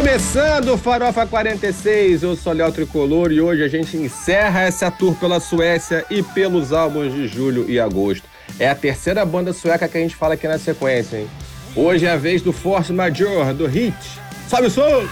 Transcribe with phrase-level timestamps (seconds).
[0.00, 5.14] Começando o Farofa 46, eu sou Léo Tricolor e hoje a gente encerra essa tour
[5.14, 8.26] pela Suécia e pelos álbuns de julho e agosto.
[8.58, 11.28] É a terceira banda sueca que a gente fala aqui na sequência, hein?
[11.76, 13.94] Hoje é a vez do Force Major, do Hit.
[14.48, 15.06] Sobe o som!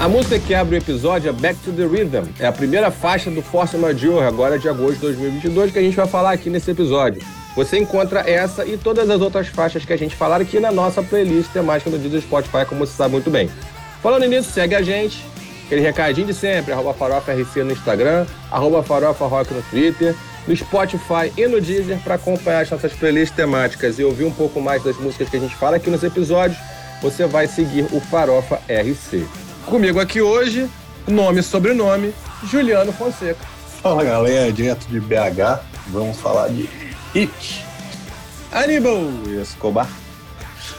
[0.00, 2.32] A música que abre o episódio é Back to the Rhythm.
[2.40, 5.96] É a primeira faixa do Force Major, agora de agosto de 2022, que a gente
[5.96, 7.20] vai falar aqui nesse episódio.
[7.54, 11.02] Você encontra essa e todas as outras faixas que a gente falar aqui na nossa
[11.02, 13.50] playlist temática do Disney Spotify, como você sabe muito bem.
[14.02, 15.24] Falando nisso, segue a gente.
[15.66, 20.14] Aquele recadinho de sempre, arroba farofa RC no Instagram, arroba farofa rock no Twitter,
[20.46, 24.62] no Spotify e no Deezer para acompanhar as nossas playlists temáticas e ouvir um pouco
[24.62, 26.58] mais das músicas que a gente fala aqui nos episódios,
[27.02, 29.26] você vai seguir o Farofa RC.
[29.66, 30.66] Comigo aqui hoje,
[31.06, 33.44] nome e sobrenome, Juliano Fonseca.
[33.82, 37.64] Fala galera, direto de BH, vamos falar de Hit.
[38.52, 39.88] Aníbal Escobar.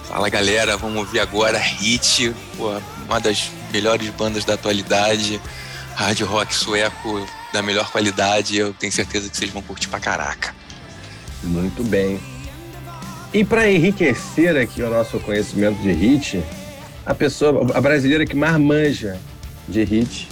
[0.07, 5.39] Fala galera, vamos ouvir agora Hit, uma das melhores bandas da atualidade,
[5.95, 8.57] hard rock sueco da melhor qualidade.
[8.57, 10.55] Eu tenho certeza que vocês vão curtir pra caraca.
[11.43, 12.19] Muito bem.
[13.33, 16.43] E para enriquecer aqui o nosso conhecimento de hit,
[17.05, 19.19] a pessoa, a brasileira que mais manja
[19.67, 20.27] de hit.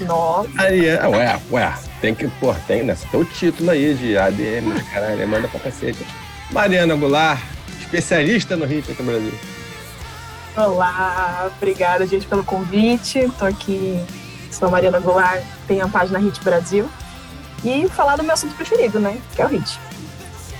[0.00, 0.48] Nossa.
[0.58, 2.96] Ariana, ué, ué, tem que, pô, tem, né?
[3.10, 6.04] Tem o título aí de ADM, caralho, manda pra cacete.
[6.50, 7.40] Mariana Goulart,
[7.80, 9.34] especialista no hit aqui no Brasil.
[10.56, 13.30] Olá, obrigada, gente, pelo convite.
[13.38, 13.98] Tô aqui,
[14.50, 16.88] sou a Mariana Goulart, tenho a página Hit Brasil.
[17.64, 19.18] E falar do meu assunto preferido, né?
[19.34, 19.78] Que é o hit.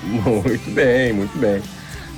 [0.02, 1.62] Muito bem, muito bem.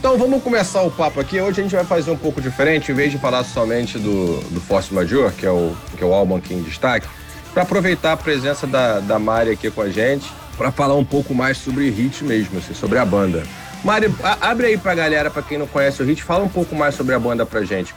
[0.04, 1.40] Então vamos começar o papo aqui.
[1.40, 4.60] Hoje a gente vai fazer um pouco diferente, em vez de falar somente do, do
[4.60, 7.08] Force Major, que é, o, que é o álbum aqui em destaque,
[7.54, 11.34] para aproveitar a presença da, da Mari aqui com a gente, para falar um pouco
[11.34, 13.44] mais sobre Hit mesmo, assim, sobre a banda.
[13.82, 16.76] Mari, a, abre aí pra galera, para quem não conhece o Hit, fala um pouco
[16.76, 17.94] mais sobre a banda pra gente.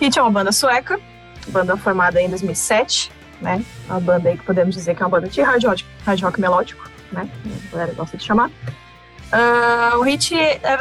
[0.00, 1.00] Hit é uma banda sueca,
[1.48, 3.10] banda formada em 2007,
[3.42, 3.64] né?
[3.88, 6.40] Uma banda aí que podemos dizer que é uma banda de hard rock, hard rock
[6.40, 7.28] melódico, né?
[7.72, 8.52] A galera gosta de chamar.
[9.32, 10.34] Uh, o Hit,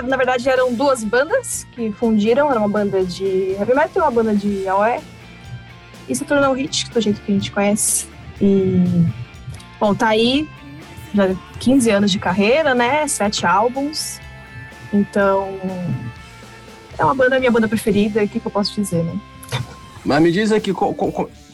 [0.08, 4.12] na verdade, eram duas bandas que fundiram, era uma banda de heavy metal e uma
[4.12, 5.00] banda de AOE.
[6.08, 8.08] E se tornou o Hit, do jeito que a gente conhece.
[8.42, 8.84] E,
[9.80, 10.50] bom, tá aí,
[11.14, 13.08] já 15 anos de carreira, né?
[13.08, 14.20] Sete álbuns.
[14.92, 15.60] Então,
[16.98, 19.20] é uma banda, minha banda preferida, o que, que eu posso dizer, né?
[20.04, 20.74] Mas me diz aqui,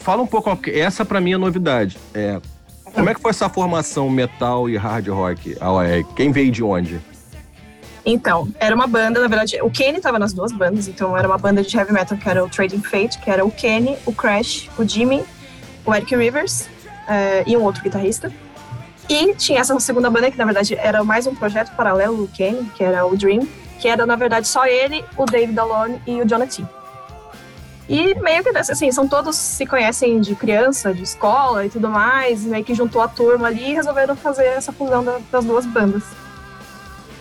[0.00, 1.98] fala um pouco, essa para mim é novidade.
[2.14, 2.40] É,
[2.96, 5.56] como é que foi essa formação metal e hard rock?
[6.16, 6.98] Quem veio de onde?
[8.04, 11.36] Então, era uma banda, na verdade, o Kenny estava nas duas bandas, então era uma
[11.36, 14.70] banda de heavy metal que era o Trading Fate, que era o Kenny, o Crash,
[14.78, 15.24] o Jimmy,
[15.84, 18.32] o Eric Rivers uh, e um outro guitarrista.
[19.08, 22.64] E tinha essa segunda banda que, na verdade, era mais um projeto paralelo do Kenny,
[22.76, 23.46] que era o Dream,
[23.78, 26.68] que era, na verdade, só ele, o David Alone e o Jonathan.
[27.88, 32.44] E meio que, assim, são todos se conhecem de criança, de escola e tudo mais,
[32.44, 36.02] meio que juntou a turma ali e resolveram fazer essa fusão das duas bandas.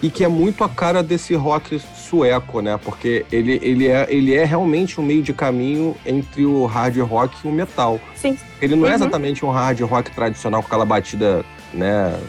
[0.01, 2.79] E que é muito a cara desse rock sueco, né?
[2.83, 7.35] Porque ele, ele, é, ele é realmente um meio de caminho entre o hard rock
[7.43, 7.99] e o metal.
[8.15, 8.37] Sim.
[8.61, 8.93] Ele não é uhum.
[8.93, 12.19] é exatamente um hard rock tradicional com aquela batida, né?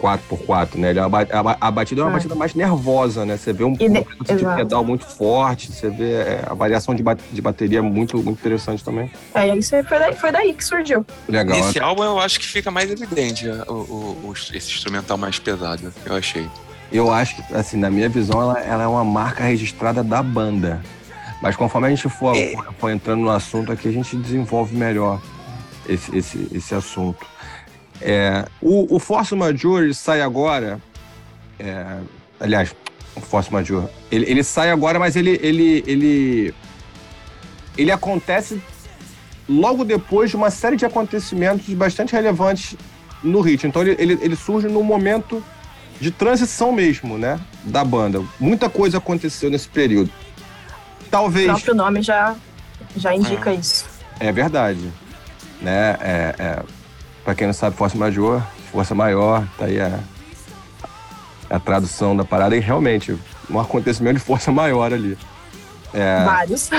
[0.00, 0.92] 4x4, né?
[0.98, 2.14] A, a, batida é uma é.
[2.14, 3.36] batida mais nervosa, né?
[3.36, 3.88] Você vê um de
[4.56, 7.02] pedal muito forte, você vê é, a variação de,
[7.32, 9.10] de bateria muito, muito interessante também.
[9.34, 11.04] É, isso foi daí, foi daí que surgiu.
[11.28, 11.56] Legal.
[11.56, 15.92] Nesse álbum eu acho que fica mais evidente o, o, o, esse instrumental mais pesado,
[16.04, 16.48] eu achei.
[16.92, 20.80] Eu acho que, assim, na minha visão, ela, ela é uma marca registrada da banda.
[21.42, 22.52] Mas conforme a gente for, é.
[22.52, 25.20] for, for entrando no assunto aqui, a gente desenvolve melhor
[25.88, 27.26] esse, esse, esse assunto.
[28.00, 30.80] É, o, o Force Major sai agora.
[31.58, 31.98] É,
[32.38, 32.74] aliás,
[33.14, 33.88] o Force Major.
[34.10, 36.54] Ele, ele sai agora, mas ele, ele, ele,
[37.76, 38.60] ele acontece
[39.48, 42.76] logo depois de uma série de acontecimentos bastante relevantes
[43.22, 43.68] no ritmo.
[43.68, 45.42] Então ele, ele, ele surge num momento
[46.00, 47.40] de transição mesmo, né?
[47.64, 48.22] Da banda.
[48.38, 50.10] Muita coisa aconteceu nesse período.
[51.10, 51.46] Talvez.
[51.46, 52.36] O próprio nome já,
[52.96, 53.54] já indica é.
[53.54, 53.86] isso.
[54.20, 54.92] É verdade.
[55.60, 55.96] Né?
[56.00, 56.62] É, é,
[57.26, 58.40] para quem não sabe, força major,
[58.70, 59.98] força maior, tá aí a,
[61.50, 62.56] a tradução da parada.
[62.56, 63.18] E realmente,
[63.50, 65.18] um acontecimento de força maior ali.
[65.92, 66.70] É, vários.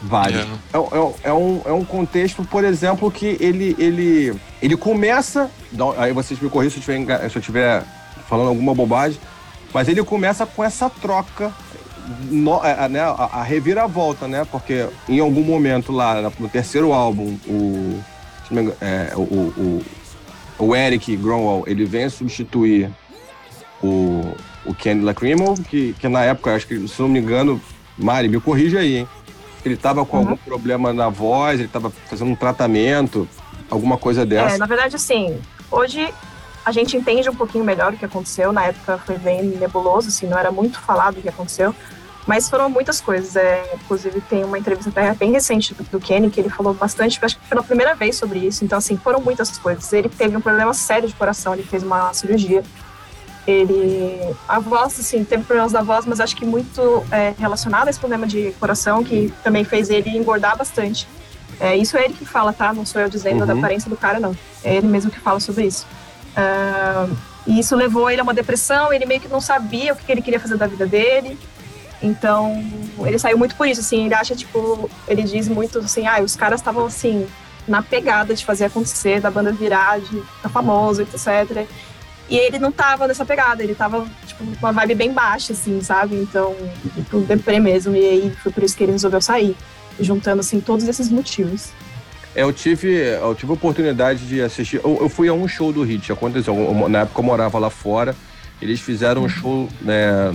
[0.00, 0.42] Vários.
[0.72, 0.76] É.
[0.76, 5.50] É, é, um, é um contexto, por exemplo, que ele, ele, ele começa.
[5.98, 7.82] Aí vocês me corrigem se eu estiver, se eu estiver
[8.28, 9.20] falando alguma bobagem,
[9.74, 11.52] mas ele começa com essa troca
[12.30, 14.46] no, a, né, a, a, reviravolta, né?
[14.52, 18.00] Porque em algum momento lá no terceiro álbum, o,
[18.80, 19.82] é, o, o,
[20.58, 22.90] o Eric Gromwell, ele vem substituir
[23.82, 24.34] o,
[24.64, 27.60] o Kenny Lacrimel, que, que na época, acho que, se não me engano,
[27.98, 29.08] Mari, me corrija aí, hein?
[29.64, 30.22] Ele tava com Uhum.
[30.22, 33.28] algum problema na voz, ele tava fazendo um tratamento,
[33.68, 34.54] alguma coisa dessa.
[34.54, 35.40] É, na verdade, assim,
[35.70, 36.08] hoje
[36.64, 38.52] a gente entende um pouquinho melhor o que aconteceu.
[38.52, 41.74] Na época foi bem nebuloso, assim, não era muito falado o que aconteceu.
[42.26, 43.36] Mas foram muitas coisas.
[43.36, 47.18] É, inclusive, tem uma entrevista até bem recente do, do Kenny, que ele falou bastante,
[47.22, 48.64] acho que pela primeira vez sobre isso.
[48.64, 49.92] Então, assim, foram muitas coisas.
[49.92, 52.62] Ele teve um problema sério de coração, ele fez uma cirurgia.
[53.46, 54.34] Ele.
[54.48, 57.98] A voz, assim, teve problemas da voz, mas acho que muito é, relacionado a esse
[58.00, 61.06] problema de coração, que também fez ele engordar bastante.
[61.60, 62.72] É, isso é ele que fala, tá?
[62.72, 63.46] Não sou eu dizendo Uhum.
[63.46, 64.36] da aparência do cara, não.
[64.64, 65.86] É ele mesmo que fala sobre isso.
[66.36, 67.06] Ah,
[67.46, 70.20] e isso levou ele a uma depressão, ele meio que não sabia o que ele
[70.20, 71.38] queria fazer da vida dele.
[72.02, 72.62] Então,
[73.04, 76.36] ele saiu muito por isso, assim, ele acha, tipo, ele diz muito assim, ah, os
[76.36, 77.26] caras estavam, assim,
[77.66, 81.66] na pegada de fazer acontecer, da banda virar, de ficar famoso, etc.
[82.28, 86.16] E ele não tava nessa pegada, ele tava, tipo, uma vibe bem baixa, assim, sabe?
[86.16, 86.54] Então,
[86.94, 89.56] tipo, deprê mesmo, e aí foi por isso que ele resolveu sair,
[89.98, 91.68] juntando, assim, todos esses motivos.
[92.34, 94.78] É, eu tive, eu tive a oportunidade de assistir.
[94.84, 96.54] Eu, eu fui a um show do Hit, aconteceu.
[96.54, 98.14] eu- na época eu morava lá fora.
[98.60, 100.34] Eles fizeram um show né,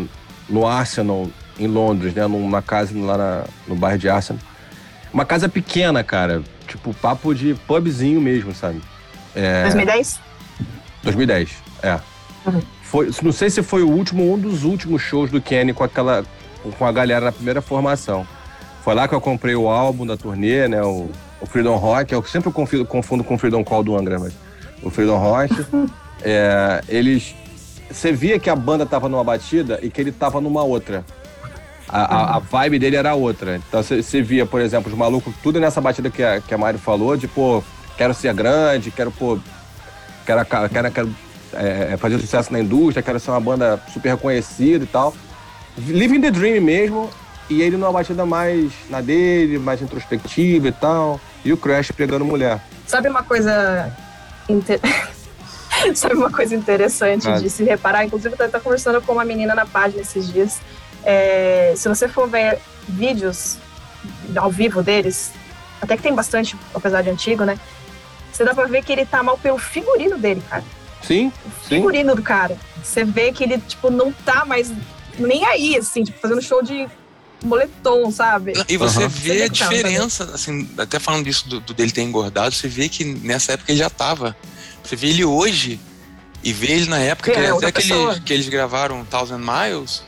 [0.49, 1.27] no Arsenal,
[1.63, 2.25] em Londres, né?
[2.27, 4.41] Numa casa lá na- no bairro de Arsenal.
[5.13, 6.41] Uma casa pequena, cara.
[6.67, 8.81] Tipo, papo de pubzinho mesmo, sabe?
[9.35, 10.19] É, 2010?
[11.03, 11.49] 2010,
[11.83, 11.99] é.
[12.45, 12.61] Uhum.
[12.83, 16.23] Foi, não sei se foi o último, um dos últimos shows do Kenny com aquela.
[16.77, 18.25] com a galera na primeira formação.
[18.83, 20.81] Foi lá que eu comprei o álbum da turnê, né?
[20.81, 21.09] O,
[21.39, 22.13] o Freedom Rock.
[22.13, 24.33] Eu sempre confundo, confundo com o Freedom Call do Angra, mas.
[24.83, 25.53] O Freedom Rock.
[26.23, 27.35] é, eles.
[27.89, 31.03] Você via que a banda tava numa batida e que ele tava numa outra.
[31.87, 33.57] A, a- a vibe dele era outra.
[33.67, 36.77] Então você via, por exemplo, os malucos, tudo nessa batida que a, que a Mari
[36.77, 37.63] falou, de, pô,
[37.97, 39.37] quero ser grande, quero, pô,
[40.25, 41.15] quero, quero, quero
[41.53, 45.13] é, fazer sucesso na indústria, quero ser uma banda super reconhecida e tal.
[45.77, 47.09] Living the Dream mesmo,
[47.49, 51.19] e ele numa batida mais na dele, mais introspectiva e tal.
[51.43, 52.61] E o Crash pegando mulher.
[52.87, 53.91] Sabe uma coisa.
[54.47, 54.79] inte-
[55.95, 57.37] Sabe uma coisa interessante Ah.
[57.39, 58.05] de se reparar?
[58.05, 60.59] Inclusive, eu estava conversando com uma menina na página esses dias.
[61.03, 63.57] É, se você for ver vídeos
[64.35, 65.31] ao vivo deles,
[65.81, 67.59] até que tem bastante, apesar de antigo, né?
[68.31, 70.63] Você dá pra ver que ele tá mal pelo figurino dele, cara.
[71.01, 71.31] Sim,
[71.61, 71.75] sim.
[71.75, 72.57] Figurino do cara.
[72.83, 74.71] Você vê que ele, tipo, não tá mais
[75.17, 76.87] nem aí, assim, tipo, fazendo show de
[77.43, 78.53] moletom, sabe?
[78.69, 79.07] E você Aham.
[79.09, 82.87] vê a que diferença, assim, até falando disso do, do dele ter engordado, você vê
[82.87, 84.35] que nessa época ele já tava.
[84.83, 85.79] Você vê ele hoje
[86.43, 90.03] e vê ele na época É, que, até que, eles, que eles gravaram Thousand Miles.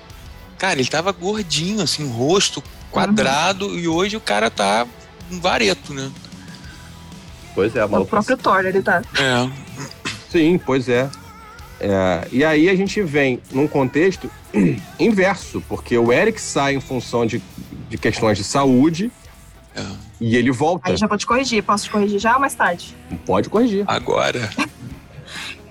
[0.63, 3.77] Cara, ele tava gordinho, assim, rosto quadrado, Uhum.
[3.79, 4.87] e hoje o cara tá
[5.29, 6.09] um vareto, né?
[7.53, 9.01] Pois é, O próprio Thor, ele tá.
[9.19, 9.49] É.
[10.31, 11.09] Sim, pois é.
[11.81, 14.31] É, E aí a gente vem num contexto
[14.97, 17.43] inverso, porque o Eric sai em função de,
[17.89, 19.11] de questões de saúde
[19.75, 19.83] É.
[20.21, 20.91] e ele volta.
[20.91, 21.61] Aí já te corrigir.
[21.61, 22.95] Posso te corrigir já ou mais tarde?
[23.25, 23.83] Pode corrigir.
[23.85, 24.49] Agora.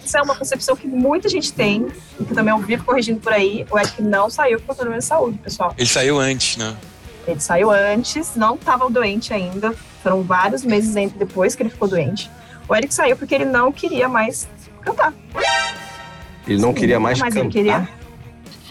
[0.04, 1.86] Isso é uma concepção que muita gente tem,
[2.20, 3.64] e que também eu vivo corrigindo por aí.
[3.70, 5.74] O Eric não saiu por problema de saúde, pessoal.
[5.78, 6.76] Ele saiu antes, né?
[7.26, 9.74] Ele saiu antes, não estava doente ainda.
[10.02, 12.28] Foram vários meses entre depois que ele ficou doente.
[12.68, 14.48] O Eric saiu porque ele não queria mais
[14.80, 15.14] cantar.
[16.46, 17.44] Ele não Sim, queria mais mas cantar.
[17.44, 17.88] ele queria.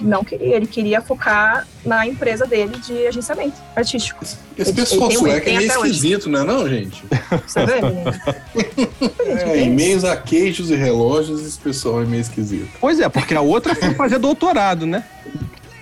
[0.02, 4.24] Não queria, ele queria focar na empresa dele de agenciamento artístico.
[4.58, 5.92] Esse pessoal é tem meio até hoje.
[5.92, 7.04] esquisito, não é não, gente?
[7.48, 8.12] Você vê, menino?
[9.26, 12.68] É, em meios a queijos e relógios, esse pessoal é meio esquisito.
[12.80, 15.04] Pois é, porque a outra foi fazer doutorado, né?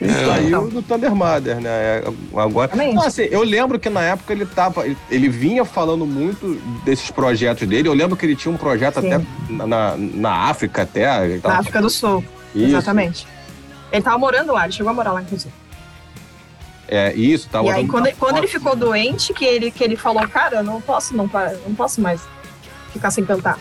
[0.01, 0.25] Ele É.
[0.25, 0.69] saiu Então.
[0.69, 1.69] do Thunder Mother, né?
[1.69, 2.03] É,
[2.37, 2.71] Agora.
[2.75, 4.85] Não, assim, eu lembro que na época ele tava.
[4.85, 7.89] ele- Ele vinha falando muito desses projetos dele.
[7.89, 9.11] Eu lembro que ele tinha um projeto Sim.
[9.13, 11.37] até na, na, na África, até.
[11.43, 12.23] Na África do Sul.
[12.55, 13.27] Isso, Exatamente.
[13.91, 15.53] Ele tava morando lá, ele chegou a morar lá, inclusive.
[16.87, 17.67] É, isso, tava.
[17.67, 20.63] e aí, quando, uma quando ele ficou doente, que ele, que ele falou, cara, eu
[20.63, 21.29] não posso, não,
[21.67, 22.21] não posso mais
[22.91, 23.59] ficar sem cantar.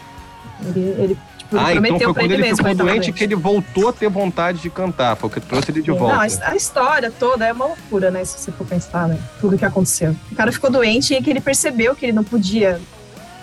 [0.63, 2.57] Ele, ele tipo, ele Ah, então prometeu foi pra quando ele ele mesmo.
[2.57, 5.15] ficou ele tava doente que ele voltou a ter vontade de cantar.
[5.17, 6.15] Foi o que trouxe ele de volta.
[6.15, 8.25] Não, a, a história toda é uma loucura, né?
[8.25, 9.19] Se você for pensar, né?
[9.41, 10.17] Tudo que aconteceu.
[10.33, 12.81] O cara ficou doente e que ele percebeu que ele não podia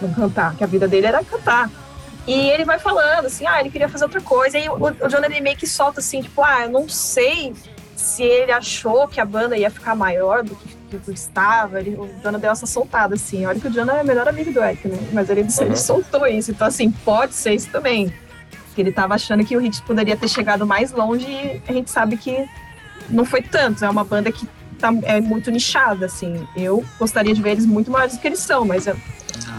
[0.01, 1.69] não cantar, que a vida dele era cantar.
[2.27, 4.57] E ele vai falando assim, ah, ele queria fazer outra coisa.
[4.57, 7.53] E o, o John ele meio que solta assim, tipo, ah, eu não sei
[7.95, 10.75] se ele achou que a banda ia ficar maior do que,
[11.11, 11.79] estava.
[11.79, 13.45] Ele, o Jonah deu essa soltada, assim.
[13.45, 14.97] Olha que o Jonah é o melhor amigo do Eric, né?
[15.11, 15.47] Mas ele, Uhum.
[15.61, 16.51] ele soltou isso.
[16.51, 18.13] Então, assim, pode ser isso também.
[18.73, 21.89] Que ele tava achando que o Hit poderia ter chegado mais longe e a gente
[21.91, 22.45] sabe que
[23.09, 23.83] não foi tanto.
[23.83, 24.47] É uma banda que
[24.79, 26.47] tá, é muito nichada, assim.
[26.55, 28.87] Eu gostaria de ver eles muito maiores do que eles são, mas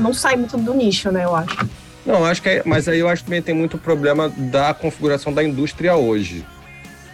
[0.01, 1.69] não sai muito do nicho, né, eu acho.
[2.07, 5.33] Não, acho que é, mas aí eu acho que também tem muito problema da configuração
[5.33, 6.45] da indústria hoje.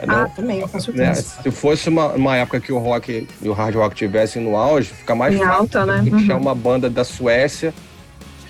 [0.07, 0.81] Ah, também, com né?
[0.81, 1.23] certeza.
[1.43, 4.89] Se fosse uma, uma época que o rock e o hard rock tivessem no auge,
[4.93, 6.05] fica mais Em fácil alta, né?
[6.11, 6.37] Uhum.
[6.39, 7.73] uma banda da Suécia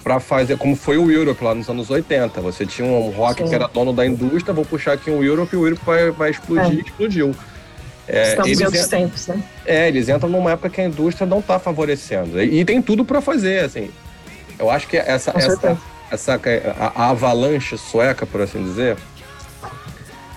[0.03, 2.41] para fazer, como foi o Europe lá nos anos 80.
[2.41, 3.49] Você tinha um rock Sim.
[3.51, 6.31] que era dono da indústria, vou puxar aqui um Europe e o Europe vai, vai
[6.31, 7.35] explodir, explodiu.
[8.09, 9.43] É, Estamos eles em outros en- tempos, né?
[9.67, 12.43] é, eles entram numa época que a indústria não está favorecendo.
[12.43, 13.91] E, e tem tudo para fazer, assim.
[14.59, 15.79] Eu acho que essa, essa.
[16.13, 16.35] Essa
[16.79, 18.97] a, a avalanche sueca, por assim dizer,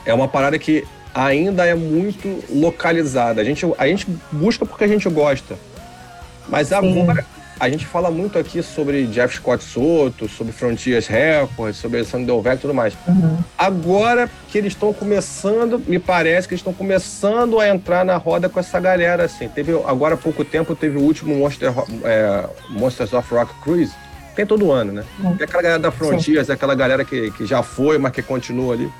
[0.05, 3.41] é uma parada que ainda é muito localizada.
[3.41, 5.57] A gente, a gente busca porque a gente gosta.
[6.47, 7.25] Mas agora,
[7.59, 12.57] a gente fala muito aqui sobre Jeff Scott Soto, sobre Frontiers Records, sobre Alessandro Delvecq
[12.57, 12.93] e tudo mais.
[13.07, 13.37] Uhum.
[13.57, 18.47] Agora que eles estão começando, me parece que eles estão começando a entrar na roda
[18.47, 19.47] com essa galera, assim.
[19.49, 23.93] Teve, agora há pouco tempo, teve o último Monster, é, Monsters of Rock Cruise.
[24.35, 25.05] Tem todo ano, né?
[25.37, 28.91] Tem aquela galera da Frontiers, aquela galera que, que já foi, mas que continua ali.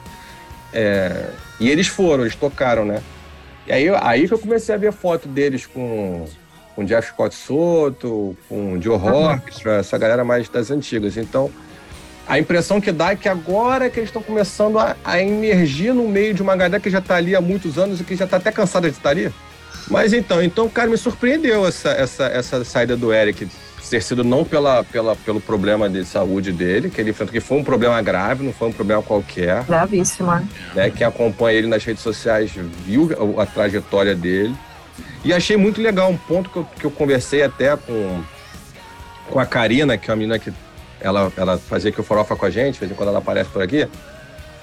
[0.74, 3.02] É, e eles foram, eles tocaram, né?
[3.68, 6.26] E aí, aí que eu comecei a ver foto deles com
[6.76, 11.16] com Jeff Scott Soto, com Joe Orchestra, essa galera mais das antigas.
[11.16, 11.50] Então,
[12.28, 15.94] a impressão que dá é que agora é que eles estão começando a, a emergir
[15.94, 18.26] no meio de uma galera que já está ali há muitos anos e que já
[18.26, 19.32] está até cansada de estar ali.
[19.90, 23.48] Mas então, então, cara, me surpreendeu essa, essa, essa saída do Eric
[23.90, 27.58] ter sido não pela, pela, pelo problema de saúde dele, que ele enfrentou, que foi
[27.58, 30.44] um problema grave, não foi um problema qualquer Gravíssima.
[30.74, 30.90] né?
[30.90, 32.52] Quem acompanha ele nas redes sociais
[32.86, 34.56] viu a, a trajetória dele.
[35.24, 38.22] E achei muito legal um ponto que eu, que eu conversei até com,
[39.30, 40.52] com a Karina, que é uma menina que
[41.00, 43.50] ela, ela fazia aqui o Farofa com a gente, de vez em quando ela aparece
[43.50, 43.88] por aqui,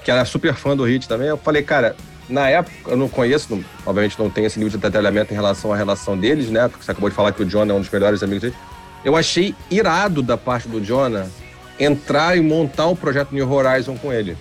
[0.03, 1.27] que ela é super fã do Hit também.
[1.27, 1.95] Eu falei, cara,
[2.29, 5.71] na época, eu não conheço, não- obviamente não tem esse nível de detalhamento em relação
[5.73, 6.67] à relação deles, né?
[6.67, 8.55] Porque você acabou de falar que o John é um dos melhores amigos dele.
[9.03, 11.27] Eu achei irado da parte do Jonah
[11.79, 14.37] entrar e montar o projeto New Horizon com ele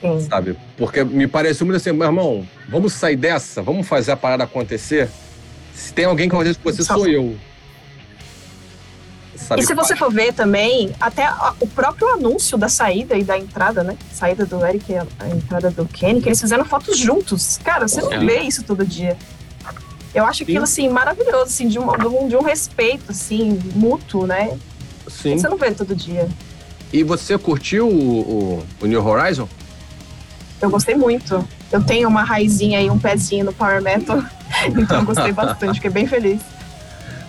[0.00, 0.20] Sim.
[0.28, 0.56] sabe?
[0.76, 5.08] Porque me pareceu muito assim, meu irmão, vamos sair dessa, vamos fazer a parada acontecer.
[5.74, 7.36] Se tem alguém que vai fazer isso com você, sou eu.
[9.36, 9.62] Sabe?
[9.62, 11.28] E se você for ver também, até
[11.60, 13.96] o próprio anúncio da saída e da entrada, né?
[14.12, 17.58] Saída do Eric e a, a entrada do Kenny, que eles fizeram fotos juntos.
[17.62, 18.18] Cara, você não É.
[18.18, 19.16] vê isso todo dia.
[20.14, 24.58] Eu acho aquilo, assim, maravilhoso, assim, de um, de um, respeito, assim, mútuo, né?
[25.06, 25.38] Sim.
[25.38, 26.28] Você não vê todo dia.
[26.92, 29.48] E você curtiu o, o, o New Horizon?
[30.60, 31.46] Eu gostei muito.
[31.70, 34.22] Eu tenho uma raizinha aí, um pezinho no Power Metal,
[34.76, 36.40] então eu gostei bastante, fiquei bem feliz.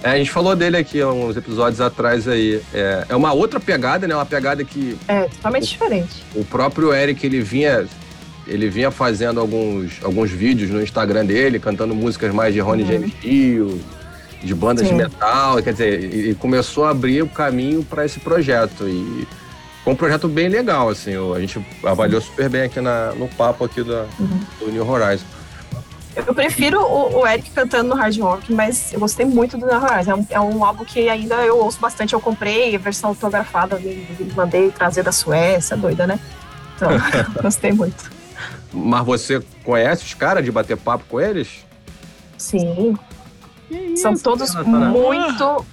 [0.02, 2.62] É, a gente falou dele aqui uns episódios atrás aí.
[2.74, 4.16] É, é uma outra pegada, né?
[4.16, 6.24] Uma pegada que É, totalmente diferente.
[6.34, 7.86] o próprio Eric, ele vinha,
[8.50, 12.91] ele vinha fazendo alguns, alguns vídeos no Instagram dele, cantando músicas mais de Ronnie Uhum.
[12.91, 13.82] James Dio,
[14.44, 14.94] de bandas Sim.
[14.98, 18.88] de metal, quer dizer, e, e começou a abrir o caminho para esse projeto.
[18.88, 19.27] E
[19.84, 23.63] foi um projeto bem legal, assim, a gente avaliou super bem aqui na- no papo
[23.65, 24.39] aqui do, Uhum.
[24.60, 25.25] do New Horizon.
[26.15, 29.77] Eu prefiro o, o Eric cantando no hard rock, mas eu gostei muito do The
[29.77, 30.12] Horizon.
[30.12, 32.13] É um, é um álbum que ainda eu ouço bastante.
[32.13, 33.79] Eu comprei a versão autografada,
[34.36, 36.20] mandei trazer da Suécia, doida, né?
[36.75, 36.89] Então,
[37.41, 38.12] gostei muito.
[38.72, 41.66] Mas você conhece os caras de bater papo com eles?
[42.38, 42.96] Sim,
[43.96, 45.66] são todos muito.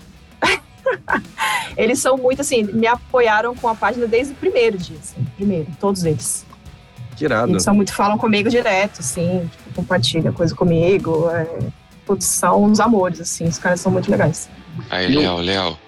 [1.77, 5.67] eles são muito assim, me apoiaram com a página desde o primeiro dia, assim, primeiro,
[5.79, 6.45] todos eles.
[7.17, 7.51] Tirado.
[7.51, 11.31] Eles são muito, falam comigo direto, assim, tipo, compartilham coisa comigo.
[11.31, 11.47] É,
[12.05, 14.51] putz, são uns amores, assim, os caras são muito legais.
[14.91, 15.79] Aí, Léo, Léo.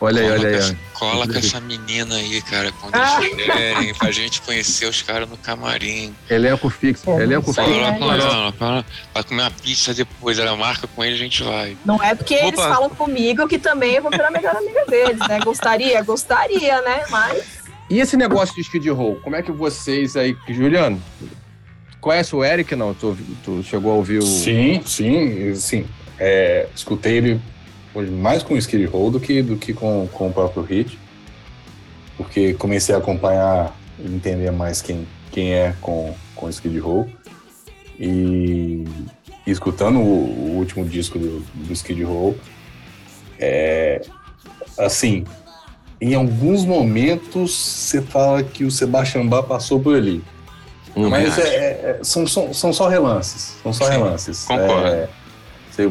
[0.00, 0.54] Olha aí, olha aí.
[0.56, 3.20] essa- Cola com essa menina aí, cara, quando Ah.
[3.22, 6.14] eles pra gente conhecer os caras no camarim.
[6.30, 7.68] Elenco fixo, É, elenco fixo.
[7.70, 7.98] É, é.
[8.00, 11.76] ela, fala, vai comer uma pizza depois, ela marca com ele, a gente vai.
[11.84, 12.74] Não é porque eles Opa.
[12.74, 15.40] falam comigo que também eu vou virar a melhor amiga deles, né?
[15.44, 17.04] Gostaria, gostaria, né?
[17.10, 17.42] Mas
[17.90, 21.02] E esse negócio de Skid Row, como é que vocês aí, Juliano,
[22.00, 22.94] conhece o Eric não?
[22.94, 24.22] Tu, tu chegou a ouvir o...
[24.22, 25.86] Sim, sim, sim.
[26.18, 27.40] É, escutei ele
[28.02, 30.98] mais com o Skid Row do que, do que com, com o próprio Hit.
[32.16, 37.08] Porque comecei a acompanhar e entender mais quem, quem é com, com o Skid Row.
[37.98, 38.84] E,
[39.46, 42.36] e escutando o, o último disco do, do Skid Row,
[43.38, 44.02] é,
[44.78, 45.24] assim,
[46.00, 50.22] em alguns momentos você fala que o Sebastian Bach passou por ali.
[50.96, 53.56] Hum, Mas é- é- são, são, são só relances.
[53.62, 54.44] São só Sim, relances.
[54.44, 54.86] concordo.
[54.88, 55.08] É,
[55.70, 55.90] você-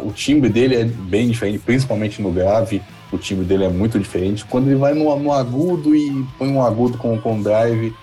[0.00, 2.82] o timbre dele é bem diferente, principalmente no grave.
[3.12, 4.44] O timbre dele é muito diferente.
[4.44, 7.94] Quando ele vai no, no agudo e põe um agudo com, com drive,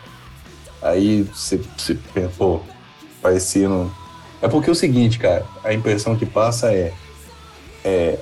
[0.82, 1.98] aí você, você
[2.38, 2.62] pô,
[3.22, 3.92] parecendo.
[4.42, 6.94] É porque é o seguinte, cara, a impressão que passa é.
[7.84, 8.20] é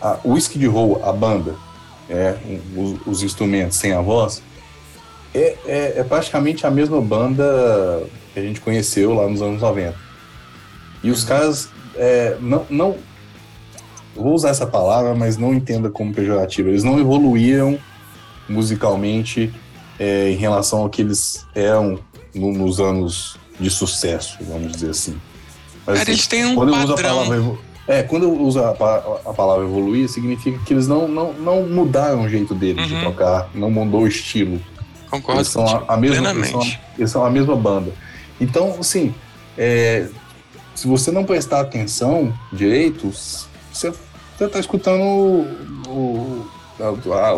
[0.00, 1.54] a, o Skid Row, a banda,
[2.08, 2.36] é,
[2.76, 4.42] os, os instrumentos sem a voz,
[5.34, 9.94] é, é, é praticamente a mesma banda que a gente conheceu lá nos anos 90.
[11.02, 12.96] E os caras é, não, não.
[14.14, 16.68] Vou usar essa palavra, mas não entenda como pejorativa.
[16.68, 17.78] Eles não evoluíram
[18.48, 19.52] musicalmente
[19.98, 21.98] é, em relação ao que eles eram
[22.34, 25.16] no, nos anos de sucesso, vamos dizer assim.
[25.86, 27.26] Mas, Cara, eles têm um quando padrão.
[27.26, 27.58] Palavra,
[27.88, 32.22] é, quando eu uso a, a, palavra evoluir, significa que eles não, não, não mudaram
[32.22, 32.98] o jeito deles uhum.
[32.98, 34.60] de tocar, não mudou o estilo.
[35.10, 37.92] Concordo eles são a, a mesma, eles são a, eles são a mesma banda.
[38.40, 39.12] Então, assim,
[39.58, 40.08] é,
[40.74, 43.12] se você não prestar atenção direito,
[43.72, 43.92] você,
[44.36, 45.46] você tá escutando o,
[45.88, 46.46] o,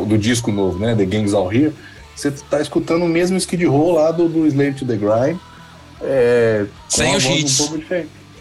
[0.00, 0.94] o, do disco novo, né?
[0.94, 1.74] The Gangs All Here.
[2.14, 5.38] Você tá escutando o mesmo Skid Row lá do, do Slave to the Grind.
[6.00, 7.60] É, sem os hits.
[7.60, 7.80] Um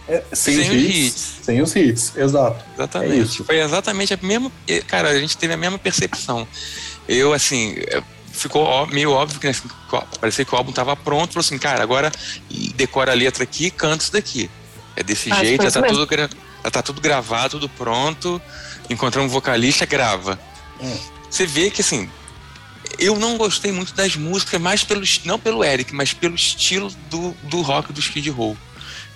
[0.08, 2.64] é, sem, sem, os, hits, hits, Sem os hits, exato.
[2.76, 3.14] Exatamente.
[3.14, 3.44] É isso.
[3.46, 4.52] Foi exatamente a mesma.
[4.88, 6.48] Cara, a gente teve a mesma percepção.
[7.08, 9.54] Eu, assim, é, ficou meio óbvio que né,
[10.20, 11.34] parecia que o álbum estava pronto.
[11.34, 12.12] Falou assim, cara, agora
[12.76, 14.50] decora a letra aqui e canta isso daqui.
[14.96, 16.08] É desse ah, jeito, já tá, tudo,
[16.64, 18.42] já tá tudo gravado, tudo pronto.
[18.90, 20.40] Encontramos um vocalista, grava.
[20.80, 20.98] Hum.
[21.30, 22.10] Você vê que, assim,
[23.00, 27.36] eu não gostei muito das músicas, mais pelo, não pelo Eric, mas pelo estilo do,
[27.44, 28.58] do rock do Skid Row.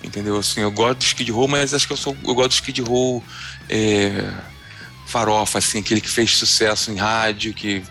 [0.02, 0.36] Entendeu?
[0.36, 2.82] Assim, eu gosto do Skid Row, mas acho que eu, sou, eu gosto do Skid
[2.82, 3.22] Row
[3.68, 4.32] é,
[5.06, 7.82] farofa, assim, aquele que fez sucesso em rádio, que,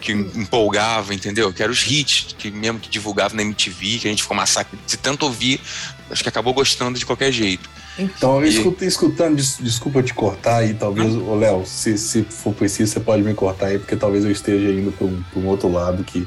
[0.00, 1.52] que empolgava, entendeu?
[1.52, 4.78] Que eram os hits, que mesmo que divulgava na MTV, que a gente ficou massacre
[4.86, 5.60] de tanto ouvir,
[6.10, 7.68] acho que acabou gostando de qualquer jeito.
[7.98, 8.86] Então, eu e...
[8.86, 13.34] escutando, desculpa te cortar aí, talvez, ô Léo, se, se for preciso, você pode me
[13.34, 16.26] cortar aí, porque talvez eu esteja indo para um, um, outro lado que,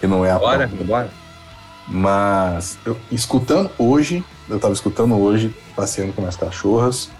[0.00, 1.10] que não é a Bora, bora.
[1.88, 7.10] Mas, eu, escutando hoje, eu estava escutando hoje, passeando com minhas cachorras,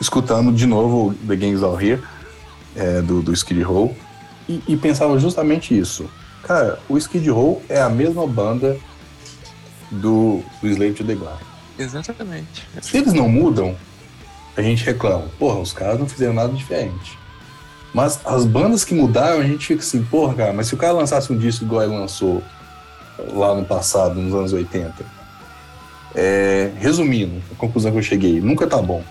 [0.00, 2.02] escutando de novo The Gangs All Here,
[2.74, 3.96] é, do, do Skid Row,
[4.48, 6.08] e, e, pensava justamente isso.
[6.42, 8.76] Cara, o Skid Row é a mesma banda
[9.90, 11.48] do, do Slave to the Grind.
[11.78, 12.66] Exatamente.
[12.82, 13.76] Se eles não mudam,
[14.56, 15.26] a gente reclama.
[15.38, 17.18] Porra, os caras não fizeram nada diferente.
[17.94, 20.92] Mas as bandas que mudaram, a gente fica assim, porra, cara, mas se o cara
[20.92, 22.42] lançasse um disco igual ele lançou
[23.32, 24.94] lá no passado, nos anos 80,
[26.14, 29.02] é, resumindo, a conclusão que eu cheguei, nunca tá bom.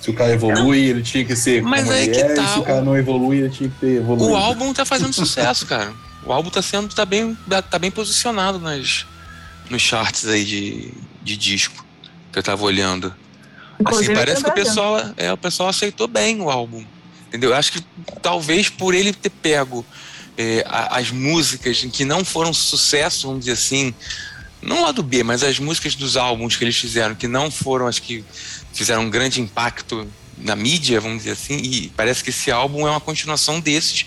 [0.00, 2.62] Se o cara evolui, ele tinha que ser Mas como ele é, tá, se o
[2.62, 4.32] cara não evolui, ele tinha que ter evoluído.
[4.32, 5.92] O álbum tá fazendo sucesso, cara.
[6.26, 7.36] O álbum tá sendo, tá bem,
[7.70, 9.06] tá bem posicionado nas,
[9.72, 11.84] nos charts aí de, de disco
[12.30, 13.08] que eu tava olhando.
[13.08, 13.16] Assim,
[13.80, 16.84] Inclusive, assim, parece que o pessoal, é, o pessoal aceitou bem o álbum.
[17.28, 17.50] Entendeu?
[17.50, 17.84] Eu acho que
[18.20, 19.84] talvez por ele ter pego
[20.36, 23.94] é, as músicas que não foram sucesso, vamos dizer assim,
[24.60, 27.86] não lá do B, mas as músicas dos álbuns que eles fizeram, que não foram
[27.86, 28.24] as que
[28.72, 30.06] fizeram um grande impacto
[30.38, 34.06] na mídia, vamos dizer assim, e parece que esse álbum é uma continuação desses,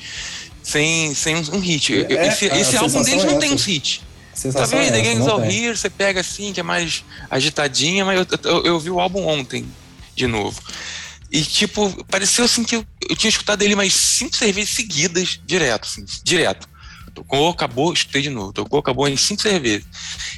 [0.64, 1.94] sem, sem um hit.
[1.94, 4.02] É, esse, esse álbum deles não é tem uns hits.
[4.52, 4.92] Tá vendo?
[4.92, 8.80] The Gangs All Here, você pega assim, que é mais agitadinha, mas eu, eu, eu,
[8.80, 9.66] vi o álbum ontem,
[10.16, 10.62] de novo.
[11.32, 15.40] E, tipo, pareceu assim que eu, eu tinha escutado ele mais cinco, seis vezes seguidas,
[15.46, 16.68] direto, assim, direto.
[17.14, 18.52] Tocou, acabou, escutei de novo.
[18.52, 19.86] Tocou, acabou em cinco, seis vezes.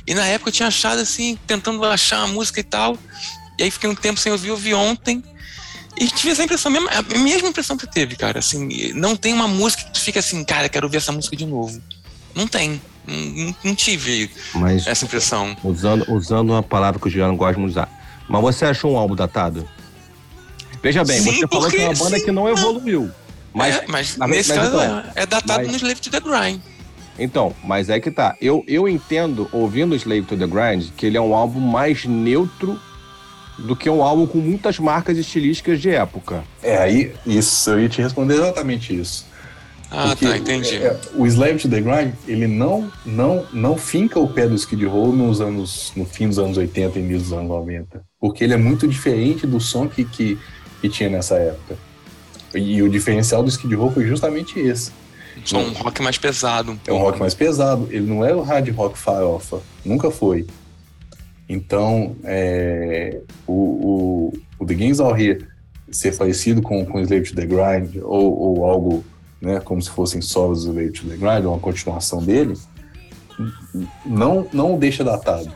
[0.06, 2.96] E na época eu tinha achado assim, tentando achar uma música e tal.
[3.58, 5.24] E aí fiquei um tempo sem ouvir, ouvi ontem.
[6.00, 8.38] E tive essa impressão, a mesma impressão que teve, cara.
[8.38, 11.48] Assim, não tem uma música que tu fica assim, cara, quero ouvir essa música de
[11.48, 11.82] novo.
[12.36, 12.80] Não tem.
[13.08, 15.56] Não, não tive Mas, essa impressão.
[15.64, 17.90] Usando, usando uma palavra que o Juliano gosta de usar.
[18.28, 19.68] Mas você achou um álbum datado?
[20.84, 23.10] Veja bem, sim, você falou que é uma banda sim, que não evoluiu.
[23.54, 26.62] Mas, é, mas nesse mas, caso então, é datado mas, no Slave to the Grind.
[27.18, 28.36] Então, mas é que tá.
[28.40, 32.80] Eu, eu entendo, ouvindo Slave to the Grind, que ele é um álbum mais neutro
[33.58, 36.44] do que um álbum com muitas marcas estilísticas de época.
[36.62, 39.26] É, aí, isso, eu ia te responder exatamente isso.
[39.90, 40.76] Ah, Porque, tá, entendi.
[40.76, 44.86] É, o Slave to the Grind, ele não, não, não finca o pé do Skid
[44.86, 48.04] Row nos anos, no fim dos anos 80 e início dos anos 90.
[48.20, 50.38] Porque ele é muito diferente do som que, que,
[50.82, 51.78] que tinha nessa época.
[52.54, 54.92] E o diferencial do Skid Row foi justamente esse.
[55.46, 56.72] Só um rock mais pesado.
[56.74, 57.88] Um é um rock mais pesado.
[57.92, 59.62] Ele não é o hard rock farofa.
[59.86, 60.48] Nunca foi.
[61.48, 65.46] Então, é, o, o, o The Games All Here
[65.90, 69.06] ser parecido com, com Slave to the Grind ou, ou algo
[69.42, 72.58] né, como se fossem solos do Slave to the Grind, uma continuação dele,
[74.06, 75.52] não, não deixa datado,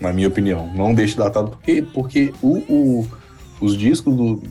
[0.00, 0.72] na minha opinião.
[0.74, 3.08] Não deixa datado porque, porque o, o
[3.60, 4.42] os discos do,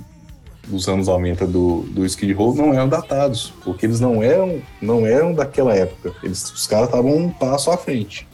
[0.68, 5.06] dos anos aumenta do, do Skid Row não eram datados, porque eles não eram, não
[5.06, 6.14] eram daquela época.
[6.24, 8.28] Eles, os caras estavam um passo à frente.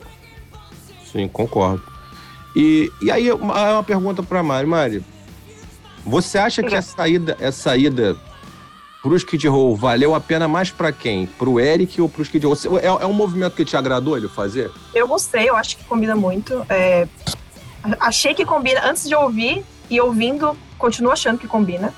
[1.12, 1.84] Sim, concordo.
[2.56, 4.68] E, e aí, uma, uma pergunta para Mari.
[4.68, 5.06] Mari,
[6.06, 8.16] você acha que a saída, a saída
[9.04, 11.28] pro Skid Row valeu a pena mais para quem?
[11.28, 12.56] Pro Eric ou pro Skid Row?
[12.82, 14.72] É, é, um movimento que te agradou ele fazer?
[14.96, 16.66] Eu gostei, eu acho que combina muito.
[16.70, 17.06] É,
[18.00, 21.94] achei que combina antes de ouvir e ouvindo, continuo achando que combina.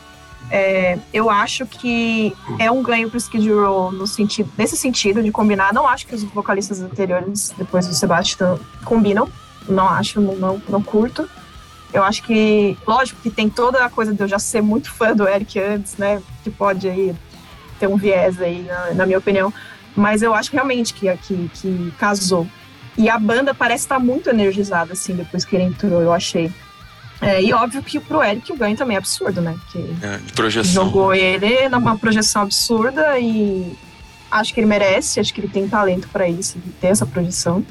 [0.50, 5.32] É, eu acho que é um ganho pro Skid Row no sentido, nesse sentido de
[5.32, 5.74] combinar.
[5.74, 9.30] Não acho que os vocalistas anteriores, depois do Sebastian, combinam.
[9.70, 11.30] Não acho, não, não, não curto.
[11.95, 15.15] Eu acho que, lógico que tem toda a coisa de eu já ser muito fã
[15.15, 16.21] do Eric antes, né?
[16.43, 17.15] Que pode aí
[17.79, 19.53] ter um viés aí, na, na minha opinião.
[19.95, 22.45] Mas eu acho realmente que, que, que casou.
[22.97, 26.51] E a banda parece estar muito energizada, assim, depois que ele entrou, eu achei.
[27.21, 29.55] É, e óbvio que pro Eric o ganho também é absurdo, né?
[29.71, 30.84] Que é, projeção.
[30.84, 33.73] Jogou ele numa projeção absurda e
[34.29, 37.65] acho que ele merece, acho que ele tem talento para isso, ter essa projeção.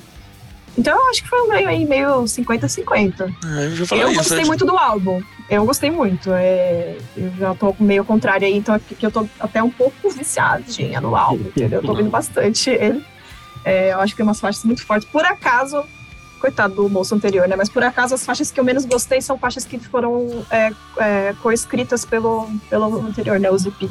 [0.76, 3.20] Então eu acho que foi um ganho aí meio 50-50.
[3.20, 4.46] É, eu, eu gostei acho...
[4.46, 5.22] muito do álbum.
[5.48, 6.30] Eu gostei muito.
[6.32, 10.10] É, eu já tô meio contrário aí, então é que eu tô até um pouco
[10.10, 11.78] viciadinha no álbum, entendeu?
[11.78, 13.04] Eu tô ouvindo bastante ele.
[13.64, 15.08] É, eu acho que tem umas faixas muito fortes.
[15.08, 15.84] Por acaso,
[16.40, 17.56] coitado do moço anterior, né?
[17.56, 21.34] Mas por acaso as faixas que eu menos gostei são faixas que foram é, é,
[21.42, 23.50] coescritas pelo, pelo anterior, né?
[23.50, 23.90] O Zipi.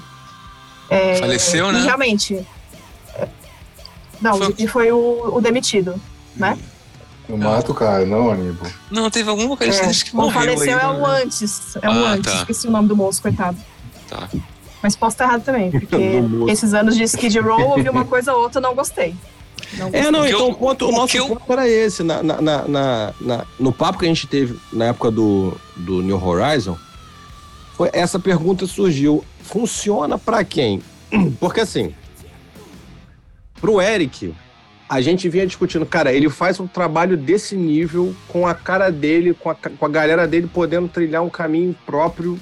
[0.90, 1.82] É, Faleceu, né?
[1.82, 2.46] Realmente.
[4.22, 4.42] Não, foi...
[4.42, 6.00] o Zipi foi o, o demitido,
[6.36, 6.58] né?
[7.38, 8.70] No mato, cara, não, Aníbal.
[8.92, 10.32] Não, teve algum vocalista é, que morreu.
[10.32, 11.22] faleceu aí, é o né?
[11.24, 11.76] antes.
[11.82, 12.32] É o ah, antes.
[12.32, 12.40] Tá.
[12.40, 13.58] Esqueci o nome do moço, coitado.
[14.08, 14.30] Tá.
[14.84, 15.96] Mas posso estar errado também, porque
[16.48, 19.16] esses anos de Skid Row, ouvi uma coisa ou outra, não gostei.
[19.78, 21.28] Não é, não, então o, ponto, o, nosso eu...
[21.28, 22.04] ponto era esse.
[22.04, 26.24] Na, na, na, na, no papo que a gente teve na época do, do New
[26.24, 26.78] Horizon,
[27.76, 29.24] foi, essa pergunta surgiu.
[29.42, 30.82] Funciona para quem?
[31.40, 31.94] Porque assim,
[33.60, 34.36] pro Eric,
[34.94, 39.34] a gente vinha discutindo, cara, ele faz um trabalho desse nível com a cara dele,
[39.34, 42.40] com a, com a galera dele podendo trilhar um caminho próprio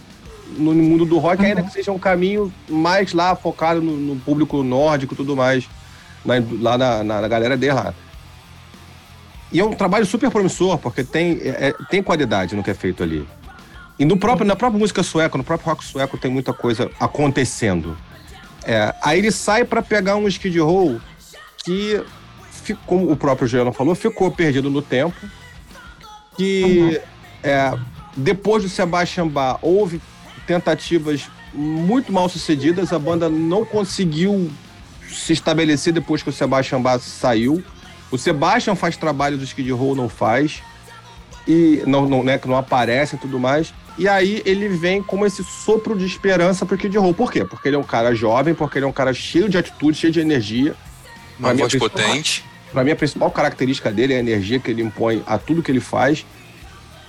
[0.58, 1.48] no mundo do rock, uhum.
[1.48, 5.66] ainda que seja um caminho mais lá focado no, no público nórdico e tudo mais,
[6.26, 7.94] na, lá na, na, na, galera dele lá.
[9.50, 12.74] E é um trabalho super promissor, porque tem, é, é, tem qualidade no que é
[12.74, 13.26] feito ali.
[13.98, 17.98] E no próprio, na própria música sueca, no próprio rock sueco, tem muita coisa acontecendo.
[18.66, 21.00] É, aí ele sai para pegar um Skid Row
[21.64, 22.04] que
[22.86, 25.16] como o próprio Juliano falou, ficou perdido no tempo.
[26.38, 26.98] Que uhum.
[27.44, 27.74] é,
[28.16, 30.02] depois do Sebastian Bach houve
[30.48, 34.50] tentativas muito mal sucedidas, a banda não conseguiu
[35.10, 37.64] se estabelecer depois que o Sebastian Bach saiu.
[38.10, 40.62] O Sebastian faz trabalho do Skid Row, não faz.
[41.48, 43.74] E não, não, né, que não aparece e tudo mais.
[43.98, 47.14] E aí ele vem como esse sopro de esperança pro Skid Row.
[47.14, 47.44] Por quê?
[47.44, 50.14] Porque ele é um cara jovem, porque ele é um cara cheio de atitude, cheio
[50.14, 50.76] de energia.
[51.40, 52.46] Uma voz potente.
[52.72, 55.72] Para mim, a principal característica dele é a energia que ele impõe a tudo que
[55.72, 56.26] ele faz.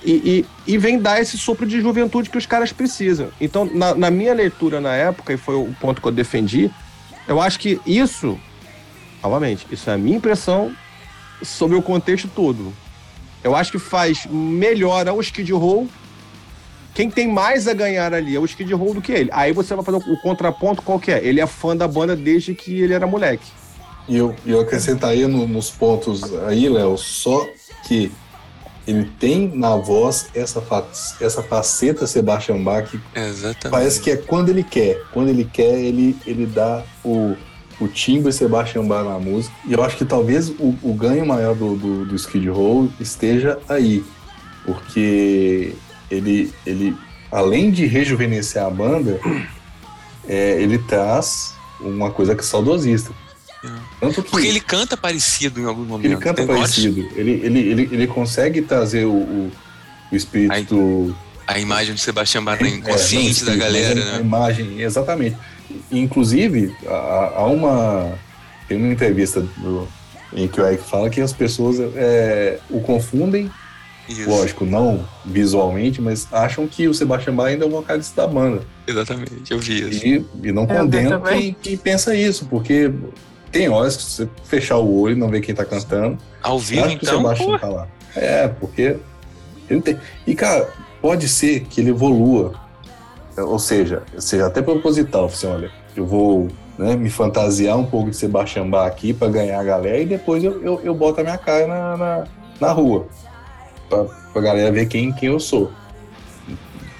[0.04, 3.30] E, e, e, vem dar esse sopro de juventude que os caras precisam.
[3.40, 6.68] Então, na, na, minha leitura na época, e foi o ponto que eu defendi,
[7.28, 8.38] eu acho que isso,
[9.22, 10.74] novamente, isso é a minha impressão
[11.40, 12.72] sobre o contexto todo.
[13.44, 15.88] Eu acho que faz melhor ao Skid Row.
[16.94, 19.30] Quem tem mais a ganhar ali é o Skid Row do que ele.
[19.32, 21.24] Aí você vai fazer o contraponto qual que é?
[21.24, 23.46] Ele é fã da banda desde que ele era moleque.
[24.08, 27.46] E eu, eu acrescentaria no, nos pontos aí, Léo, só
[27.86, 28.10] que
[28.86, 30.84] ele tem na voz essa, fa
[31.20, 33.70] essa faceta Sebastian Bach que Exatamente.
[33.70, 35.00] parece que é quando ele quer.
[35.12, 37.36] Quando ele quer, ele, ele dá o,
[37.80, 39.54] o timbre Sebastian Bach na música.
[39.66, 43.58] E eu acho que talvez o, o ganho maior do, do, do Skid Row esteja
[43.68, 44.04] aí.
[44.64, 45.74] Porque
[46.10, 46.96] ele, ele
[47.30, 49.20] além de rejuvenescer a banda,
[50.28, 53.12] é, ele traz uma coisa que é saudosista.
[54.00, 56.06] Tanto que Porque ele canta parecido em algum momento.
[56.06, 57.00] Ele canta Tem parecido.
[57.14, 59.52] Ele, ele, ele, ele consegue trazer o, o,
[60.10, 61.14] o espírito.
[61.46, 64.16] A, a, imagem de Sebastião Bach é, inconsciente é, da galera, né?
[64.16, 65.36] A imagem, exatamente.
[65.90, 68.18] Inclusive, há, uma.
[68.66, 69.88] Tem uma entrevista do,
[70.32, 73.50] em que o Eric fala que as pessoas é, o confundem
[74.08, 74.28] isso.
[74.28, 78.62] Lógico, não visualmente, mas acham que o Sebastião Bach ainda é o vocalista da banda.
[78.86, 80.06] Exatamente, eu vi isso.
[80.06, 82.90] E, e não condeno quem, quem, pensa isso, porque
[83.52, 86.18] tem horas que você fechar o olho e não ver quem tá cantando.
[86.42, 86.98] Ao vivo, então?
[86.98, 87.88] Que o Sebastião tá lá.
[88.16, 88.96] É, porque
[89.84, 89.98] tem.
[90.26, 90.68] E, cara,
[91.00, 92.54] pode ser que ele evolua.
[93.36, 98.16] Ou seja, seja até proposital, assim, olha, eu vou né, me fantasiar um pouco de
[98.16, 101.38] Sebastião Bach aqui para ganhar a galera e depois eu, eu, eu boto a minha
[101.38, 102.24] cara na, na,
[102.60, 103.06] na rua.
[103.88, 105.70] Pra, pra galera ver quem, quem eu sou.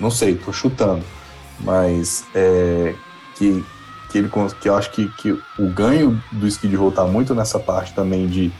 [0.00, 1.04] Não sei, tô chutando.
[1.60, 2.94] Mas é,
[3.36, 3.62] que
[4.12, 7.58] que ele que eu acho que, que o ganho do Skid Row tá muito nessa
[7.58, 8.52] parte também de,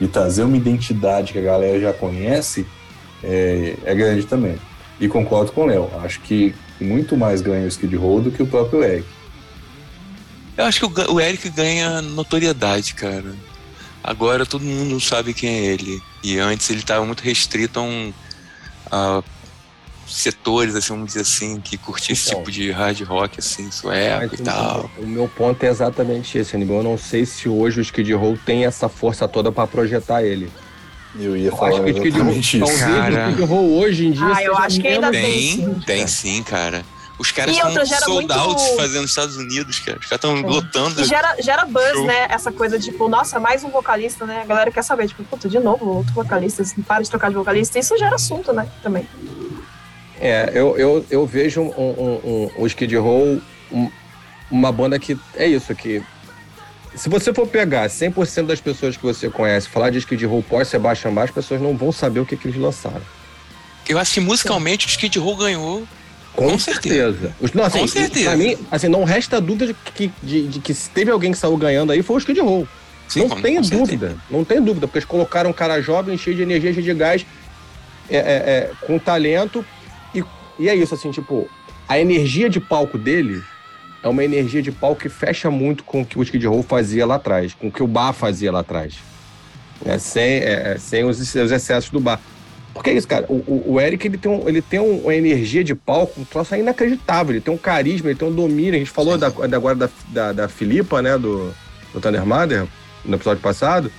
[0.00, 2.66] de trazer uma identidade que a galera já conhece
[3.22, 4.56] é, é grande também.
[5.00, 8.42] E concordo com o Léo, acho que muito mais ganha o Skid Row do que
[8.42, 9.06] o próprio Eric.
[10.56, 13.34] Eu acho que o, o Eric ganha notoriedade, cara.
[14.02, 16.00] Agora todo mundo sabe quem é ele.
[16.22, 18.12] E antes ele estava muito restrito a um.
[18.90, 19.22] A
[20.12, 22.40] setores, assim, vamos dizer assim, que curtia esse Então.
[22.40, 24.90] tipo de hard rock, assim, sueco e tal.
[24.98, 26.78] O meu ponto é exatamente esse, Aníbal.
[26.78, 30.50] Eu não sei se hoje o Skid Row tem essa força toda pra projetar ele.
[31.18, 32.66] Eu ia Eu falar acho que o Skid Row, exatamente isso.
[32.66, 33.26] talvez Cara.
[33.26, 35.22] o Skid Row hoje em dia Ah, eu acho que ainda tem.
[35.22, 36.08] Tem, sim, tem cara.
[36.08, 36.84] sim, cara.
[37.18, 39.98] Os caras estão sold muito- fazendo nos Estados Unidos, cara.
[39.98, 40.40] Os caras estão É.
[40.40, 41.02] lotando.
[41.02, 42.06] E gera, gera buzz, Show.
[42.06, 42.26] né?
[42.30, 44.40] Essa coisa, tipo, nossa, mais um vocalista, né?
[44.42, 47.34] A galera quer saber, tipo, puta, de novo, outro vocalista, assim, para de trocar de
[47.34, 47.78] vocalista.
[47.78, 48.66] Isso gera assunto, né?
[48.82, 49.06] Também.
[50.20, 53.40] É, eu, eu, eu vejo um, um, um, o Skid Row
[53.72, 53.90] um-
[54.50, 56.02] uma banda que é isso, que
[56.94, 60.42] se você for pegar 100% das pessoas que você conhece e falar de Skid Row
[60.42, 63.00] pós Sebastian Bach, as pessoas não vão saber o que, que eles lançaram.
[63.88, 65.86] Eu acho que musicalmente o Skid Row ganhou.
[66.34, 67.34] Com, Com certeza.
[67.40, 68.24] Os- não, assim, Com certeza.
[68.30, 71.38] Pra mim, assim, não resta dúvida de que, de, de que se teve alguém que
[71.38, 72.68] saiu ganhando aí foi o Skid Row.
[73.08, 73.78] Sim, não tenha com certeza.
[73.78, 76.94] dúvida, não tem dúvida, porque eles colocaram um cara jovem, cheio de energia, cheio de
[76.94, 77.26] gás,
[78.08, 79.64] é, é, é, com talento,
[80.14, 80.24] e,
[80.58, 81.48] e é isso, assim, tipo,
[81.88, 83.42] a energia de palco dele
[84.02, 87.04] é uma energia de palco que fecha muito com o que o Skid Row fazia
[87.06, 88.94] lá atrás, com o que o Bar fazia lá atrás,
[89.84, 92.20] né, sem, é, é, sem os, os excessos do Bar.
[92.72, 95.14] Porque é isso, cara, o, o- o Eric, ele tem, um, ele tem um- uma
[95.14, 98.78] energia de palco, um troço inacreditável, ele tem um carisma, ele tem um domínio, a
[98.78, 101.52] gente falou da, da- agora da, da, da Filipa, né, do,
[101.92, 102.66] do Thunder Mother,
[103.04, 103.90] no episódio passado,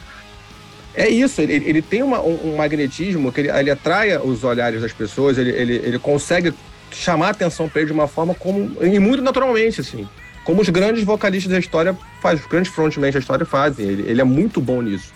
[0.93, 4.81] é isso, ele, ele tem uma- um, um magnetismo que ele, ele atrai os olhares
[4.81, 6.53] das pessoas, ele, ele, ele consegue
[6.91, 8.83] chamar a atenção para ele de uma forma como.
[8.83, 10.07] e muito naturalmente, assim.
[10.43, 13.85] Como os grandes vocalistas da história fazem, os grandes frontmen da história fazem.
[13.87, 15.13] Ele, ele é muito bom nisso.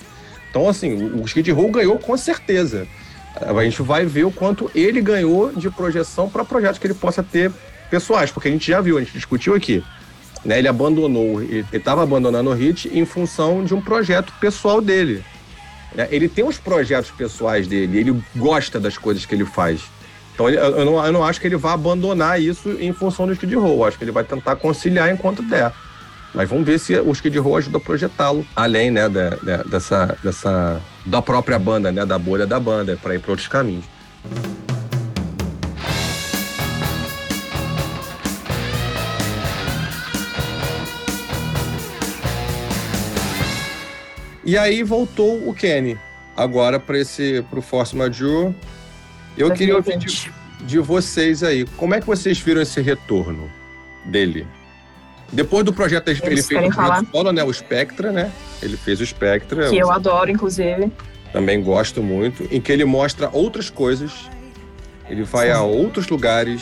[0.49, 2.87] Então, assim, o, o Skid Row ganhou com certeza.
[3.35, 7.21] A gente vai ver o quanto ele ganhou de projeção para projetos que ele possa
[7.21, 7.51] ter
[7.89, 9.83] pessoais, porque a gente já viu, a gente discutiu aqui
[10.45, 15.23] né, ele abandonou, ele estava abandonando o Hit em função de um projeto pessoal dele.
[15.93, 16.07] Né?
[16.11, 19.81] Ele tem os projetos pessoais dele, ele gosta das coisas que ele faz.
[20.33, 23.55] Então eu, não, eu não acho que ele vai abandonar isso em função do Skid
[23.55, 23.85] Row.
[23.85, 25.71] Acho que ele vai tentar conciliar enquanto der.
[26.33, 30.17] Mas vamos ver se o Skid Row ajuda a projetá-lo além né, da, da- dessa,
[30.21, 33.85] dessa da própria banda, né, da bolha da banda, para ir para outros caminhos.
[44.45, 45.97] E aí voltou o Kenny.
[46.37, 48.53] Agora para esse pro Force Major.
[49.37, 50.31] Eu queria ouvir de,
[50.61, 53.49] de vocês aí, como é que vocês viram esse retorno
[54.05, 54.47] dele?
[55.31, 57.43] Depois do projeto, ele Eles fez querem o projeto solo, né?
[57.43, 58.31] O Spectra, né?
[58.61, 59.69] Ele fez o Spectra.
[59.69, 60.91] Que eu adoro, inclusive.
[61.33, 62.47] Também gosto muito.
[62.51, 64.29] Em que ele mostra outras coisas.
[65.09, 65.53] Ele vai Sim.
[65.53, 66.61] a outros lugares.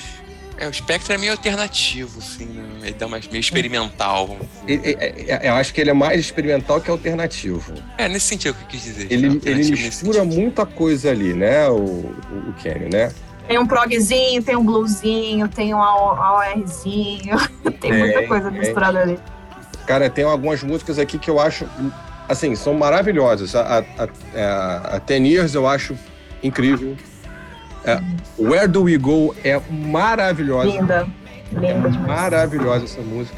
[0.57, 2.63] É, o Spectre é meio alternativo, assim, né?
[2.83, 4.37] Ele dá mais meio experimental.
[4.67, 7.73] Ele- é- é- eu acho que ele é mais experimental que alternativo.
[7.97, 9.11] É, nesse sentido que eu quis dizer.
[9.11, 11.67] Ele, ele mistura muita coisa ali, né?
[11.69, 13.11] O, o, o Kenny, né?
[13.47, 17.35] Tem um progzinho, tem um bluesinho, tem um AORzinho,
[17.81, 18.59] tem muita Tem, coisa tem.
[18.59, 19.19] misturada ali.
[19.85, 21.67] Cara, tem algumas músicas aqui que eu acho,
[22.29, 23.53] assim, são maravilhosas.
[23.55, 23.83] A, a,
[24.39, 25.97] a, a Ten Years eu acho
[26.41, 26.95] incrível.
[27.86, 28.00] É,
[28.39, 30.69] Where Do We Go é maravilhosa.
[30.69, 31.08] Linda,
[31.52, 32.08] linda demais.
[32.08, 33.38] Maravilhosa essa música.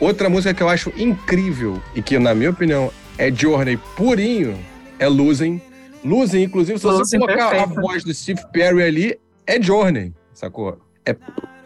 [0.00, 4.58] Outra música que eu acho incrível e que, na minha opinião, é Journey purinho,
[4.98, 5.60] é Losing.
[6.04, 10.78] Losing, inclusive, se você Losing, colocar a voz do Steve Perry ali, é Journey, sacou?
[11.04, 11.10] É,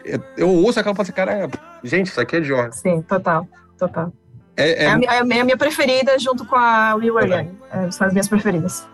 [0.05, 1.49] é- eu ouço aquela e falo assim, cara,
[1.83, 2.73] gente, isso aqui é Journey.
[2.73, 4.11] Sim, total, total.
[4.57, 7.29] É, É, é, a, minha, é a minha preferida junto com a We Were.
[7.31, 7.49] Young.
[7.71, 8.85] É, são as minhas preferidas.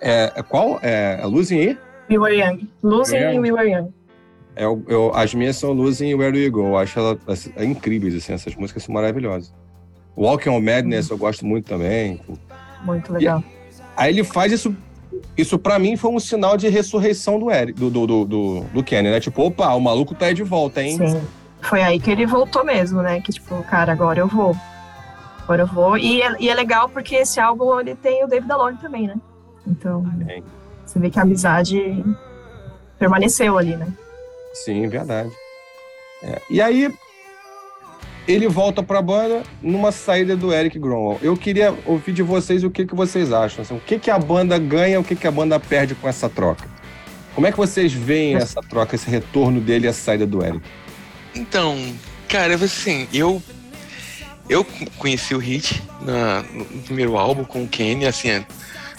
[0.00, 0.78] é- é qual?
[0.82, 1.78] É, é Losing e?
[2.10, 2.68] We Were Young.
[2.82, 3.92] Losing e We Were Young.
[4.58, 6.60] O- eu, as minhas são Losing e Where Do You Go.
[6.66, 9.54] Eu acho elas assim, é incríveis, assim, essas músicas são maravilhosas.
[10.16, 12.20] Walking on Madness eu gosto muito também.
[12.84, 13.42] Muito legal.
[13.96, 14.74] Aí ele faz isso.
[15.36, 18.82] Isso pra mim foi um sinal de ressurreição do Eric, do, do, do, do, do
[18.84, 19.20] Kenny, né?
[19.20, 20.96] Tipo, opa, o maluco tá aí de volta, hein?
[20.96, 21.20] Sim.
[21.62, 23.20] Foi aí que ele voltou mesmo, né?
[23.20, 24.56] Que tipo, cara, agora eu vou.
[25.42, 25.96] Agora eu vou.
[25.98, 29.16] E é, e é legal porque esse álbum ele tem o David Alone também, né?
[29.66, 30.04] Então.
[30.92, 32.04] Você vê que a amizade
[32.98, 33.86] permaneceu ali, né?
[34.52, 35.30] Sim, verdade.
[36.22, 36.92] É, E aí
[38.28, 41.18] ele volta pra banda numa saída do Eric Gromwell.
[41.22, 43.62] Eu queria ouvir de vocês o que, que vocês acham.
[43.62, 46.28] assim, o que, que a banda ganha, o que, que a banda perde com essa
[46.28, 46.68] troca?
[47.34, 50.60] Como é que vocês veem essa troca, esse retorno dele e a saída do Eric?
[51.34, 51.76] Então,
[52.28, 53.40] cara, assim, eu
[54.48, 54.66] eu
[54.98, 58.44] conheci o Hit na- no primeiro álbum com o Kenny, assim, é,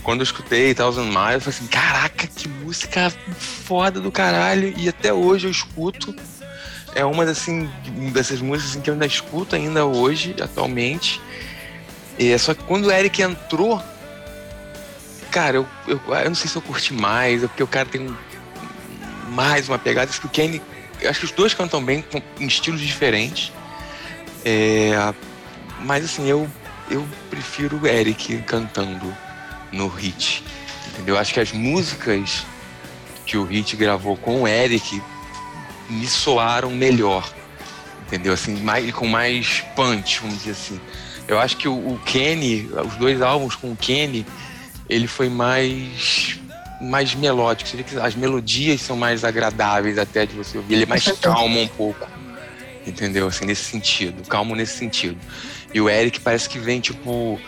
[0.03, 4.89] quando eu escutei Thousand Miles, eu falei assim, caraca, que música foda do caralho, e
[4.89, 6.15] até hoje eu escuto,
[6.95, 7.69] é uma assim,
[8.11, 11.21] dessas músicas assim, que eu ainda escuto ainda hoje, atualmente.
[12.17, 13.81] E, só que quando o Eric entrou,
[15.31, 18.13] cara, eu, eu, eu não sei se eu curti mais, é porque o cara tem
[19.29, 20.09] mais uma pegada.
[20.09, 20.61] Acho que o Kenny.
[21.03, 22.05] Acho que os dois cantam bem,
[22.39, 23.51] em estilos diferentes.
[24.45, 24.91] É,
[25.79, 26.47] mas assim, eu,
[26.89, 29.15] eu prefiro o Eric cantando
[29.71, 30.43] no hit.
[30.93, 31.17] Entendeu?
[31.17, 32.45] Acho que as músicas
[33.25, 35.01] que o Hit gravou com o Eric
[35.89, 37.31] me soaram melhor.
[38.07, 38.33] Entendeu?
[38.33, 40.79] Assim, mais, com mais punch, vamos dizer assim.
[41.27, 44.25] Eu acho que o, o Kenny, os dois álbuns com o Kenny,
[44.89, 46.37] ele foi mais
[46.81, 47.69] mais melódico.
[47.69, 50.73] Você vê que as melodias são mais agradáveis até de você ouvir.
[50.73, 52.07] Ele é mais calmo um pouco.
[52.85, 53.27] Entendeu?
[53.27, 54.27] Assim, nesse sentido.
[54.27, 55.17] Calmo nesse sentido.
[55.73, 57.39] E o Eric parece que vem, tipo,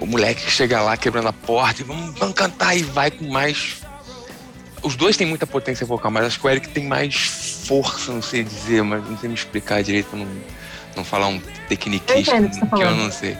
[0.00, 3.26] o moleque que chega lá quebrando a porta e vamos, vamos cantar e vai com
[3.26, 3.82] mais.
[4.82, 7.14] Os dois têm muita potência vocal, mas acho que o Eric tem mais
[7.66, 10.28] força, não sei dizer, mas não sei me explicar direito pra não,
[10.96, 13.36] não falar um tecniquista que, tá que eu não sei.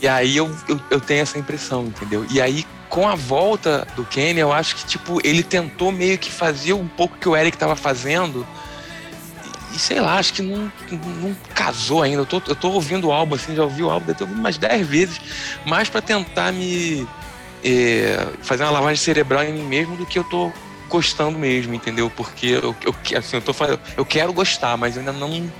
[0.00, 2.26] E aí eu, eu, eu, tenho essa impressão, entendeu?
[2.30, 6.30] E aí, com a volta do Kenny, eu acho que, tipo, ele tentou meio que
[6.30, 8.46] fazer um pouco que o Eric tava fazendo
[9.74, 12.22] e sei lá, acho que não, não casou ainda.
[12.22, 14.38] Eu tô, eu tô ouvindo o álbum, assim, já ouvi o álbum, deve ter ouvido
[14.38, 15.20] umas 10 vezes,
[15.66, 17.06] mais para tentar me
[17.64, 20.52] é, fazer uma lavagem cerebral em mim mesmo do que eu tô
[20.88, 22.10] gostando mesmo, entendeu?
[22.10, 23.54] Porque eu, eu, assim, eu, tô,
[23.96, 25.50] eu quero gostar, mas eu ainda não,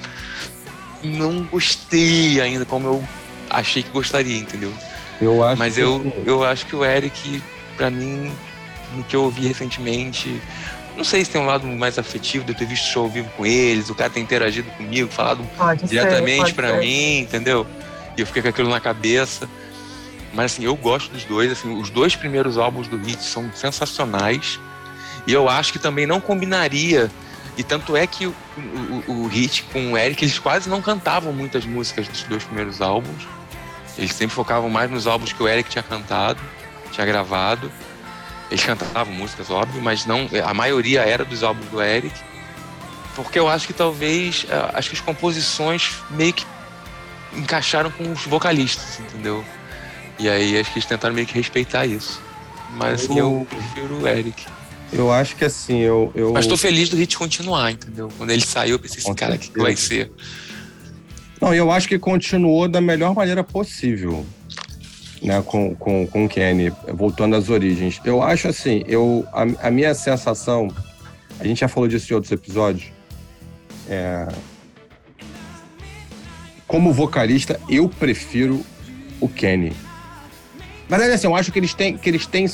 [1.03, 3.05] não gostei ainda como eu
[3.48, 4.72] achei que gostaria, entendeu?
[5.20, 7.42] Eu acho mas eu, eu acho que o Eric,
[7.77, 8.33] para mim,
[8.94, 10.40] no que eu ouvi recentemente,
[10.96, 13.31] não sei se tem um lado mais afetivo de eu ter visto show ao vivo
[13.37, 17.66] com eles, o cara ter interagido comigo, falado pode diretamente para mim, entendeu?
[18.16, 19.48] E eu fiquei com aquilo na cabeça.
[20.35, 24.59] Mas assim, eu gosto dos dois, assim, os dois primeiros álbuns do Hit são sensacionais.
[25.26, 27.11] E eu acho que também não combinaria.
[27.57, 28.35] E tanto é que o,
[29.07, 32.81] o, o Hit com o Eric, eles quase não cantavam muitas músicas dos dois primeiros
[32.81, 33.26] álbuns.
[33.98, 36.40] Eles sempre focavam mais nos álbuns que o Eric tinha cantado,
[36.90, 37.70] tinha gravado.
[38.53, 42.15] Eles cantavam músicas, óbvio, mas não a maioria era dos álbuns do Eric.
[43.17, 46.45] Porque eu acho que talvez é, acho que as composições meio que
[47.35, 49.43] encaixaram com os vocalistas, entendeu?
[50.19, 52.21] E aí acho que eles tentaram meio que respeitar isso.
[52.75, 54.45] Mas assim, eu prefiro o Eric.
[54.93, 56.12] Eu acho que assim, eu.
[56.15, 56.35] eu...
[56.35, 58.11] Mas tô feliz do Hit continuar, entendeu?
[58.19, 60.12] Quando ele saiu, eu pensei assim, cara, o que, que vai ser?
[61.41, 64.27] Não, eu acho que continuou da melhor maneira possível
[65.23, 68.01] né, com, com, com o Kenny, voltando às origens.
[68.05, 70.69] Eu acho assim, eu, a, a, minha sensação,
[71.39, 72.91] a gente já falou disso em outros episódios,
[73.89, 74.29] é,
[76.67, 78.65] como vocalista, eu prefiro
[79.21, 79.73] o Kenny.
[80.89, 82.47] Mas é assim, eu acho que eles têm, que eles têm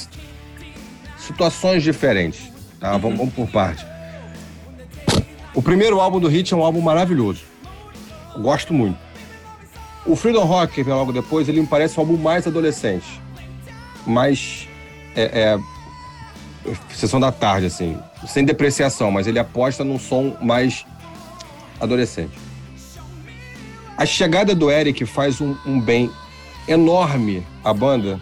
[1.17, 2.51] situações diferentes.
[2.79, 2.93] Tá?
[2.95, 2.99] Uhum.
[2.99, 3.87] Vamos, vamos por parte.
[5.55, 7.43] O primeiro álbum do Hit é um álbum maravilhoso.
[8.37, 9.08] gosto muito.
[10.07, 13.21] O Freedom Rock, que vem logo depois, ele me parece um álbum mais adolescente.
[14.07, 14.69] Mais.
[15.15, 15.59] É, é,
[16.95, 17.99] sessão da tarde, assim.
[18.27, 20.85] Sem depreciação, mas ele aposta num som mais
[21.81, 22.39] adolescente.
[23.97, 26.11] A chegada do Eric faz um, um bem
[26.69, 28.21] enorme à banda,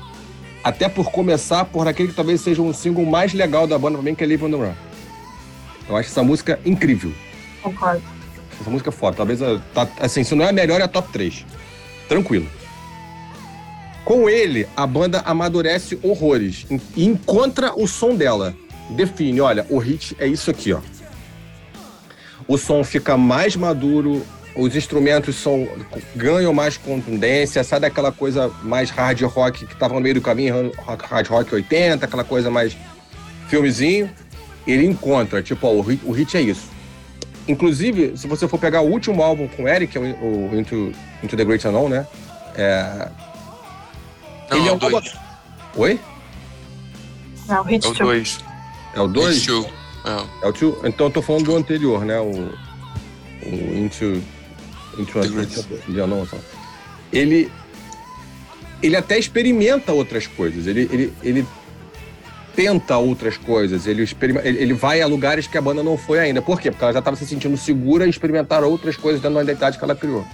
[0.65, 4.15] até por começar por aquele que talvez seja um single mais legal da banda também,
[4.15, 4.73] que é Live on the Run.
[5.89, 7.12] Eu acho essa música incrível.
[7.62, 8.03] Concordo.
[8.61, 9.17] Essa música é foda.
[9.17, 9.41] Talvez,
[9.75, 11.45] tá, assim, se não é a melhor, é a top 3
[12.09, 12.49] tranquilo.
[14.05, 16.64] Com ele, a banda amadurece horrores
[16.97, 18.55] e encontra o som dela.
[18.90, 20.81] Define, olha, o hit é isso aqui, ó.
[22.47, 24.25] O som fica mais maduro,
[24.57, 25.69] os instrumentos são,
[26.14, 30.71] ganham mais contundência, sai daquela coisa mais hard rock que estava no meio do caminho,
[30.77, 32.77] hard rock 80, aquela coisa mais
[33.49, 34.09] filmezinho.
[34.66, 36.76] Ele encontra, tipo, ó, o, hit, o hit é isso.
[37.49, 41.37] Inclusive, se você for pegar o último álbum com o Eric, é o Into, Into
[41.37, 42.07] the Great Unknown, né?
[42.55, 43.09] É...
[44.51, 45.17] Não, ele é, é o 2.
[45.77, 46.01] Oi?
[47.49, 48.41] É o Hit É o 2.
[48.95, 49.49] É o 2?
[49.49, 50.47] É.
[50.47, 50.85] é o 2?
[50.85, 52.19] Então eu tô falando do anterior, né?
[52.19, 54.23] O, o Into,
[54.99, 56.27] Into the Great Unknown.
[57.13, 57.51] Ele,
[58.83, 60.67] ele até experimenta outras coisas.
[60.67, 61.47] Ele, ele, ele
[62.57, 64.09] tenta outras coisas, ele,
[64.42, 66.40] ele, vai a lugares que a banda não foi ainda.
[66.40, 66.71] Por quê?
[66.71, 69.85] Porque ela já estava se sentindo segura em experimentar outras coisas dentro da identidade que
[69.85, 70.25] ela criou.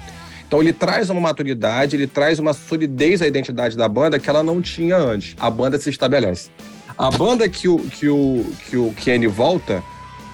[0.46, 4.42] Então ele traz uma maturidade, ele traz uma solidez à identidade da banda que ela
[4.42, 5.34] não tinha antes.
[5.40, 6.50] A banda se estabelece.
[6.96, 9.82] A banda que o, que o, que o Kenny volta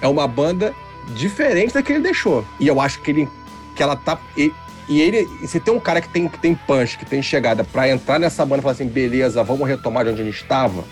[0.01, 0.73] é uma banda
[1.15, 2.45] diferente da que ele deixou.
[2.59, 3.27] E eu acho que ele
[3.75, 4.19] que ela tá.
[4.37, 4.51] E,
[4.89, 7.89] e ele, se tem um cara que tem, que tem punch, que tem chegada para
[7.89, 10.83] entrar nessa banda e falar assim, beleza, vamos retomar de onde a gente estava,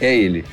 [0.00, 0.44] é ele.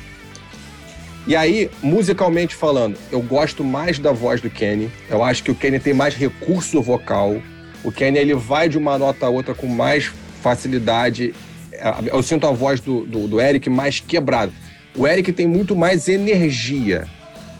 [1.28, 4.90] E aí, musicalmente falando, eu gosto mais da voz do Kenny.
[5.10, 7.42] Eu acho que o Kenny tem mais recurso vocal.
[7.84, 10.10] O Kenny ele vai de uma nota a outra com mais
[10.42, 11.34] facilidade.
[11.74, 14.54] É, eu sinto a voz do, do, do Eric mais quebrada.
[14.96, 17.06] O Eric tem muito mais energia.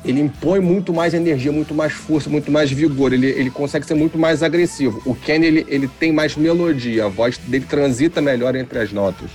[0.06, 3.12] Ele impõe muito mais energia, muito mais força, muito mais vigor.
[3.12, 5.02] Ele, ele consegue ser muito mais agressivo.
[5.06, 7.04] O Kenny ele, ele tem mais melodia.
[7.04, 9.30] A voz dele transita melhor entre as notas.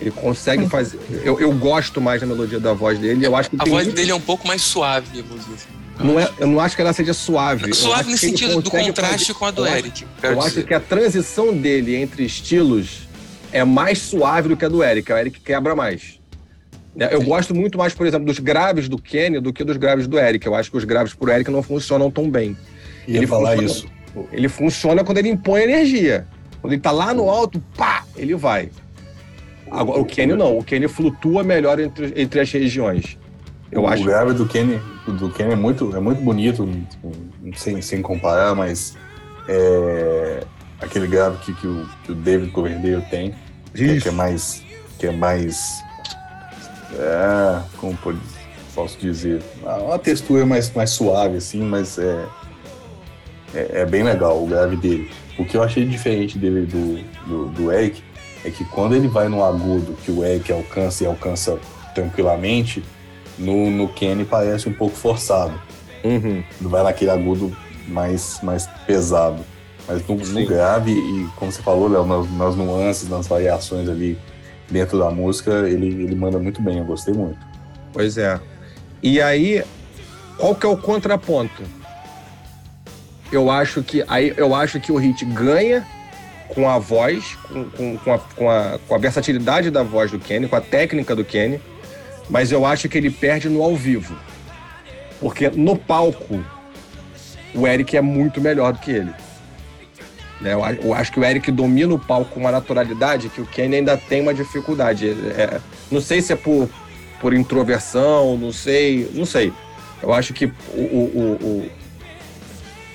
[0.00, 0.98] Ele consegue fazer.
[1.22, 3.24] Eu, eu gosto mais da melodia da voz dele.
[3.24, 3.96] Eu acho que a voz muito...
[3.96, 5.80] dele é um pouco mais suave, vou dizer assim.
[6.02, 7.74] Não é, eu não acho que ela seja suave.
[7.74, 9.34] Suave no sentido do contraste fazer...
[9.34, 10.06] com a do eu Eric.
[10.22, 10.46] Eu dizer.
[10.46, 13.02] acho que a transição dele entre estilos
[13.52, 15.12] é mais suave do que a do Eric.
[15.12, 16.18] O Eric quebra mais.
[16.98, 20.06] É, eu gosto muito mais, por exemplo, dos graves do Kenny do que dos graves
[20.06, 20.46] do Eric.
[20.46, 22.56] Eu acho que os graves pro Eric não funcionam tão bem.
[23.06, 23.86] Ia ele falar funciona, isso.
[24.32, 26.26] Ele funciona quando ele impõe energia.
[26.60, 28.70] Quando ele tá lá no alto, pá, ele vai.
[29.70, 30.58] Agora, o Kenny não.
[30.58, 33.18] O Kenny flutua melhor entre, entre as regiões.
[33.70, 34.02] Eu o acho.
[34.02, 36.68] grave do Kenny, do Kenny é muito, é muito bonito,
[37.54, 38.96] sem, sem comparar, mas
[39.48, 40.40] é
[40.80, 43.34] aquele grave que, que, o, que o David Coverdale tem,
[43.74, 44.62] que, que, é mais.
[44.98, 45.82] Que é mais.
[46.98, 47.96] É, como
[48.74, 49.42] posso dizer?
[49.62, 52.26] Uma textura mais, mais suave, assim, mas é,
[53.54, 55.10] é, é bem legal o grave dele.
[55.38, 58.02] O que eu achei diferente dele do, do, do Eric
[58.44, 61.58] é que quando ele vai no agudo que o Eric alcança e alcança
[61.94, 62.82] tranquilamente,
[63.38, 65.60] no, no Kenny parece um pouco forçado.
[66.04, 66.42] Uhum.
[66.60, 67.54] Vai naquele agudo
[67.86, 69.44] mais, mais pesado.
[69.86, 74.16] Mas no, no grave, e como você falou, Léo, nas, nas, nuances, nas variações ali
[74.70, 77.38] dentro da música, ele, ele manda muito bem, eu gostei muito.
[77.92, 78.40] Pois é.
[79.02, 79.64] E aí,
[80.38, 81.62] qual que é o contraponto?
[83.32, 85.86] Eu acho que aí eu acho que o Hit ganha
[86.54, 90.18] com a voz, com, com, com, a, com, a, com a versatilidade da voz do
[90.18, 91.60] Kenny, com a técnica do Kenny,
[92.28, 94.16] mas eu acho que ele perde no ao vivo.
[95.20, 96.42] Porque no palco,
[97.54, 99.12] o Eric é muito melhor do que ele.
[100.40, 100.54] Né?
[100.54, 103.96] Eu, acho que o Eric domina o palco com uma naturalidade que o Kenny ainda
[103.96, 105.10] tem uma dificuldade.
[105.10, 106.68] É, não sei se é por,
[107.20, 109.52] por introversão, não sei, não sei.
[110.02, 111.70] Eu acho que o, o,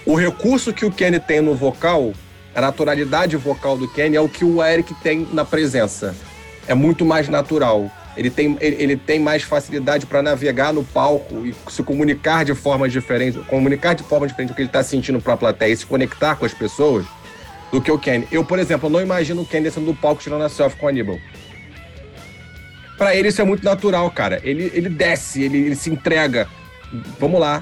[0.05, 2.13] o, o recurso que o Kenny tem no vocal
[2.55, 6.15] a naturalidade vocal do Kenny é o que o Eric tem na presença.
[6.67, 7.91] É muito mais natural.
[8.15, 12.55] Ele tem, ele, ele tem mais facilidade para navegar no palco e se comunicar de
[12.55, 15.77] forma diferente, comunicar de forma diferente o que ele está sentindo para a plateia e
[15.77, 17.05] se conectar com as pessoas
[17.73, 18.25] do que o Kenny.
[18.31, 20.89] Eu, por exemplo, não imagino o Kenny descendo do palco tirando a selfie com o
[20.89, 21.19] Aníbal.
[22.97, 24.39] Para ele isso é muito natural, cara.
[24.43, 26.47] Ele, ele desce, ele, ele se entrega.
[27.19, 27.61] Vamos lá,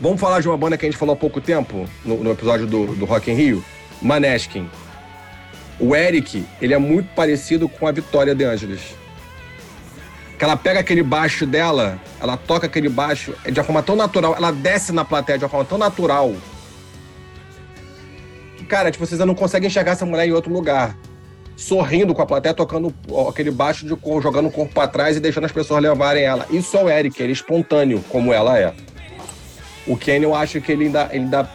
[0.00, 2.66] Vamos falar de uma banda que a gente falou há pouco tempo, no, no episódio
[2.66, 3.64] do, do Rock in Rio?
[4.00, 4.70] Maneskin.
[5.80, 8.80] O Eric, ele é muito parecido com a Vitória de Angeles.
[10.38, 14.36] Que ela pega aquele baixo dela, ela toca aquele baixo de uma forma tão natural,
[14.36, 16.32] ela desce na plateia de uma forma tão natural.
[18.56, 20.96] Que, cara, tipo, vocês não conseguem enxergar essa mulher em outro lugar.
[21.56, 22.94] Sorrindo com a plateia, tocando
[23.28, 26.46] aquele baixo de cor, jogando o corpo para trás e deixando as pessoas levarem ela.
[26.50, 28.72] Isso é o Eric, ele é espontâneo, como ela é.
[29.88, 31.50] O Kenny, eu acho que ele ainda, ele ainda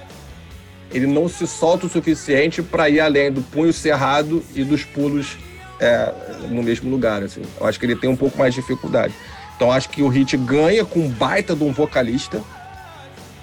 [0.91, 5.37] ele não se solta o suficiente para ir além do punho cerrado e dos pulos
[5.79, 6.13] é,
[6.49, 7.23] no mesmo lugar.
[7.23, 7.41] Assim.
[7.59, 9.13] Eu acho que ele tem um pouco mais de dificuldade.
[9.55, 12.41] Então acho que o Hit ganha com baita de um vocalista,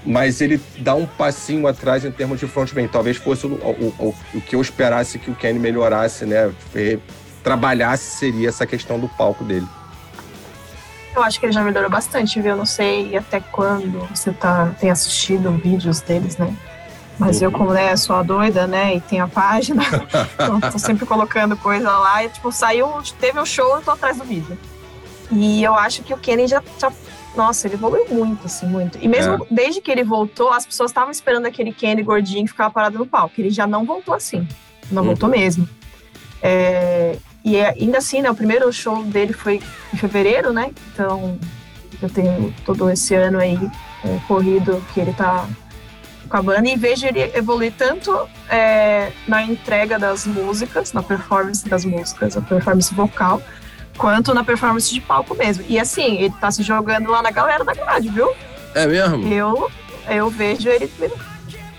[0.04, 2.88] mas ele dá um passinho atrás em termos de frontman.
[2.88, 6.52] Talvez fosse o, o, o, o que eu esperasse que o Kenny melhorasse, né?
[7.42, 9.66] Trabalhasse seria essa questão do palco dele.
[11.14, 12.52] Eu acho que ele já melhorou bastante, viu?
[12.52, 16.54] Eu não sei até quando você tá, tem assistido vídeos deles, né?
[17.18, 19.82] Mas eu, como né, sou a doida, né, e tenho a página,
[20.34, 22.24] então tô sempre colocando coisa lá.
[22.24, 22.88] E, tipo, saiu,
[23.20, 24.56] teve um show, eu tô atrás do vídeo.
[25.30, 26.90] E eu acho que o Kenny já, já
[27.36, 28.98] nossa, ele evoluiu muito, assim, muito.
[29.00, 29.38] E mesmo é.
[29.50, 33.06] desde que ele voltou, as pessoas estavam esperando aquele Kenny gordinho que ficava parado no
[33.06, 33.34] palco.
[33.38, 34.46] Ele já não voltou assim.
[34.90, 35.08] Não uhum.
[35.08, 35.68] voltou mesmo.
[36.42, 39.60] É, e é, ainda assim, né, o primeiro show dele foi
[39.92, 40.70] em fevereiro, né?
[40.92, 41.38] Então,
[42.00, 43.58] eu tenho todo esse ano aí
[44.04, 45.46] é, corrido que ele tá
[46.28, 51.68] com a banda e vejo ele evoluir tanto é, na entrega das músicas, na performance
[51.68, 53.42] das músicas, a performance vocal,
[53.96, 55.64] quanto na performance de palco mesmo.
[55.68, 58.32] E assim, ele tá se jogando lá na galera da grade, viu?
[58.74, 59.26] É mesmo?
[59.32, 59.70] Eu,
[60.08, 60.90] eu vejo ele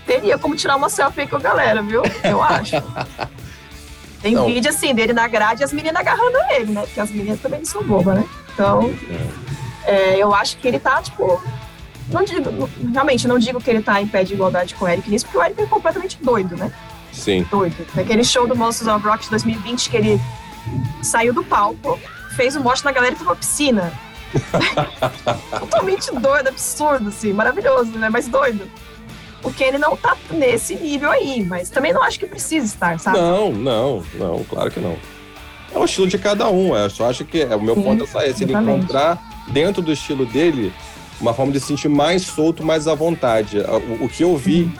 [0.06, 2.02] teria como tirar uma selfie com a galera, viu?
[2.22, 2.76] Eu acho.
[4.22, 4.46] Tem não.
[4.46, 6.82] vídeo assim dele na grade e as meninas agarrando ele, né?
[6.82, 8.24] Porque as meninas também não são bobas, né?
[8.54, 8.94] Então,
[9.84, 11.42] é, eu acho que ele tá, tipo.
[12.08, 15.08] Não digo, realmente, não digo que ele tá em pé de igualdade com o Eric
[15.10, 16.72] nisso, porque o Eric é completamente doido, né?
[17.12, 17.46] Sim.
[17.50, 17.86] Doido.
[17.94, 20.20] Naquele show do Monsters of Rock de 2020 que ele
[21.02, 21.98] saiu do palco,
[22.36, 23.92] fez um mote na galera e foi pra piscina.
[25.58, 28.08] Totalmente doido, absurdo, assim, maravilhoso, né?
[28.08, 28.68] Mas doido.
[29.44, 33.18] O Kenny não tá nesse nível aí, mas também não acho que precisa estar, sabe?
[33.18, 34.96] Não, não, não, claro que não.
[35.74, 38.04] É o estilo de cada um, eu só acho que é, o meu Sim, ponto
[38.04, 39.18] é só esse, ele encontrar
[39.48, 40.72] dentro do estilo dele
[41.20, 43.58] uma forma de se sentir mais solto, mais à vontade.
[43.58, 44.70] O, o que eu vi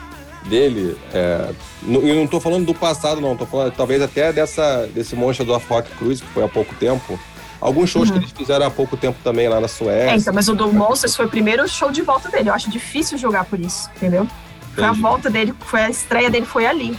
[0.48, 1.50] dele, é,
[1.82, 5.46] no- e não tô falando do passado não, tô falando talvez até dessa, desse monstro
[5.46, 7.18] do Rock Cruise, que foi há pouco tempo.
[7.60, 8.14] Alguns shows Uhum.
[8.18, 10.16] que eles fizeram há pouco tempo também lá na É, Suécia.
[10.16, 12.50] então, mas o do Monsters foi o primeiro show de volta dele.
[12.50, 14.26] Eu acho difícil jogar por isso, entendeu?
[14.74, 16.96] Foi a volta dele, foi a estreia dele foi ali.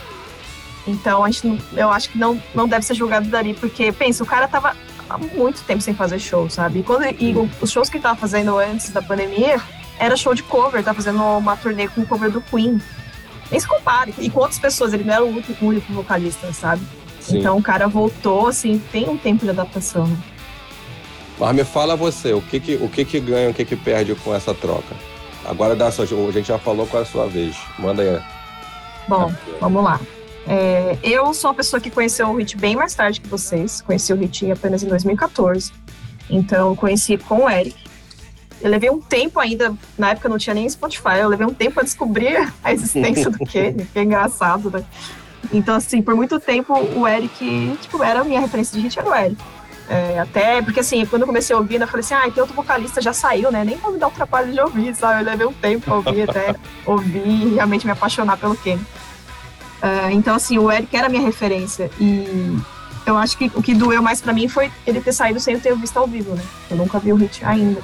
[0.86, 4.24] Então, a gente não- eu acho que não, não deve ser julgado dali, porque, pensa,
[4.24, 4.76] o cara tava
[5.10, 6.80] há muito tempo sem fazer show, sabe?
[6.80, 9.60] E, quando, e o- os shows que ele tava fazendo antes da pandemia
[9.98, 12.82] era show de cover, tava fazendo uma turnê com cover do Queen.
[13.50, 14.12] Nem se compara.
[14.18, 16.82] E com outras pessoas, ele não era o único, o único vocalista, sabe?
[17.20, 17.40] Sim.
[17.40, 20.10] Então, o cara voltou, assim, tem um tempo de adaptação.
[21.40, 24.14] Mas me fala você, o que que, o que que ganha, o que que perde
[24.16, 24.96] com essa troca?
[25.46, 27.56] Agora dá a sua, a gente já falou qual é a sua vez.
[27.78, 28.22] Manda aí.
[29.08, 30.00] Bom, vamos lá.
[30.48, 33.82] É, eu sou uma pessoa que conheceu o Hit bem mais tarde que vocês.
[33.82, 35.72] Conheci o Hit apenas em 2014.
[36.30, 37.76] Então, conheci com o Eric.
[38.62, 41.74] Eu levei um tempo ainda, na época não tinha nem Spotify, eu levei um tempo
[41.74, 44.86] para descobrir a existência do Kenny, que é engraçado, né?
[45.52, 49.10] Então, assim, por muito tempo o Eric, tipo, era a minha referência de hit, era
[49.10, 49.38] o Eric.
[49.90, 52.56] É, até porque, assim, quando eu comecei a ouvir, eu falei assim, ah, tem outro
[52.56, 53.64] vocalista, já saiu, né?
[53.64, 55.22] Nem vou me dar o trabalho de ouvir, sabe?
[55.22, 56.56] Eu levei um tempo pra ouvir, até
[56.86, 58.86] ouvir e realmente me apaixonar pelo Kenny.
[59.82, 61.92] Ah, então, assim, o Eric era a minha referência.
[62.00, 62.58] E
[63.06, 65.60] eu acho que o que doeu mais pra mim foi ele ter saído sem eu
[65.60, 66.44] ter visto ao vivo, né?
[66.72, 67.82] Eu nunca vi o hit ainda.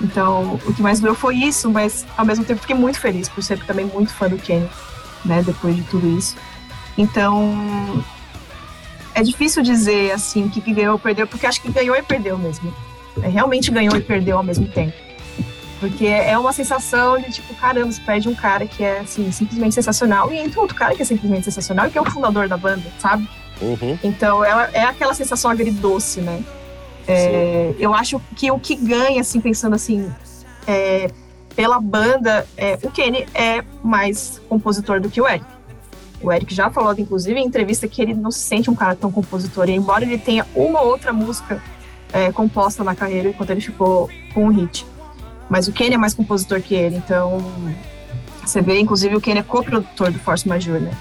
[0.00, 3.42] Então, o que mais doeu foi isso, mas ao mesmo tempo fiquei muito feliz por
[3.42, 4.68] ser também muito fã do Kenny,
[5.24, 5.42] né?
[5.42, 6.36] Depois de tudo isso.
[6.96, 8.04] Então,
[9.14, 12.02] é difícil dizer, assim, o que, que ganhou ou perdeu, porque acho que ganhou e
[12.02, 12.72] perdeu mesmo.
[13.22, 14.94] É, realmente ganhou e perdeu ao mesmo tempo.
[15.78, 19.74] Porque é uma sensação de, tipo, caramba, você perde um cara que é, assim, simplesmente
[19.74, 22.56] sensacional e entra outro cara que é simplesmente sensacional e que é o fundador da
[22.56, 23.28] banda, sabe?
[23.60, 23.98] Uhum.
[24.02, 26.42] Então, ela é aquela sensação agridoce, né?
[27.06, 30.10] É, eu acho que o que ganha, assim, pensando assim,
[30.66, 31.10] é,
[31.54, 35.44] pela banda, é, o Kenny é mais compositor do que o Eric.
[36.22, 39.10] O Eric já falou, inclusive, em entrevista, que ele não se sente um cara tão
[39.10, 39.68] compositor.
[39.68, 41.62] E embora ele tenha uma ou outra música
[42.12, 44.86] é, composta na carreira enquanto ele ficou com o hit.
[45.48, 47.42] Mas o Kenny é mais compositor que ele, então
[48.44, 50.92] você vê, inclusive, o Kenny é coprodutor do Force Majeure, né?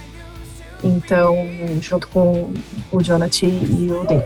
[0.84, 1.36] Então,
[1.80, 2.54] junto com
[2.92, 4.26] o Jonathan e o Dave.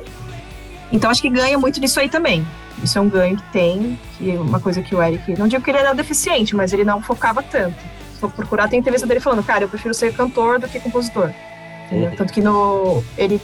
[0.91, 2.45] Então, acho que ganha muito disso aí também.
[2.83, 5.63] Isso é um ganho que tem, que é uma coisa que o Eric, não digo
[5.63, 7.77] que ele era deficiente, mas ele não focava tanto.
[8.29, 11.31] For procurar, tem entrevista dele falando, cara, eu prefiro ser cantor do que compositor.
[11.91, 12.15] Uhum.
[12.15, 13.39] Tanto que no, ele,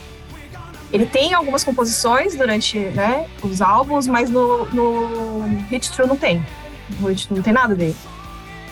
[0.91, 6.45] ele tem algumas composições durante né, os álbuns, mas no, no Hit True não tem.
[6.99, 7.95] No Hit True não tem nada dele.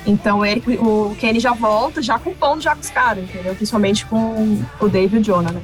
[0.06, 3.54] Então Eric, o Kenny já volta, já compondo já com os caras, entendeu?
[3.54, 5.62] Principalmente com o Dave e o Jonah, né?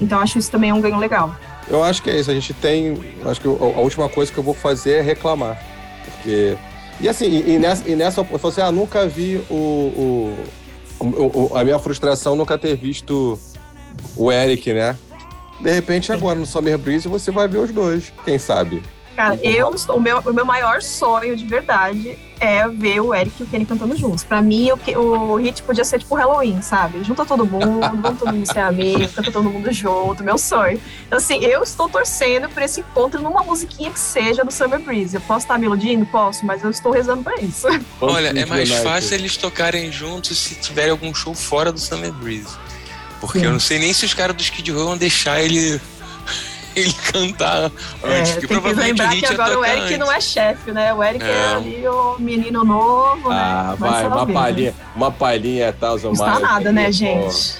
[0.00, 1.34] Então acho isso também um ganho legal.
[1.68, 2.30] Eu acho que é isso.
[2.30, 2.98] A gente tem.
[3.24, 5.62] Acho que a última coisa que eu vou fazer é reclamar.
[6.04, 6.56] Porque.
[7.02, 8.20] E assim, e, e nessa, e nessa.
[8.20, 10.36] Eu falei assim, ah, nunca vi o, o,
[11.00, 13.38] o- o- A minha frustração nunca ter visto
[14.16, 14.96] o Eric, né?
[15.60, 18.12] De repente, agora no Summer Breeze, você vai ver os dois.
[18.24, 18.82] Quem sabe?
[19.16, 23.42] Cara, eu, o meu, o meu maior sonho de verdade é ver o Eric e
[23.44, 24.24] o Kenny cantando juntos.
[24.24, 27.04] Pra mim, o, que- o hit podia ser tipo Halloween, sabe?
[27.04, 30.80] Junta todo mundo, vamos todo mundo ser amigo, canta todo mundo junto, meu sonho.
[31.06, 35.14] Então, assim, eu estou torcendo por esse encontro numa musiquinha que seja do Summer Breeze.
[35.14, 36.04] Eu posso estar me iludindo?
[36.06, 37.68] Posso, mas eu estou rezando pra isso.
[38.00, 42.56] Olha, é mais fácil eles tocarem juntos se tiverem algum show fora do Summer Breeze.
[43.20, 43.44] Porque Sim.
[43.44, 45.80] eu não sei nem se os caras do Skid Row vão deixar ele,
[46.76, 47.70] ele cantar
[48.02, 48.36] É, antes.
[48.36, 49.98] tem que lembrar que ia agora o Eric antes.
[49.98, 50.92] não é chefe, né?
[50.94, 51.54] O Eric é, É.
[51.54, 53.76] ali o menino novo, Ah, né?
[53.78, 56.40] vai, uma palhinha, uma palhinha é Thousand Custa Miles.
[56.42, 57.54] nada, né, gente?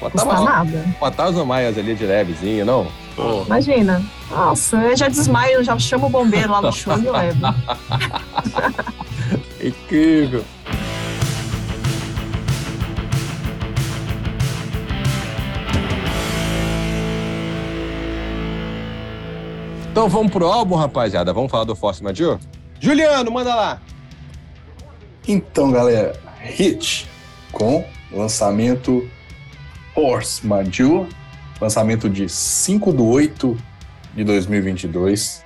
[0.00, 0.84] Pô, Custa Botava nada.
[1.00, 2.86] uma Thousand Miles ali de levezinho, não?
[3.14, 3.42] Pô.
[3.46, 4.02] Imagina.
[4.30, 7.38] Nossa, eu já desmaio, já chamo o bombeiro lá no show e me levo.
[9.62, 10.44] Incrível.
[19.92, 21.34] Então vamos pro álbum, rapaziada.
[21.34, 22.40] Vamos falar do Force Majeure?
[22.80, 23.82] Juliano, manda lá.
[25.28, 27.06] Então, galera, Hit
[27.52, 29.06] com lançamento
[29.94, 31.10] Force Majeure,
[31.60, 33.58] lançamento de 5 de 8
[34.14, 35.44] de 2022,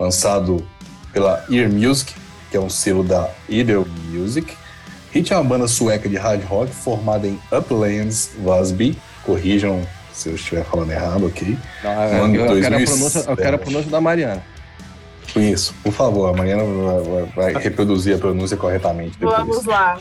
[0.00, 0.66] lançado
[1.12, 2.14] pela Ear Music,
[2.50, 4.56] que é um selo da Idle Music.
[5.12, 8.96] Hit é uma banda sueca de hard rock formada em Uplands, Vasby.
[9.22, 9.86] Corrijam
[10.16, 11.58] se eu estiver falando errado, ok?
[11.84, 12.86] Não, Ano eu, eu quero a 2007.
[12.86, 14.42] pronúncia, eu quero a pronúncia da Mariana.
[15.36, 16.62] Isso, por favor, a Mariana
[17.34, 19.36] vai, vai reproduzir a pronúncia corretamente depois.
[19.36, 19.98] Vamos lá.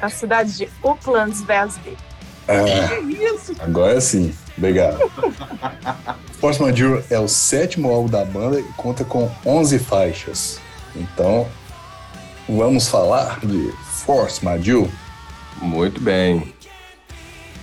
[0.00, 1.96] A cidade de Uplands Vesby.
[2.48, 4.98] Ah, agora sim, obrigado.
[6.40, 10.58] Force Major é o sétimo álbum da banda e conta com 11 faixas.
[10.96, 11.46] Então,
[12.48, 13.72] vamos falar de
[14.04, 14.88] Force Major.
[15.62, 16.52] Muito bem.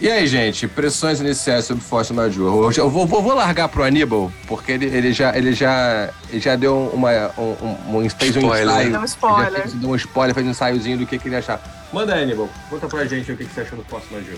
[0.01, 2.73] E aí, gente, impressões iniciais sobre Force Major.
[2.75, 6.55] Eu vou, vou, vou largar pro Aníbal, porque ele, ele, já, ele, já, ele já
[6.55, 8.65] deu uma, um, um, fez um Spoiler.
[8.65, 8.91] ensaio.
[8.91, 9.61] Deu um spoiler.
[9.61, 11.61] Fez, deu um spoiler, fez um ensaiozinho do que, que ele achava.
[11.93, 12.49] Manda aí, Aníbal.
[12.69, 14.35] Conta pra gente o que, que você achou do Force Major.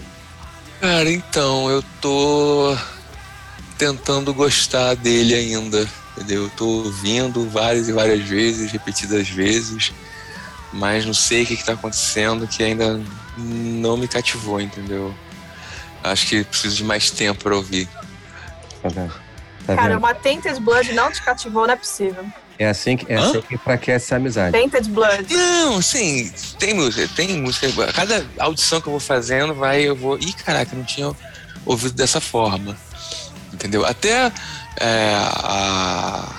[0.81, 2.77] Cara, então, eu tô
[3.77, 6.43] tentando gostar dele ainda, entendeu?
[6.43, 9.91] Eu tô ouvindo várias e várias vezes, repetidas vezes,
[10.71, 13.01] mas não sei o que, que tá acontecendo que ainda
[13.37, 15.13] não me cativou, entendeu?
[16.11, 17.87] Acho que preciso de mais tempo pra ouvir.
[18.81, 19.13] Tá vendo?
[19.65, 19.97] Tá Cara, vendo?
[19.97, 22.25] uma Tainted Blood não te cativou, não é possível.
[22.57, 23.29] É assim que, é Hã?
[23.29, 24.51] assim que enfraquece a amizade.
[24.51, 25.33] Tainted Blood.
[25.33, 27.67] Não, sim, tem música, tem música.
[27.91, 30.17] Cada audição que eu vou fazendo, vai, eu vou.
[30.17, 31.11] Ih, caraca, eu não tinha
[31.65, 32.77] ouvido dessa forma.
[33.51, 33.85] Entendeu?
[33.85, 34.31] Até
[34.79, 36.29] é, a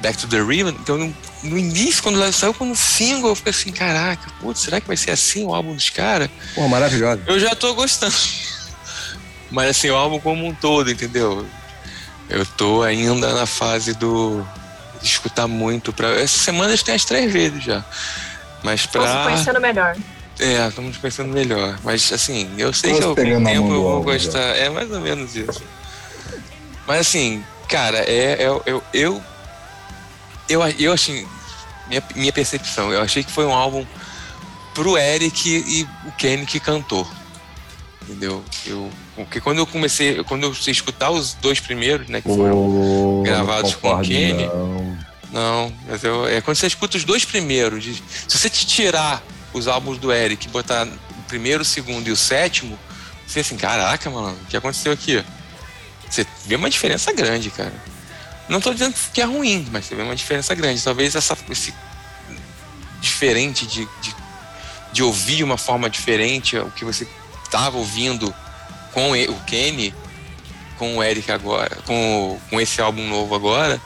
[0.00, 3.50] Back to the River, então no, no início, quando ela saiu como single, eu fiquei
[3.50, 6.30] assim, caraca, putz, será que vai ser assim o álbum dos caras?
[6.54, 7.22] Pô, maravilhosa.
[7.26, 8.14] Eu já tô gostando.
[9.50, 11.46] Mas assim, o álbum como um todo, entendeu?
[12.28, 14.46] Eu tô ainda na fase do.
[15.00, 15.92] de escutar muito.
[15.92, 16.08] Pra...
[16.20, 17.84] Essa semana tem as três vezes já.
[18.62, 19.24] Mas pra.
[19.24, 19.96] conhecendo melhor.
[20.38, 21.78] É, estamos pensando melhor.
[21.84, 24.56] Mas assim, eu sei Estamos que eu, na tempo eu vou gostar.
[24.56, 25.62] É mais ou menos isso.
[26.86, 28.42] Mas assim, cara, é.
[28.42, 29.22] é eu, eu, eu,
[30.48, 31.28] eu, eu assim,
[31.88, 33.84] minha, minha percepção, eu achei que foi um álbum
[34.72, 37.06] pro Eric e o Kenny que cantou.
[38.02, 38.42] Entendeu?
[38.64, 43.22] Eu, porque quando eu comecei, quando eu escutar os dois primeiros, né, que foram Pô,
[43.24, 44.46] gravados com o Kenny.
[44.46, 44.98] não.
[45.32, 47.82] não, mas eu, é quando você escuta os dois primeiros.
[47.82, 47.94] de-
[48.28, 52.10] se você te tirar os álbuns do Eric e botar o primeiro, o segundo e
[52.12, 52.78] o sétimo,
[53.26, 55.22] você assim, caraca, mano, o que aconteceu aqui?
[56.08, 57.72] Você vê uma diferença grande, cara.
[58.48, 60.82] Não tô dizendo que é ruim, mas você vê uma diferença grande.
[60.82, 61.72] Talvez essa, esse
[63.00, 64.14] diferente de, de,
[64.92, 67.06] de ouvir uma forma diferente o que você
[67.44, 68.34] estava ouvindo
[68.92, 69.94] com o Kenny,
[70.78, 73.80] com o Eric agora, com, com esse álbum novo agora,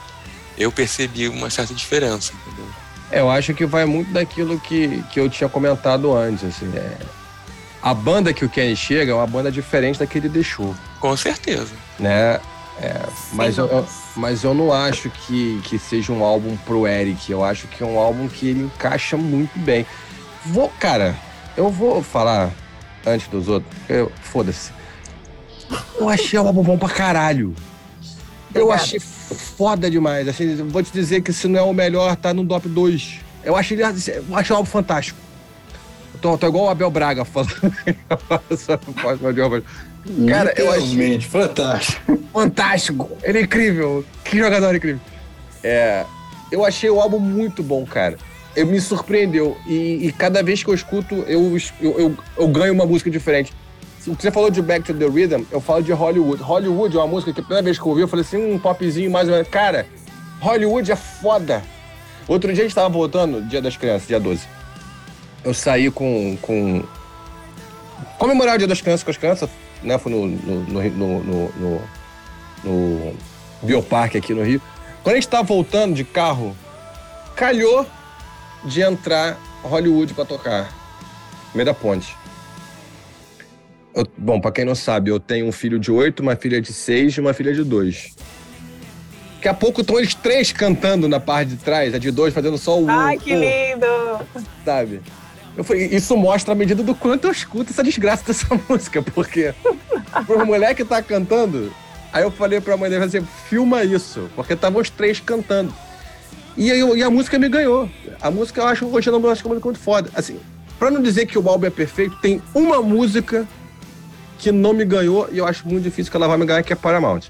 [0.57, 2.65] eu percebi uma certa diferença, entendeu?
[3.11, 6.97] É, Eu acho que vai muito daquilo que, que eu tinha comentado antes, assim, é...
[7.81, 11.15] A banda que o Kenny chega é uma banda diferente da que ele deixou, Com
[11.15, 11.71] certeza.
[11.99, 12.39] né?
[12.81, 13.87] É, mas, eu,
[14.17, 17.31] mas eu não acho que, que seja um álbum pro Eric.
[17.31, 19.85] Eu acho que é um álbum que ele encaixa muito bem.
[20.47, 21.15] Vou, cara,
[21.55, 22.49] eu vou falar
[23.05, 23.71] antes dos outros.
[23.87, 24.71] eu- Foda-se.
[25.99, 27.53] Eu achei o álbum bom pra caralho.
[28.53, 30.27] Eu achei foda demais.
[30.27, 33.19] Assim, vou te dizer que se não é o melhor, tá no top 2.
[33.43, 35.17] Eu achei, ele- eu achei o álbum fantástico.
[36.13, 37.51] Eu tô, tô igual o Abel Braga falando.
[40.27, 42.19] Cara, eu achei- fantástico.
[42.31, 43.09] fantástico.
[43.23, 44.05] Ele é incrível.
[44.23, 45.01] Que jogador incrível.
[45.63, 46.05] É,
[46.51, 48.17] eu achei o álbum muito bom, cara.
[48.55, 49.57] Eu me surpreendeu.
[49.67, 53.51] E, e cada vez que eu escuto, eu, eu, eu, eu ganho uma música diferente.
[54.07, 56.41] O que você falou de Back to the Rhythm, eu falo de Hollywood.
[56.41, 58.59] Hollywood é uma música que a primeira vez que eu ouvi, eu falei assim, um
[58.59, 59.47] popzinho mais ou menos.
[59.47, 59.87] Cara,
[60.39, 61.63] Hollywood é foda.
[62.27, 64.47] Outro dia a gente tava voltando, dia das crianças, dia 12.
[65.43, 66.37] Eu saí com.
[66.41, 66.83] com...
[68.19, 69.49] Comemorar o dia das crianças com as crianças,
[69.81, 69.97] né?
[69.97, 71.81] Fui no, no, no, no, no,
[72.63, 73.15] no,
[73.63, 74.61] Bioparque aqui no Rio.
[75.03, 76.55] Quando a gente tava voltando de carro,
[77.35, 77.85] calhou
[78.63, 80.65] de entrar Hollywood pra tocar.
[81.51, 82.15] No meio da ponte.
[83.95, 86.73] Eu- bom, pra quem não sabe, eu tenho um filho de oito, uma filha de
[86.73, 88.13] seis e uma filha de dois.
[89.35, 92.57] Daqui a pouco estão eles três cantando na parte de trás, a de dois fazendo
[92.57, 92.89] só o.
[92.89, 93.85] Ai, que lindo!
[94.65, 95.01] sabe?
[95.55, 99.53] Eu falei, isso mostra a medida do quanto eu escuto essa desgraça dessa música, porque
[100.25, 101.71] pro moleque tá cantando,
[102.11, 105.73] aí eu falei pra mãe dele, assim, filma isso, porque estavam os três cantando.
[106.57, 107.89] E, aí, eu- e a música me ganhou.
[108.21, 110.09] A música eu acho, hoje eu não acho é muito foda.
[110.13, 110.39] Assim,
[110.77, 113.47] pra não dizer que o álbum é perfeito, tem uma música
[114.37, 116.73] que não me ganhou e eu acho muito difícil que ela vai me ganhar, que
[116.73, 117.21] é Paramount.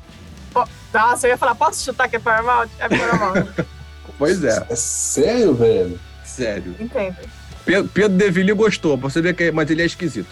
[0.54, 2.70] Pô, Nossa, eu ia falar, posso chutar que é Paramount?
[2.80, 3.48] É Paramount.
[4.18, 6.00] Pois é, É sério, velho?
[6.24, 6.74] sério.
[6.80, 7.18] Entendo.
[7.66, 10.28] Pedro, Pedro Devili gostou, pra você ver que é- mas ele é esquisito.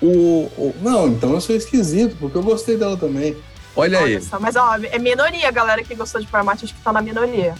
[0.00, 3.36] O, o- Não, então eu sou esquisito, porque eu gostei dela também.
[3.74, 4.04] olha aí.
[4.16, 6.92] Olha só, mas ó, é minoria a galera que gostou de Paramount, acho que tá
[6.92, 7.54] na minoria.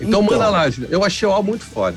[0.00, 0.22] Então, Então.
[0.22, 0.64] manda lá.
[0.88, 1.96] Eu achei o álbum muito foda.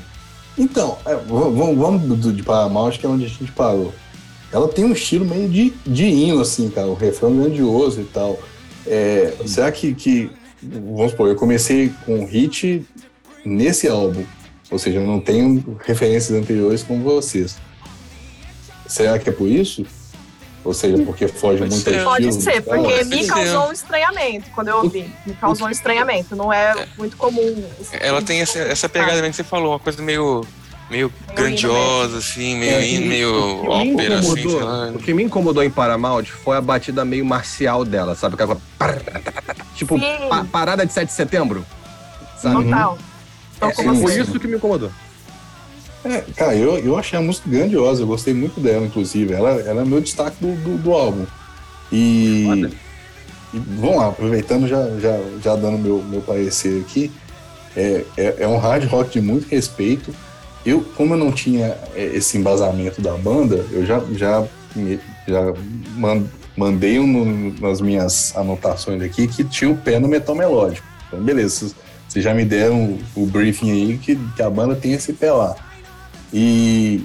[0.58, 3.94] Então, é, vamos, vamos de Paramount, que é onde a gente parou.
[4.52, 6.86] Ela tem um estilo meio de, de hino, assim, cara.
[6.86, 8.38] O refrão grandioso e tal.
[8.86, 10.30] É, será que, que.
[10.62, 12.84] Vamos supor, eu comecei com o hit
[13.44, 14.24] nesse álbum.
[14.70, 17.56] Ou seja, eu não tenho referências anteriores como vocês.
[18.86, 19.84] Será que é por isso?
[20.64, 21.98] Ou seja, porque foge Pode muito ser.
[22.00, 23.28] ao Pode estilo ser, porque Pode me ser.
[23.28, 25.12] causou um estranhamento quando eu ouvi.
[25.24, 26.34] Me causou um estranhamento.
[26.34, 27.64] Não é muito comum.
[27.92, 30.44] Ela tem essa, essa pegada que você falou, uma coisa meio,
[30.90, 33.30] meio grandiosa, assim, meio, É, hino, meio
[33.64, 34.88] O que me ópera, assim, sei incomodou- lá.
[34.90, 38.34] o que me incomodou em Paramount foi a batida meio marcial dela, sabe?
[38.34, 38.56] Aquela...
[39.74, 41.64] Tipo, pa- parada de 7 de setembro.
[42.40, 42.64] Sabe?
[42.64, 42.98] Total.
[43.56, 44.22] Então, É, como sim, foi assim?
[44.22, 44.90] isso que me incomodou.
[46.04, 49.32] É, cara, eu, eu achei a música grandiosa, eu gostei muito dela, inclusive.
[49.34, 51.26] Ela, ela é meu destaque do, do, do álbum.
[51.90, 52.70] E,
[53.52, 57.10] e vamos lá, aproveitando, já, já, já dando meu, meu parecer aqui,
[57.76, 60.14] é, é, é um hard rock de muito respeito.
[60.66, 64.44] Eu, como eu não tinha é, esse embasamento da banda, eu já, já,
[65.28, 65.54] já
[65.96, 66.24] man-
[66.56, 70.86] mandei um nas minhas anotações aqui que tinha o pé no metal melódico.
[71.06, 71.68] Então, beleza,
[72.08, 75.30] vocês- já me deram o, o briefing aí que, que a banda tem esse pé
[75.30, 75.54] lá.
[76.32, 77.02] E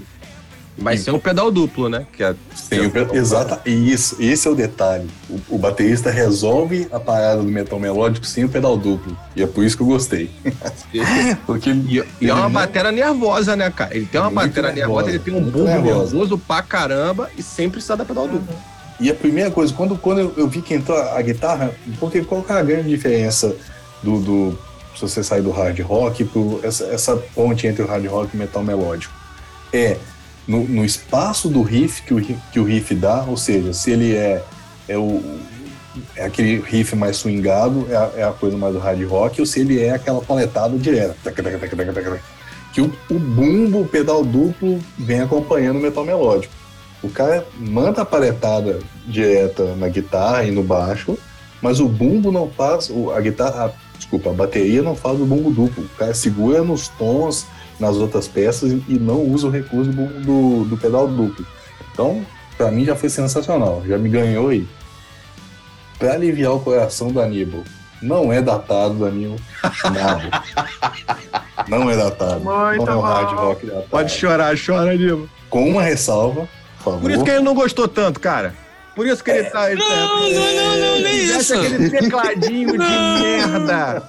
[0.81, 2.05] Vai ser um pedal duplo, né?
[2.11, 2.31] Que é...
[2.31, 5.09] o, exata, isso, esse é o detalhe.
[5.29, 9.15] O, o baterista resolve a parada do metal melódico sem o pedal duplo.
[9.35, 10.31] E é por isso que eu gostei.
[11.45, 13.95] Porque E, e é uma batera nervosa, né, cara?
[13.95, 16.11] Ele tem uma Muito batera nervosa, nervosa, ele tem um bumbo nervosa.
[16.13, 18.55] nervoso pra caramba e sempre precisa dar pedal duplo.
[18.99, 22.21] E a primeira coisa, quando, quando eu, eu vi que entrou a, a guitarra, porque
[22.21, 23.55] qual que é a grande diferença
[24.03, 24.59] do, do
[24.95, 28.35] se você sair do hard rock pro essa, essa ponte entre o hard rock e
[28.35, 29.13] o metal melódico?
[29.73, 29.97] É
[30.51, 34.13] no, no espaço do riff que o, que o riff dá, ou seja, se ele
[34.15, 34.43] é,
[34.87, 35.23] é, o,
[36.15, 39.45] é aquele riff mais swingado, é a, é a coisa mais do hard rock, ou
[39.45, 41.15] se ele é aquela paletada direta.
[42.73, 46.53] Que o, o bumbo, o pedal duplo, vem acompanhando o metal melódico.
[47.01, 51.17] O cara manda a paletada direta na guitarra e no baixo,
[51.61, 55.49] mas o bumbo não faz, a guitarra, a- desculpa, a bateria não faz o bumbo
[55.49, 55.83] duplo.
[55.83, 57.45] O cara segura nos tons,
[57.81, 61.45] nas outras peças e não usa o recurso do, do, do pedal duplo.
[61.91, 62.23] Então,
[62.55, 64.67] pra mim já foi sensacional, já me ganhou aí.
[65.97, 67.63] Pra aliviar o coração do Aníbal,
[68.01, 69.35] não é datado, Danilo.
[69.83, 70.43] Nada.
[71.67, 72.39] não é datado.
[72.39, 73.87] Muito não é um hard rock datado.
[73.89, 75.29] Pode chorar, chora, Nilo.
[75.49, 77.01] Com uma ressalva, por favor.
[77.01, 78.55] Por isso que ele não gostou tanto, cara.
[78.95, 79.71] Por isso que ele tá.
[79.71, 81.53] Ele Não, tá- não, não, não, nem Ele isso.
[81.53, 83.19] aquele tecladinho de Não.
[83.21, 84.03] merda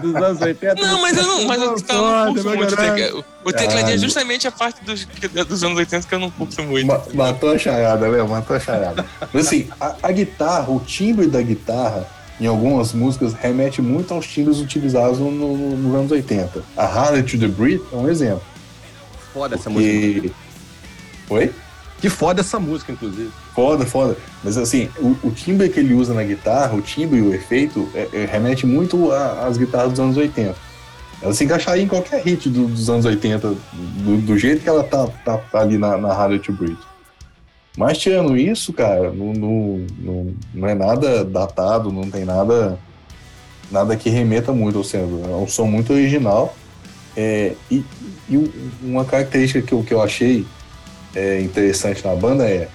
[0.00, 0.74] dos anos 80.
[0.80, 3.24] Não, mas eu não, mas eu, eu não muito.
[3.44, 5.04] O tecladinho é justamente a parte dos,
[5.46, 6.86] dos anos 80 que eu não curto muito.
[6.86, 8.22] Ma- matou a charada, né?
[8.22, 9.04] Matou a charada.
[9.32, 12.06] Mas assim, a, a guitarra, o timbre da guitarra,
[12.40, 16.62] em algumas músicas, remete muito aos timbres utilizados no, no- nos anos 80.
[16.76, 18.42] A Harley to the Breed é um exemplo.
[19.34, 20.30] Foda essa música.
[21.30, 21.52] Oi?
[22.00, 23.30] Que foda essa música, inclusive.
[23.54, 24.16] Foda, foda.
[24.44, 27.88] Mas assim, o, o timbre que ele usa na guitarra, o timbre e o efeito,
[27.94, 30.54] é- é- remete muito às guitarras dos anos 80.
[31.20, 34.84] Ela se encaixaria em qualquer hit do- dos anos 80, do, do jeito que ela
[34.84, 36.76] tá, tá ali na, na Harley to Breed.
[37.76, 39.32] Mas tirando isso, cara, não,
[40.54, 42.78] não, é nada datado, não tem nada
[43.70, 46.56] nada que remeta muito, ou seja, é um som muito original.
[47.16, 47.84] É, e
[48.30, 48.50] e um-
[48.82, 50.46] uma característica que eu, que eu achei
[51.14, 52.68] é, interessante na banda é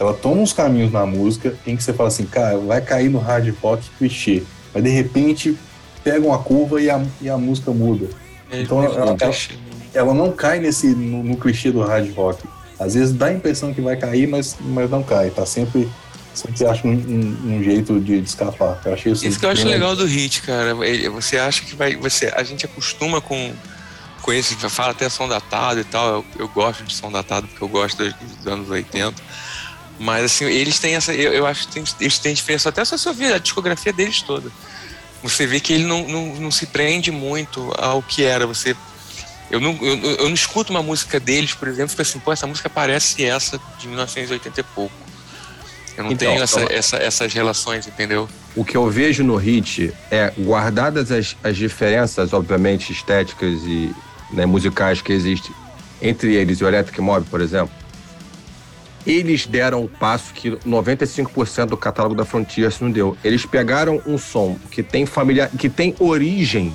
[0.00, 3.18] ela toma uns caminhos na música em que você fala assim, cara, vai cair no
[3.18, 4.44] hard rock clichê.
[4.72, 5.56] Mas de repente
[6.04, 8.08] pega uma curva e a, e a música muda.
[8.50, 9.54] É, Então, meio ela- clichê.
[9.92, 12.44] Ela não cai nesse no, no clichê do hard rock.
[12.78, 15.30] Às vezes dá a impressão que vai cair, mas, mas não cai.
[15.30, 15.88] Tá sempre,
[16.32, 18.80] sempre acha um, um- um jeito de, de escapar.
[18.84, 20.76] Eu achei isso, Isso que eu acho legal do hit, cara.
[21.12, 21.96] Você acha que vai.
[21.96, 23.52] Você, a gente acostuma com,
[24.32, 26.08] esse, fala até som datado e tal.
[26.08, 29.14] Eu, eu gosto de som datado porque eu gosto dos, dos anos 80.
[29.98, 31.12] Mas assim, eles têm essa.
[31.12, 34.22] Eu, eu acho que tem, eles têm diferença até se você ouvir a discografia deles
[34.22, 34.50] toda.
[35.22, 38.46] Você vê que ele não, não, não se prende muito ao que era.
[38.46, 38.76] Você.
[39.50, 42.46] Eu não, eu, eu não escuto uma música deles, por exemplo, fico assim, pô, essa
[42.46, 44.94] música parece essa de 1980 e pouco.
[45.96, 48.28] Eu não Então, tenho essa, então- essa, essas relações, entendeu?
[48.54, 53.92] O que eu vejo no hit é, guardadas as, as diferenças, obviamente, estéticas e
[54.30, 55.52] né, musicais que existem
[56.00, 57.74] entre eles o Electric Mob, por exemplo,
[59.06, 63.16] eles deram o passo que 95% do catálogo da Frontiers não deu.
[63.24, 66.74] Eles pegaram um som que tem familiar, que tem origem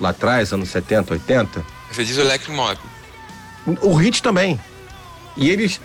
[0.00, 2.78] lá atrás, anos 70, 80, Você diz o Electric Mob.
[3.82, 4.58] o hit também.
[5.36, 5.80] E eles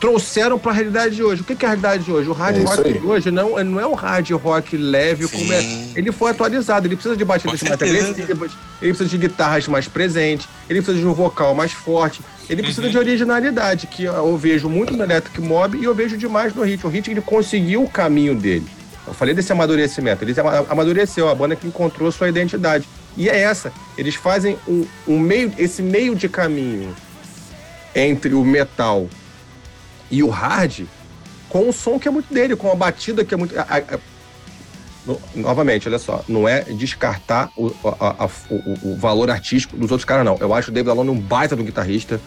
[0.00, 1.40] trouxeram para a realidade de hoje.
[1.42, 2.28] O que que é a realidade de hoje?
[2.28, 5.60] O hard É rock de hoje não, não é um hard rock leve como é.
[5.62, 5.92] Sim.
[5.96, 10.46] Ele foi atualizado, ele precisa de batidas mais agressivas, ele precisa de guitarras mais presentes,
[10.68, 12.92] ele precisa de um vocal mais forte, ele precisa Uhum.
[12.92, 16.86] de originalidade, que eu vejo muito no Electric Mob e eu vejo demais no Hit.
[16.86, 18.66] O Hit ele conseguiu o caminho dele.
[19.06, 22.88] Eu falei desse amadurecimento, ele ama- amadureceu, a banda que encontrou sua identidade.
[23.16, 23.72] E é essa.
[23.96, 26.94] Eles fazem um, um meio, esse meio de caminho
[27.94, 29.08] entre o metal
[30.10, 30.86] e o hard
[31.48, 33.58] com um som que é muito dele, com uma batida que é muito.
[33.58, 33.98] A, a,
[35.06, 40.04] no, novamente, olha só, não é descartar o, a, o, o, valor artístico dos outros
[40.04, 40.36] caras, não.
[40.40, 42.20] Eu acho o David Alone um baita do guitarrista.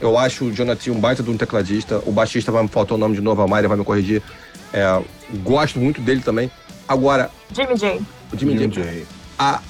[0.00, 2.02] Eu acho o Jonathan um baita de um tecladista.
[2.06, 4.22] O baixista vai me faltar o nome de novo, a Mayra vai me corrigir.
[4.72, 5.02] É,
[5.42, 6.50] gosto muito dele também.
[6.86, 7.30] Agora.
[7.52, 8.00] Jimmy J.
[8.32, 8.82] O Jimmy, Jimmy J.
[8.82, 9.06] J.
[9.38, 9.60] A,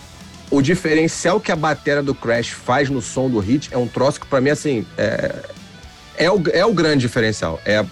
[0.50, 4.20] o diferencial que a bateria do Crash faz no som do hit é um troço
[4.20, 5.34] que, pra mim, assim, é,
[6.18, 7.60] é, o, é o grande diferencial.
[7.64, 7.84] É,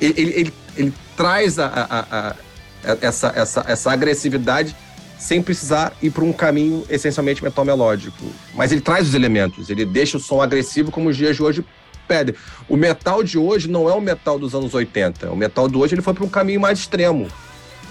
[0.00, 2.36] ele, ele, ele traz a, a, a,
[3.00, 4.74] essa, essa, essa agressividade
[5.18, 8.24] sem precisar ir para um caminho essencialmente metal melódico.
[8.54, 11.64] Mas ele traz os elementos, ele deixa o som agressivo como os dias de hoje
[12.08, 12.34] pedem.
[12.68, 15.30] O metal de hoje não é o metal dos anos 80.
[15.30, 17.28] O metal de hoje ele foi para um caminho mais extremo.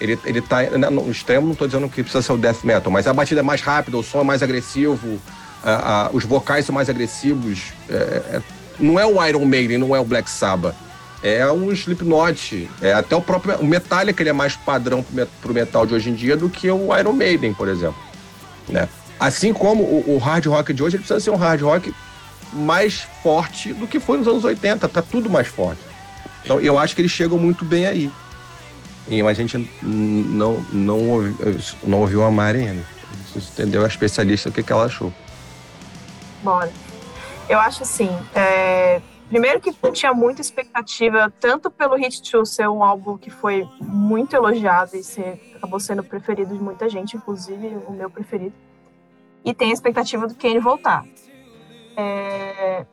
[0.02, 2.92] Ele, ele tá né, no extremo, não estou dizendo que precisa ser o death metal,
[2.92, 5.22] mas a batida é mais rápida, o som é mais agressivo,
[5.64, 7.72] a, a, os vocais são mais agressivos.
[7.88, 8.42] É, é,
[8.82, 10.76] não é o Iron Maiden, não é o Black Sabbath
[11.24, 12.70] é um Slipknot.
[12.82, 15.06] É, até o próprio o Metallica ele é mais padrão
[15.42, 18.02] pro metal de hoje em dia do que o Iron Maiden, por exemplo.
[18.68, 18.88] Né?
[19.20, 21.94] Assim como o, o hard rock de hoje, ele precisa ser um hard rock
[22.54, 24.88] mais forte do que foi nos anos 80.
[24.90, 25.82] Tá tudo mais forte.
[26.44, 28.12] Então eu acho que eles chegam muito bem aí.
[29.08, 31.36] E, mas a gente não, não, ouvi,
[31.84, 32.84] não ouviu a Mari ainda.
[33.36, 35.14] Entendeu a especialista o que, que ela achou.
[36.44, 36.72] Bora.
[37.52, 42.84] Eu acho assim, é, Primeiro que tinha muita expectativa, tanto pelo Hit 2 ser um
[42.84, 47.94] álbum que foi muito elogiado e ser, acabou sendo preferido de muita gente, inclusive o
[47.94, 48.54] meu preferido.
[49.46, 51.06] E tem a expectativa do Kane voltar.
[51.96, 52.86] É,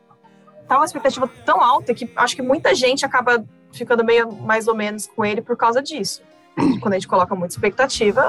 [0.65, 4.75] tá uma expectativa tão alta que acho que muita gente acaba ficando meio mais ou
[4.75, 6.23] menos com ele por causa disso.
[6.79, 8.25] Quando a gente coloca muita expectativa,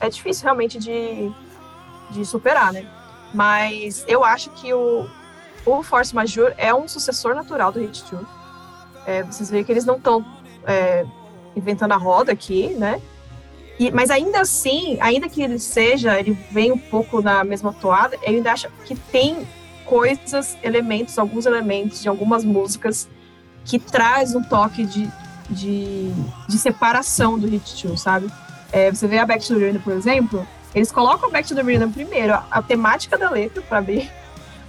[0.00, 1.32] é difícil realmente de,
[2.10, 2.84] de superar, né?
[3.32, 5.08] Mas eu acho que o,
[5.66, 8.26] o Force Majeure é um sucessor natural do Hit 2.
[9.06, 10.24] É, vocês veem que eles não estão
[10.66, 11.04] é,
[11.56, 13.00] inventando a roda aqui, né?
[13.78, 18.16] E, mas ainda assim, ainda que ele seja, ele vem um pouco na mesma toada,
[18.22, 19.46] eu ainda acho que tem
[19.84, 23.08] coisas, elementos, alguns elementos de algumas músicas
[23.64, 25.10] que traz um toque de,
[25.50, 26.12] de,
[26.48, 28.30] de separação do Hit 2, sabe?
[28.70, 31.54] É, você vê a Back to the Rhythm, por exemplo, eles colocam a Back to
[31.54, 34.10] the Rhythm primeiro, a, a temática da letra, para abrir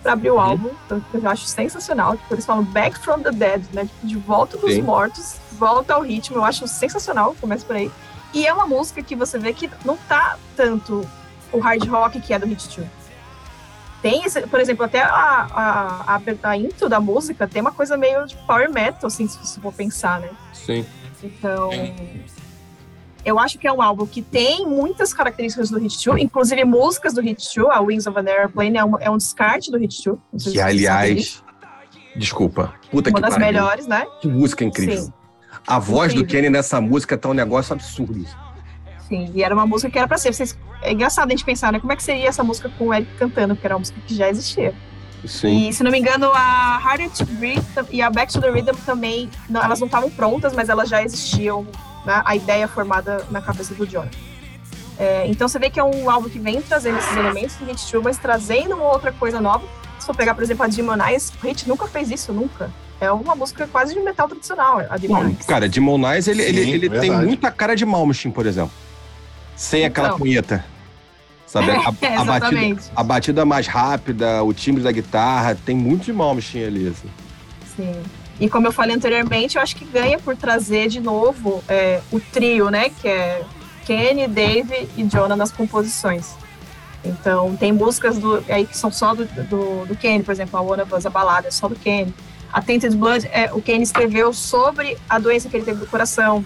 [0.06, 2.16] para abrir o álbum, então, que eu acho sensacional.
[2.16, 3.86] Tipo, eles falam Back from the Dead, né?
[3.86, 4.84] Tipo, de volta dos Sim.
[4.84, 6.38] mortos, volta ao ritmo.
[6.38, 7.92] Eu acho sensacional, começa por aí.
[8.32, 11.04] E é uma música que você vê que não tá tanto
[11.52, 12.88] o hard rock que é do Hit 2.
[14.04, 17.98] Tem, esse, por exemplo, até a, a, a, a intro da música tem uma coisa
[17.98, 20.30] meio de power metal, assim, se você for pensar, né?
[20.54, 20.86] Sim.
[21.24, 21.72] Então,
[23.26, 27.14] eu acho que é um álbum que tem muitas características do Hit 2, inclusive músicas
[27.14, 30.04] do Hit 2, a Wings of an Airplane é um, é um descarte do Hit
[30.32, 30.44] 2.
[30.44, 31.44] Que, aliás,
[32.16, 33.46] desculpa, puta Uma que das pariu.
[33.48, 34.06] melhores, né?
[34.22, 34.98] Que música incrível.
[34.98, 35.14] Sim.
[35.68, 36.28] A voz incrível.
[36.28, 38.24] do Kenny nessa música tá um negócio absurdo.
[39.08, 40.34] Sim, e era uma música que era pra ser.
[40.34, 41.80] Vocês, é engraçado a gente pensar, né?
[41.80, 44.16] Como é que seria essa música com o Eric cantando, porque era uma música que
[44.16, 44.74] já existia.
[45.26, 45.68] Sim.
[45.68, 48.76] E, se não me engano, a Harder to Breathe e a Back to the Rhythm
[48.86, 51.66] também, não, elas não estavam prontas, mas elas já existiam
[52.06, 54.08] né, a ideia formada na cabeça do John.
[54.98, 57.92] É, então você vê que é um álbum que vem trazendo esses elementos do Hit
[57.92, 59.66] 2, mas trazendo uma outra coisa nova.
[60.00, 62.72] Se for pegar, por exemplo, a Demon Eyes, o Hit nunca fez isso, nunca.
[63.00, 65.46] É uma música quase de metal tradicional, a Demon Eyes.
[65.46, 68.72] Cara, Demon Eyes, ele, Sim, ele, ele tem muita cara de Malmsteen, por exemplo.
[69.56, 70.66] Sem então, aquela punheta.
[71.46, 71.72] Sabe?
[71.72, 71.82] A, a,
[72.22, 76.88] a, batida, a batida mais rápida, o timbre da guitarra, tem muito de Malmsteen ali.
[76.88, 77.10] Assim.
[77.76, 78.04] Sim.
[78.40, 82.20] E como eu falei anteriormente, eu acho que ganha por trazer de novo é, o
[82.20, 82.90] trio, né?
[82.90, 83.44] Que é
[83.86, 86.36] Kenny, Dave e Jonah nas composições.
[87.04, 90.62] Então, tem músicas do, aí que são só do, do, do Kenny, por exemplo, a
[90.62, 92.14] One of Us, a balada é só do Kenny.
[92.52, 96.44] A Tainted Blood, é, o Kenny escreveu sobre a doença que ele teve do coração.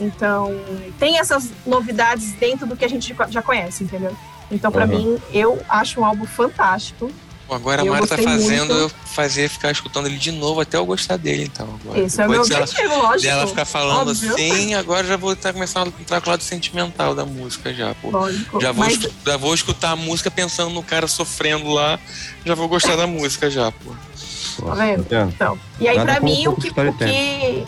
[0.00, 0.50] Então,
[0.98, 4.14] tem essas novidades dentro do que a gente já conhece, entendeu?
[4.50, 4.90] Então, para uhum.
[4.90, 7.10] mim, eu acho um álbum fantástico.
[7.48, 8.82] Agora a Mara tá fazendo muito.
[8.82, 11.78] eu fazer ficar escutando ele de novo até eu gostar dele, então.
[11.80, 12.00] Agora.
[12.00, 13.30] Esse é o meu objetivo, lógico.
[13.30, 14.34] ela ficar falando óbvio.
[14.34, 17.94] assim, agora já vou estar começando a entrar com o lado sentimental da música já,
[17.94, 18.10] pô.
[18.10, 18.60] Lógico.
[18.60, 18.94] Já vou, Mas...
[18.94, 22.00] escutar, já vou escutar a música pensando no cara sofrendo lá,
[22.44, 23.92] já vou gostar da música já, pô.
[24.64, 25.06] Tá vendo?
[25.28, 27.66] Então, e aí, Nada pra mim, o que, o que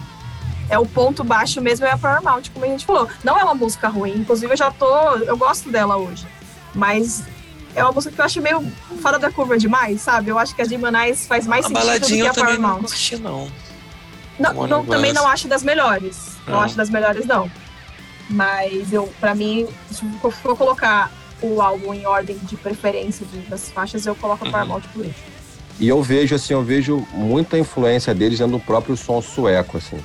[0.71, 3.09] é o ponto baixo mesmo é a Paramount, como a gente falou.
[3.25, 5.15] Não é uma música ruim, inclusive eu já tô.
[5.17, 6.27] Eu gosto dela hoje.
[6.75, 7.23] Mas
[7.79, 10.31] é uma música que eu acho meio fora da curva demais, sabe?
[10.31, 12.81] Eu acho que a Demonais faz mais a sentido do que a Paramount.
[12.81, 13.49] Não, curti, não.
[14.39, 16.37] Não, não também não acho das melhores.
[16.47, 16.55] Não.
[16.55, 17.51] não acho das melhores, não.
[18.29, 21.11] Mas eu, para mim, se eu for colocar
[21.41, 25.39] o álbum em ordem de preferência das faixas, eu coloco a Paramount por último.
[25.81, 29.99] E eu vejo, assim, eu vejo muita influência deles dentro do próprio som sueco, assim.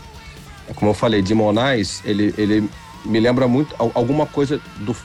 [0.67, 2.69] É como eu falei, Dimonais, ele, ele
[3.03, 4.95] me lembra muito alguma coisa do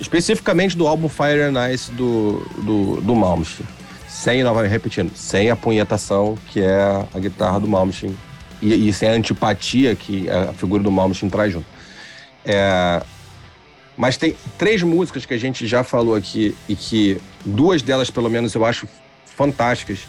[0.00, 3.66] especificamente do álbum Fire and Ice do, do, do Malmsteen.
[4.08, 8.16] Sem, novamente repetindo, sem a punhetação que é a guitarra do Malmsteen
[8.62, 11.66] e, e sem a antipatia que a figura do Malmsteen traz junto.
[12.44, 13.02] É,
[13.96, 18.28] mas tem três músicas que a gente já falou aqui e que duas delas, pelo
[18.28, 18.86] menos, eu acho
[19.24, 20.00] fantásticas.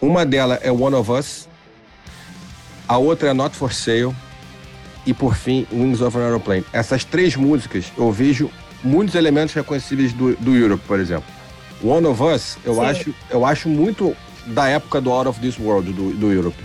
[0.00, 1.48] Uma delas é One of Us,
[2.86, 4.14] a outra é Not For Sale
[5.06, 6.64] e, por fim, Wings of an Aeroplane.
[6.72, 8.50] Essas três músicas eu vejo
[8.86, 11.26] muitos elementos reconhecíveis do, do Europe, por exemplo.
[11.82, 14.16] One of Us, eu acho, eu acho muito
[14.46, 16.56] da época do Out of This World, do, do Europe.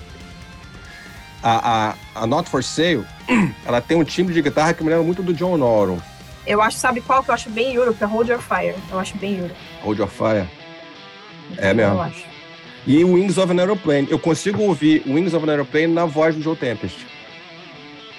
[1.43, 3.05] A, a, a Not For Sale,
[3.65, 5.99] ela tem um timbre de guitarra que me lembra muito do John Norum.
[6.45, 8.01] Eu acho, sabe qual que eu acho bem Europe?
[8.01, 8.76] É Hold Your Fire.
[8.89, 9.59] Eu acho bem Europe.
[9.84, 10.47] Hold Your Fire?
[11.57, 11.95] É mesmo.
[11.95, 12.32] Eu acho.
[12.86, 14.07] E Wings of an Aeroplane.
[14.09, 17.05] Eu consigo ouvir Wings of an Aeroplane na voz do Joe Tempest.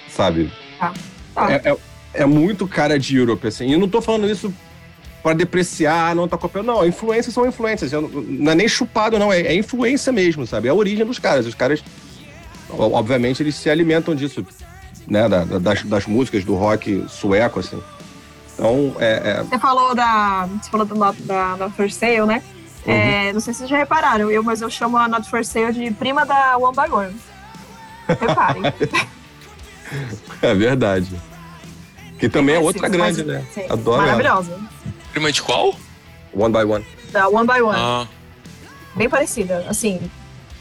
[0.09, 0.51] Sabe?
[0.79, 0.93] Tá.
[1.33, 1.51] tá.
[1.51, 1.77] É, é,
[2.13, 3.67] é, muito cara de Europe, assim.
[3.67, 4.53] E eu não tô falando isso
[5.21, 6.67] para depreciar, não tá copiando.
[6.67, 7.91] Não, influências são influências.
[7.91, 9.31] Não é nem chupado, não.
[9.31, 10.67] É, é influência mesmo, sabe?
[10.67, 11.45] É a origem dos caras.
[11.45, 11.83] Os caras,
[12.69, 14.45] obviamente, eles se alimentam disso,
[15.07, 15.27] né?
[15.29, 17.81] Da, das, das músicas do rock sueco, assim.
[18.53, 19.43] Então, é, é...
[19.43, 20.47] Você falou da.
[20.61, 22.43] Você falou da, da, da First Sale, né?
[22.85, 22.93] Uhum.
[22.93, 25.71] É, não sei se vocês já repararam, eu, mas eu chamo a Not For Sale
[25.71, 27.15] de prima da One by One.
[28.07, 28.63] Reparem.
[30.41, 31.15] é verdade.
[32.23, 33.45] Que também é, outra grande, né?
[33.53, 33.65] Sim.
[33.69, 34.53] Adoro Maravilhosa.
[34.53, 34.93] Ela.
[35.11, 35.75] Prima de qual?
[36.33, 36.85] One by One.
[37.11, 37.77] Da One by One.
[37.77, 38.07] Ah.
[38.95, 39.65] Bem parecida.
[39.67, 39.99] Assim,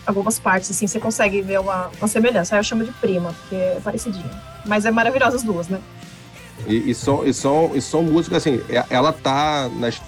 [0.05, 2.57] algumas partes, assim, você consegue ver uma, uma semelhança.
[2.57, 4.29] Aí eu chamo de prima, porque é parecidinha.
[4.67, 5.79] Mas é maravilhosa as duas, né?
[6.67, 10.03] E, e, são, e, são, e são músicas, assim, é, ela tá nas,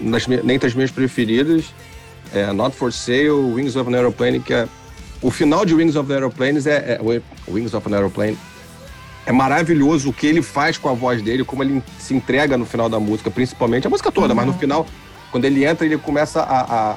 [0.00, 1.66] nas, entre as minhas preferidas.
[2.32, 4.66] É, Not For Sale, Wings of an Aeroplane, que é...
[5.20, 7.00] O final de Wings of an Aeroplane é, é...
[7.46, 8.38] Wings of an Aeroplane
[9.26, 12.66] é maravilhoso o que ele faz com a voz dele, como ele se entrega no
[12.66, 14.34] final da música, principalmente a música toda, uhum.
[14.34, 14.58] mas no uhum.
[14.58, 14.86] final,
[15.30, 16.92] quando ele entra, ele começa a.
[16.92, 16.96] a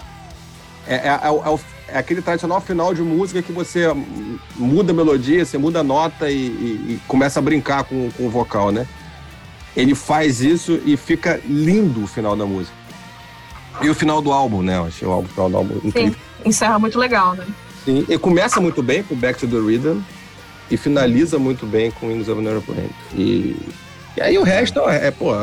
[0.88, 1.59] é, é, é,
[1.89, 3.84] é, aquele tradicional final de música que você
[4.55, 8.28] muda a melodia, você muda a nota e, e, e começa a brincar com, com
[8.28, 8.86] o vocal, né?
[9.75, 12.75] Ele faz isso e fica lindo o final da música.
[13.82, 14.78] E o final do álbum, né?
[14.78, 16.13] Eu achei o álbum, o final do álbum incrível.
[16.13, 17.45] Sim, encerra muito legal, né?
[17.86, 20.01] Sim, e começa muito bem com Back to the Rhythm
[20.70, 22.89] e finaliza muito bem com Wings of an Aeroplane.
[23.13, 23.55] E,
[24.15, 25.34] e aí o resto é, é, pô,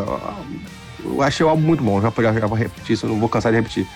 [1.05, 3.29] eu achei o álbum muito bom, já, já, já vou repetir isso, eu não vou
[3.29, 3.87] cansar de repetir.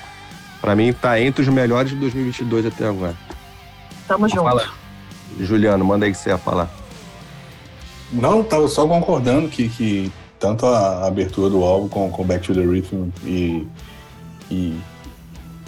[0.61, 3.15] Pra mim, tá entre os melhores de 2022 até agora.
[4.07, 4.43] Tamo junto.
[4.43, 4.69] Fala.
[5.39, 6.69] Juliano, manda aí que você ia falar.
[8.13, 12.55] Não, tava só concordando que, que tanto a abertura do álbum com, com Back to
[12.55, 13.67] the Rhythm e,
[14.51, 14.81] e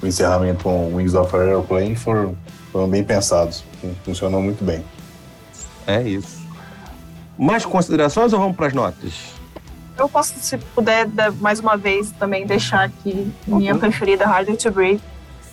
[0.03, 2.37] o encerramento com Wings of Aeroplane foram,
[2.73, 3.63] foram bem pensados.
[4.05, 4.83] Funcionou muito bem.
[5.91, 6.41] É isso.
[7.38, 9.14] Mais considerações ou vamos para as notas?
[9.99, 11.09] Eu posso, se puder,
[11.41, 15.03] mais uma vez também deixar aqui minha preferida, Harder to Breathe.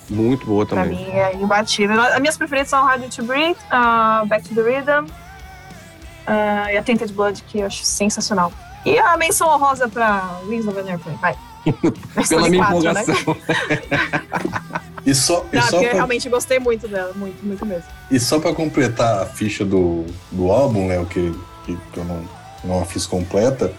[0.09, 0.95] Muito boa também.
[0.95, 1.99] Pra mim é imbatível.
[2.01, 6.83] As minhas preferidas são Harder to Breathe, uh, Back to the Rhythm uh, e a
[6.83, 8.53] Tainted Blood, que eu acho sensacional.
[8.85, 11.35] E a menção honrosa pra Wings of an Airplane, vai.
[12.29, 13.01] Pela minha quatro, né?
[13.01, 13.35] empolgação.
[13.35, 14.81] Né?
[15.07, 15.93] e só, e só pra...
[15.93, 17.85] realmente gostei muito dela, muito, muito mesmo.
[18.11, 21.33] E só pra completar a ficha do, do álbum, né, o que,
[21.65, 22.21] que eu não,
[22.61, 23.73] não a fiz completa,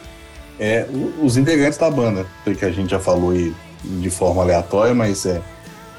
[0.58, 0.86] é
[1.20, 3.54] os integrantes da banda, que a gente já falou aí
[3.84, 5.42] de forma aleatória, mas é,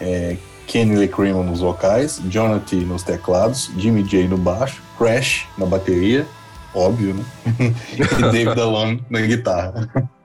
[0.01, 6.25] é Kenny LeCream nos vocais, Jonathan nos teclados, Jimmy J no baixo, Crash na bateria,
[6.73, 7.23] óbvio, né?
[7.93, 9.87] e David Alone na guitarra.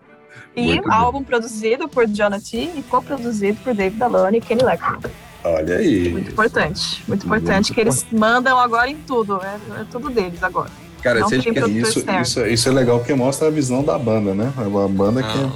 [0.56, 1.24] E Muito álbum bom.
[1.24, 5.10] produzido por Jonathan e co-produzido por David Alone e Kenny Lecter.
[5.42, 6.08] Olha aí.
[6.10, 7.02] Muito importante.
[7.06, 9.40] Muito importante Muito que eles mandam agora em tudo.
[9.42, 10.70] É, é tudo deles agora.
[11.02, 14.32] Cara, Não seja que isso, isso, isso, é legal porque mostra a visão da banda,
[14.32, 14.50] né?
[14.56, 15.50] É uma banda que quer,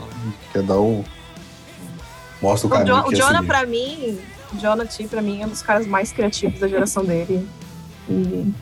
[0.52, 1.02] quer dar o.
[2.42, 2.96] Mostra o, o caminho.
[2.96, 4.18] Jo, o Jonah, pra mim,
[4.60, 7.48] Jonathan, pra mim, é um dos caras mais criativos da geração dele.
[8.10, 8.52] E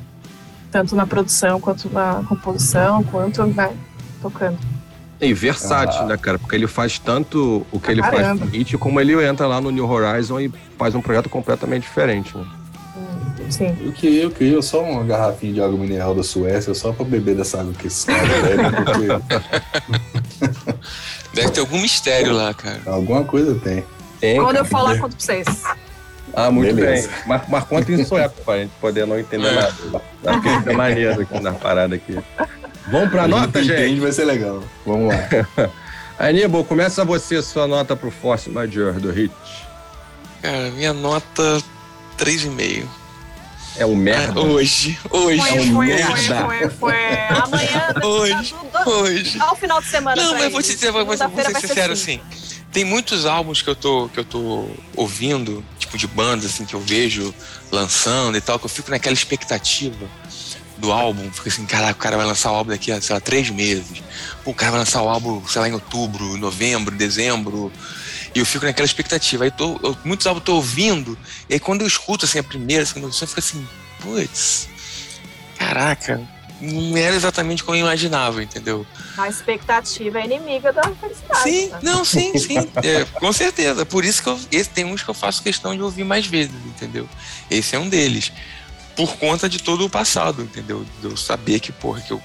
[0.70, 3.76] tanto na produção, quanto na composição, quanto né,
[4.22, 4.58] tocando.
[5.20, 6.06] E versátil, ah.
[6.06, 6.38] né, cara?
[6.38, 8.26] Porque ele faz tanto o que ah, ele caramba.
[8.26, 11.82] faz no Hit, como ele entra lá no New Horizon e faz um projeto completamente
[11.82, 12.44] diferente, né?
[13.50, 13.76] Sim.
[13.80, 17.36] Eu queria, eu queria só uma garrafinha de água mineral da Suécia, só pra beber
[17.36, 19.06] dessa água que esses caras bebem, porque...
[21.32, 22.80] Deve ter algum mistério lá, cara.
[22.86, 23.84] Alguma coisa tem.
[24.20, 25.46] tem Quando cara, eu falar, conto pra vocês.
[26.32, 27.08] Ah, muito Beleza.
[27.08, 27.16] bem.
[27.26, 29.74] Mas, mas conta em sueco, pra gente poder não entender nada.
[30.22, 32.18] Dá pra ficar maneiro aqui na parada aqui.
[32.90, 33.72] Vamos pra a nota, gente?
[33.74, 34.62] Entende, vai ser legal.
[34.84, 35.70] Vamos lá.
[36.18, 39.34] Aníbal, começa você sua nota pro Force Major do Hit.
[40.40, 41.58] Cara, minha nota
[42.18, 42.84] 3,5.
[43.78, 44.40] É um merda.
[44.40, 45.38] Ah, hoje, hoje.
[45.38, 46.06] Foi, um foi, merda.
[46.16, 46.94] foi, foi, foi.
[47.28, 49.36] Amanhã, Hoje, tá tudo- hoje.
[49.38, 50.22] ao final de semana.
[50.22, 52.20] Não, mas vou te dizer, vou, vou Segunda-feira ser vai ser sincero assim.
[52.32, 52.62] assim.
[52.72, 56.72] Tem muitos álbuns que eu tô que eu tô ouvindo, tipo de bandas assim que
[56.74, 57.34] eu vejo
[57.70, 60.06] lançando e tal, que eu fico naquela expectativa
[60.78, 63.20] do álbum, fico assim, caraca, o cara vai lançar o álbum daqui a, sei lá,
[63.20, 64.02] três meses.
[64.44, 67.72] Pô, o cara vai lançar o álbum, sei lá, em outubro, novembro, dezembro.
[68.34, 69.44] E eu fico naquela expectativa.
[69.44, 71.18] Aí tô, eu- muitos álbuns eu tô ouvindo,
[71.48, 73.66] e aí quando eu escuto assim a primeira, a segunda eu fico assim,
[74.00, 74.68] putz,
[75.58, 76.20] caraca,
[76.60, 78.86] não era exatamente como eu imaginava, entendeu?
[79.16, 81.42] A expectativa é inimiga da felicidade.
[81.42, 81.78] Sim, né?
[81.82, 82.70] não, sim, sim.
[82.82, 83.84] É, com certeza.
[83.84, 86.54] Por isso que eu, esse, tem uns que eu faço questão de ouvir mais vezes,
[86.66, 87.08] entendeu?
[87.50, 88.32] Esse é um deles.
[88.96, 90.84] Por conta de todo o passado, entendeu?
[91.00, 92.22] De eu saber que, porra, que eu,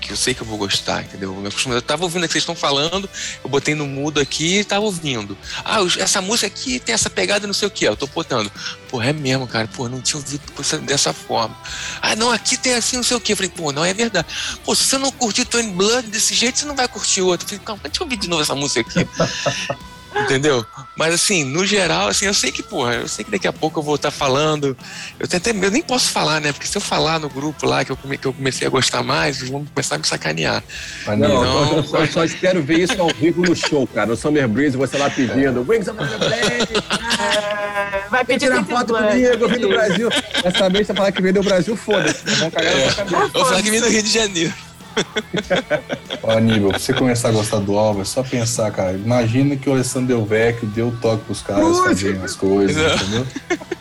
[0.00, 1.32] que eu sei que eu vou gostar, entendeu?
[1.40, 3.08] Eu, acostumei- eu tava ouvindo o que vocês estão falando,
[3.44, 5.38] eu botei no mudo aqui e tava ouvindo.
[5.64, 8.50] Ah, essa música aqui tem essa pegada não sei o que, eu tô botando.
[8.88, 9.68] Porra, é mesmo, cara.
[9.68, 10.42] Pô, não tinha ouvido
[10.82, 11.56] dessa forma.
[12.00, 13.32] Ah, não, aqui tem assim não sei o que.
[13.32, 14.26] Eu falei, pô, não é verdade.
[14.64, 17.44] Pô, se você não curtir Tony Blood desse jeito, você não vai curtir outro.
[17.44, 19.08] Eu falei, calma, deixa eu ouvir de novo essa música aqui.
[20.14, 20.64] Entendeu?
[20.96, 23.78] Mas assim, no geral, assim, eu sei que, porra, eu sei que daqui a pouco
[23.80, 24.76] eu vou estar falando.
[25.18, 26.52] Eu tenho até eu nem posso falar, né?
[26.52, 29.02] Porque se eu falar no grupo lá que eu, come- que eu comecei a gostar
[29.02, 30.62] mais, eles vão começar a me sacanear.
[31.06, 31.70] Não, Não.
[31.72, 34.06] eu, eu só, eu só espero ver isso ao vivo no show, cara.
[34.08, 36.84] No Summer Breeze, você lá pedindo Wings of the Blade,
[37.18, 40.08] É, vai vem pedir tirar foto comigo, eu vim do Brasil.
[40.42, 42.22] Dessa vez você falar que veio do Brasil, foda-se.
[42.36, 43.16] Vão cagar na sua cabeça.
[43.22, 44.52] Eu vou falar que vim do Rio de Janeiro.
[46.22, 48.92] Ó, Aníbal, pra você começar a gostar do álbum, é só pensar, cara.
[48.92, 52.94] Imagina que o Alessandro Del Vecchio deu toque pros caras fazerem as coisas, Não.
[52.94, 53.26] entendeu?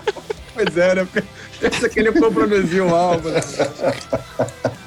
[0.53, 1.07] Pois é, né?
[1.59, 3.29] Pensa que ele produzir o álbum.
[3.29, 3.41] né?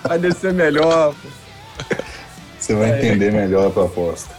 [0.06, 1.14] Vai descer melhor.
[1.14, 1.28] pô.
[2.60, 4.30] Você vai entender melhor a proposta.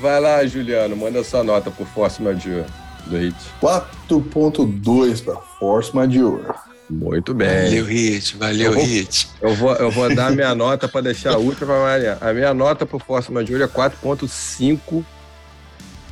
[0.00, 2.64] Vai lá, Juliano, manda sua nota pro Force Major
[3.06, 3.36] do Hit.
[3.60, 6.54] 4.2 pra Force Major.
[6.90, 7.64] Muito bem.
[7.64, 8.36] Valeu, Hit.
[8.36, 9.28] Valeu, Eu vou- Hit.
[9.40, 12.18] Eu vou, eu vou dar a minha nota para deixar a última Maria.
[12.20, 15.04] A minha nota pro Force Major é 4.5.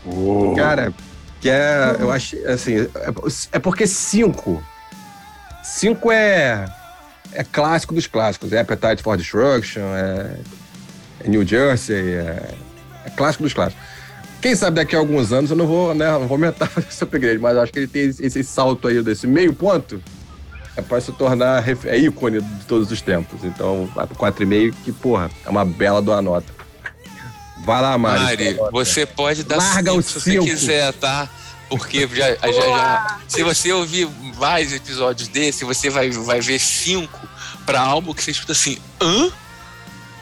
[0.06, 0.54] Oh.
[0.56, 0.92] Cara,
[1.40, 1.96] que é.
[1.98, 2.36] Eu acho.
[2.46, 2.88] Assim, é,
[3.52, 4.62] é porque 5.
[5.62, 6.64] 5 é.
[7.32, 8.52] É clássico dos clássicos.
[8.52, 10.36] É Appetite for Destruction, é,
[11.24, 12.54] é New Jersey, é,
[13.06, 13.84] é clássico dos clássicos.
[14.40, 17.38] Quem sabe daqui a alguns anos eu não vou, né, não vou aumentar esse upgrade,
[17.38, 20.02] mas acho que ele tem esse, esse salto aí desse meio ponto.
[20.80, 23.44] É para se tornar é ícone de todos os tempos.
[23.44, 26.52] Então, 4,5 que, porra, é uma bela do nota.
[27.64, 28.20] Vai lá, Mari.
[28.22, 31.28] Mari, você pode dar Larga cinco se você quiser, tá?
[31.68, 37.20] Porque já, já, já- se você ouvir vários episódios desse, você vai, vai ver cinco
[37.66, 39.30] pra álbum que você escuta assim, hã?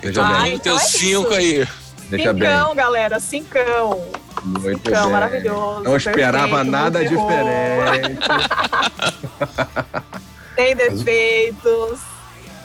[0.02, 1.32] Veja Ah, bem, então os é cinco isso.
[1.34, 1.68] aí.
[2.10, 2.48] deixa bem.
[2.50, 4.04] Cincão, galera, cincão.
[4.44, 5.12] Muito Cincão, bem.
[5.12, 5.82] maravilhoso.
[5.84, 8.18] Não esperava perfeito, nada diferente.
[10.58, 12.00] Tem defeitos.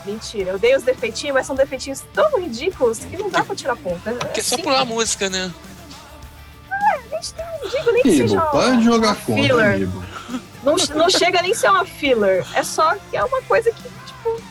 [0.04, 3.76] Mentira, eu dei os defeitinhos, mas são defeitinhos tão ridículos que não dá pra tirar
[3.76, 4.16] ponta.
[4.34, 5.54] Que é só pular a música, né?
[7.12, 9.78] Não digo nem que seja para de jogar uma contra.
[10.64, 12.44] Não, não chega nem a ser uma filler.
[12.56, 14.42] É só que é uma coisa que, tipo,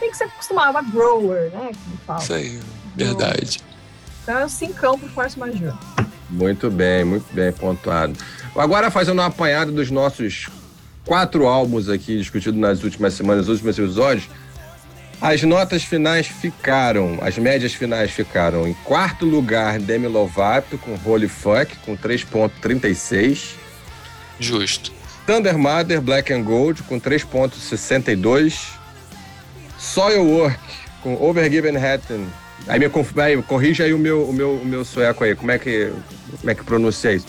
[0.00, 1.70] tem que ser acostumado, uma grower, né?
[1.84, 2.22] Como fala.
[2.22, 2.60] Isso aí,
[2.96, 3.60] verdade.
[4.22, 5.76] Então é o cincão pro Force Major.
[6.30, 8.16] Muito bem, muito bem pontuado.
[8.56, 10.48] Agora fazendo um apanhado dos nossos
[11.06, 14.28] quatro álbuns aqui discutidos nas últimas semanas, nos últimos episódios,
[15.20, 21.28] as notas finais ficaram, as médias finais ficaram em quarto lugar Demi Lovato com Holy
[21.28, 23.54] Fuck com 3.36,
[24.38, 24.92] Justo.
[25.26, 28.74] Thunder Mother Black and Gold com 3.62,
[29.78, 30.58] Soilwork
[31.02, 32.26] com Overgiven Hatton.
[32.68, 32.86] Aí me
[33.22, 35.92] aí, corrija aí o meu, o, meu, o meu sueco aí, como é que,
[36.40, 37.26] como é que pronuncia isso?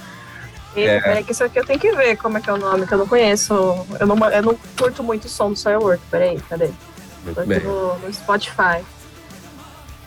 [0.75, 0.99] É.
[0.99, 2.93] Peraí, que isso aqui eu tenho que ver como é que é o nome, que
[2.93, 3.53] eu não conheço.
[3.99, 6.01] Eu não, eu não curto muito o som do Soilwork.
[6.11, 6.69] Peraí, cadê?
[7.23, 7.59] Muito bem.
[7.61, 8.83] no, no Spotify.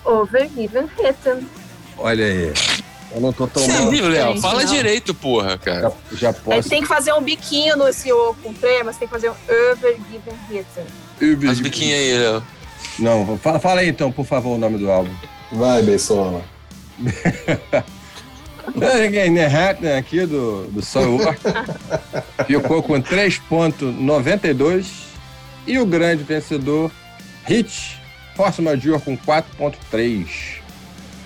[0.04, 1.46] Overgiven Hitten.
[1.98, 2.52] Olha aí.
[3.12, 3.90] Eu não tô tão Você mal.
[3.90, 4.40] viu, Léo?
[4.40, 4.72] Fala não.
[4.72, 5.92] direito, porra, cara.
[6.12, 6.68] Já, já Aí posso.
[6.68, 9.34] tem que fazer um biquinho no esse O com trema, você tem que fazer um
[9.72, 10.86] Overgiven Hitten.
[11.44, 12.42] Faz o biquinho aí, Léo.
[12.98, 15.12] Não, fala, fala aí então, por favor, o nome do álbum.
[15.52, 16.42] Vai, Beisola.
[19.32, 21.40] Manhattan aqui do, do Soilwork
[22.46, 24.86] ficou com 3.92
[25.66, 26.90] e o grande vencedor
[27.44, 28.00] Hit
[28.34, 30.60] Force Major com 4.3.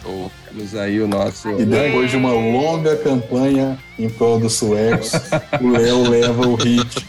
[0.06, 5.12] Oh, Temos aí o nosso E depois de uma longa campanha em prol dos suecos,
[5.60, 7.06] o Léo leva o hit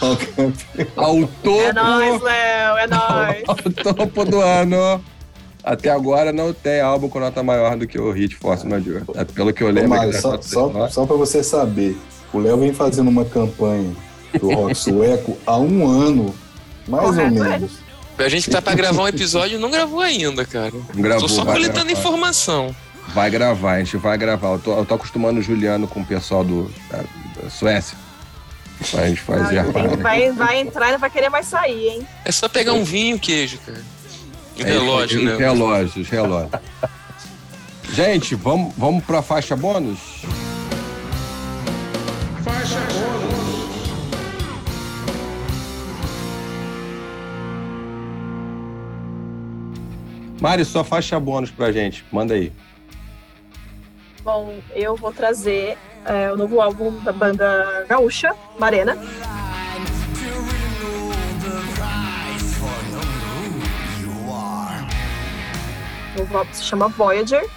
[0.00, 0.86] ao campeão.
[0.96, 1.16] ao
[1.60, 3.42] É nóis, topo, Léo, é nóis.
[3.46, 5.04] ao topo do ano.
[5.64, 9.02] Até agora não tem álbum com nota maior do que o Hit Force Major.
[9.14, 9.90] É pelo que eu lembro.
[9.90, 11.96] Mas, só, só, só pra você saber,
[12.32, 13.92] o Léo vem fazendo uma campanha
[14.38, 16.34] do rock sueco há um ano,
[16.88, 17.82] mais ou menos.
[18.18, 20.72] A gente tá pra gravar um episódio não gravou ainda, cara.
[20.94, 22.00] Gravou, Tô só coletando gravar.
[22.00, 22.74] informação.
[23.08, 24.52] Vai gravar, a gente vai gravar.
[24.52, 26.98] Eu tô, eu tô acostumando o Juliano com o pessoal do, da,
[27.42, 27.96] da Suécia.
[28.90, 32.08] Pra gente fazer não, a vai, vai entrar e não vai querer mais sair, hein?
[32.24, 33.82] É só pegar um vinho e queijo, cara.
[34.58, 35.36] É, relógio, né?
[35.36, 36.60] Relógios, relógios.
[37.92, 40.22] gente, vamos, vamos pra faixa bônus?
[42.42, 43.32] Faixa bônus.
[50.40, 52.04] Mari, sua faixa bônus pra gente.
[52.10, 52.52] Manda aí.
[54.24, 58.96] Bom, eu vou trazer é, o novo álbum da banda gaúcha, Marena.
[66.52, 67.48] Se chama Voyager.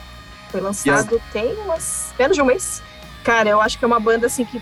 [0.49, 2.81] Foi lançado tem umas, menos de um mês.
[3.23, 4.61] Cara, eu acho que é uma banda assim que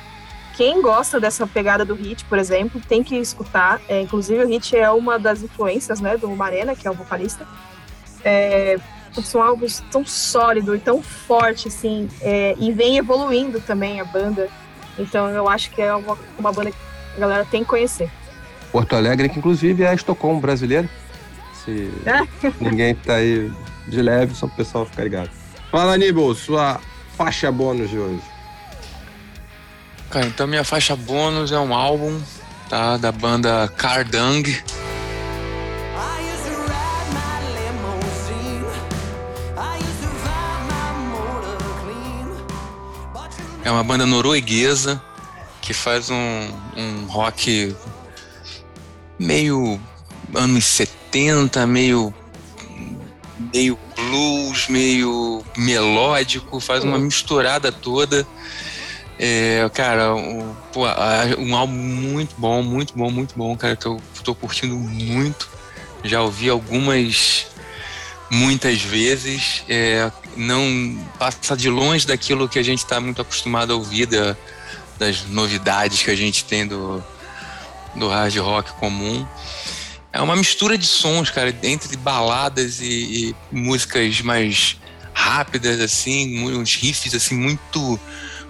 [0.55, 3.81] quem gosta dessa pegada do Hit, por exemplo, tem que escutar.
[3.87, 7.47] É, inclusive o Hit é uma das influências né, do Marena, que é o vocalista.
[8.23, 8.77] É,
[9.23, 14.47] são álbuns tão sólido e tão forte, assim, é, e vem evoluindo também a banda.
[14.97, 16.77] Então eu acho que é uma, uma banda que
[17.17, 18.09] a galera tem que conhecer.
[18.71, 20.89] Porto Alegre, que inclusive é Estocolmo brasileiro.
[21.63, 22.51] Se é.
[22.59, 23.51] ninguém tá aí
[23.87, 25.29] de leve, só pro pessoal ficar ligado.
[25.71, 26.79] Fala, Aníbal, sua
[27.17, 28.21] faixa bônus de hoje.
[30.09, 32.21] Cara, então minha faixa bônus é um álbum,
[32.69, 32.97] tá?
[32.97, 34.63] Da banda Cardang.
[43.65, 45.01] É uma banda norueguesa
[45.61, 47.73] que faz um, um rock
[49.17, 49.79] meio
[50.35, 52.13] anos 70, meio
[53.53, 58.25] meio blues, meio melódico, faz uma misturada toda.
[59.19, 60.85] É, cara, um, pô,
[61.37, 65.49] um álbum muito bom, muito bom, muito bom, cara, que eu tô curtindo muito.
[66.03, 67.47] Já ouvi algumas,
[68.29, 69.63] muitas vezes.
[69.69, 74.35] É, não passa de longe daquilo que a gente está muito acostumado a ouvir, da,
[74.97, 77.03] das novidades que a gente tem do,
[77.95, 79.25] do hard rock comum.
[80.13, 82.85] É uma mistura de sons, cara, entre baladas e,
[83.31, 84.77] e músicas mais
[85.11, 87.99] rápidas, assim, uns riffs, assim, muito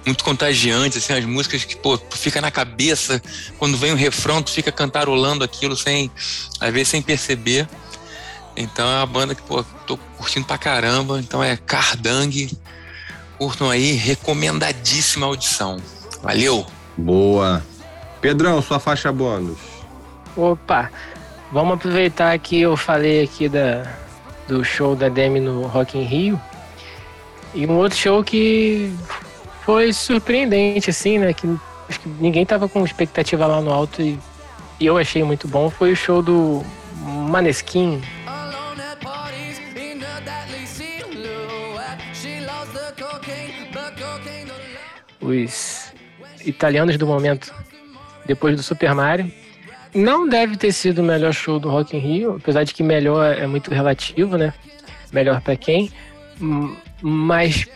[0.05, 3.21] muito contagiantes, assim, as músicas que, pô, tu fica na cabeça,
[3.57, 6.11] quando vem o refrão, tu fica cantarolando aquilo sem,
[6.59, 7.69] às vezes sem perceber.
[8.55, 11.19] Então é uma banda que, pô, tô curtindo pra caramba.
[11.19, 12.51] Então é Cardang.
[13.37, 15.77] Curtam aí, recomendadíssima audição.
[16.21, 16.65] Valeu!
[16.97, 17.65] Boa!
[18.21, 19.57] Pedrão, sua faixa bônus.
[20.35, 20.91] Opa!
[21.53, 23.83] Vamos aproveitar que eu falei aqui da,
[24.47, 26.41] do show da Demi no Rock in Rio.
[27.53, 28.91] E um outro show que
[29.63, 31.31] foi surpreendente, assim, né?
[31.31, 31.47] Que
[31.87, 34.17] acho que ninguém tava com expectativa lá no alto e,
[34.79, 35.69] e eu achei muito bom.
[35.69, 36.63] Foi o show do
[37.29, 38.01] Maneskin,
[45.21, 45.93] os
[46.43, 47.53] italianos do momento,
[48.25, 49.42] depois do Super Mario.
[49.93, 53.37] Não deve ter sido o melhor show do Rock in Rio, apesar de que melhor
[53.37, 54.53] é muito relativo, né?
[55.11, 55.91] Melhor para quem.
[57.01, 57.67] Mas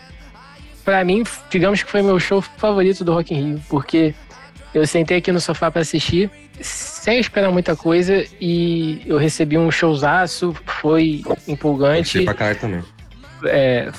[0.83, 4.15] para mim, digamos que foi meu show favorito do Rock in Rio, porque
[4.73, 9.69] eu sentei aqui no sofá para assistir sem esperar muita coisa e eu recebi um
[9.69, 12.23] showzaço, foi empolgante.
[12.23, 12.83] Pra caralho também.
[13.45, 13.91] É,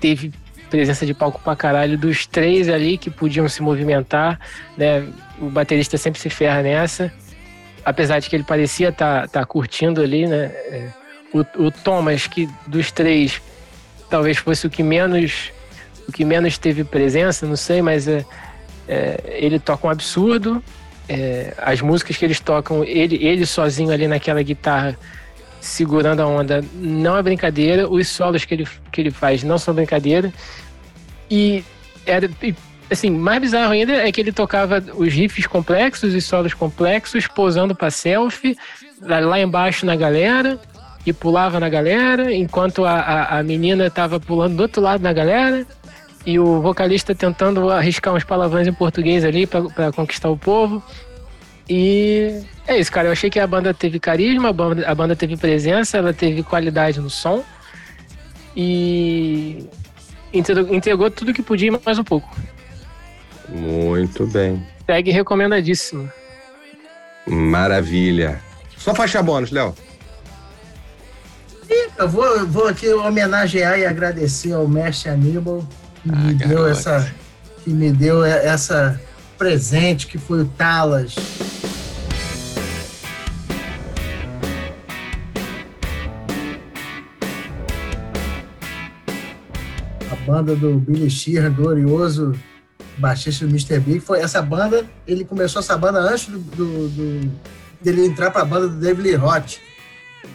[0.00, 0.32] teve
[0.68, 4.40] presença de palco pra caralho dos três ali que podiam se movimentar,
[4.76, 5.06] né?
[5.38, 7.12] O baterista sempre se ferra nessa.
[7.84, 10.44] Apesar de que ele parecia estar tá, tá curtindo ali, né?
[10.46, 10.88] É,
[11.32, 13.40] o, o Thomas, que dos três
[14.08, 15.52] talvez fosse o que menos
[16.06, 18.24] o que menos teve presença, não sei, mas é,
[18.86, 20.62] é ele toca um absurdo.
[21.08, 24.96] É, as músicas que eles tocam, ele, ele sozinho ali naquela guitarra
[25.60, 27.88] segurando a onda, não é brincadeira.
[27.88, 30.32] Os solos que ele, que ele faz não são brincadeira.
[31.30, 31.64] E
[32.06, 32.28] era
[32.94, 37.74] assim, mais bizarro ainda é que ele tocava os riffs complexos e solos complexos, posando
[37.74, 38.56] para selfie,
[39.00, 40.58] lá embaixo na galera,
[41.06, 45.12] e pulava na galera, enquanto a, a, a menina estava pulando do outro lado na
[45.12, 45.66] galera,
[46.26, 50.82] e o vocalista tentando arriscar uns palavrões em português ali para conquistar o povo.
[51.68, 53.08] E é isso, cara.
[53.08, 56.42] Eu achei que a banda teve carisma, a banda, a banda teve presença, ela teve
[56.42, 57.44] qualidade no som.
[58.56, 59.66] E
[60.32, 62.34] entregou tudo que podia mais um pouco.
[63.48, 64.66] Muito bem.
[64.86, 66.10] Segue recomendadíssimo.
[67.26, 68.40] Maravilha.
[68.76, 69.74] Só faixa bônus, Léo.
[71.98, 75.64] eu vou, eu vou aqui homenagear e agradecer ao mestre Aníbal
[76.02, 77.14] que Ah, me deu essa
[77.62, 79.00] que me deu essa
[79.38, 81.14] presente que foi o Talas.
[90.10, 92.34] A banda do Billy Sheehan, glorioso
[92.98, 93.78] baixista do Mr.
[93.80, 97.32] Big, foi essa banda, ele começou essa banda antes do, do- do-
[97.82, 99.56] dele entrar para a banda do David Lee Roth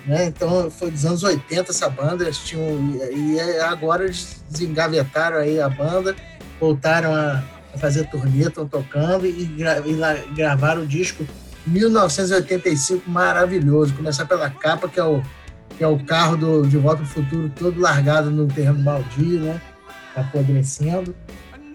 [0.06, 0.26] né?
[0.26, 2.64] Então foi dos anos 80 essa banda, eles tinham
[3.12, 6.16] e e agora eles desengavetaram aí a banda,
[6.60, 11.26] voltaram a, a fazer turnê, estão tocando e, gra- e lá- gravaram o disco
[11.66, 15.22] 1985 maravilhoso, começar pela capa que é o
[15.78, 19.62] que é o carro do De Volta ao Futuro todo largado no terreno baldio, né?
[20.16, 21.16] Apodrecendo.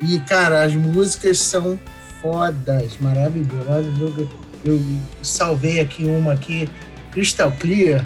[0.02, 1.78] E, cara, as músicas são
[2.20, 3.98] fodas, maravilhosas.
[3.98, 4.28] Eu,
[4.64, 4.80] eu
[5.22, 6.68] salvei aqui uma aqui,
[7.12, 8.04] Crystal Clear,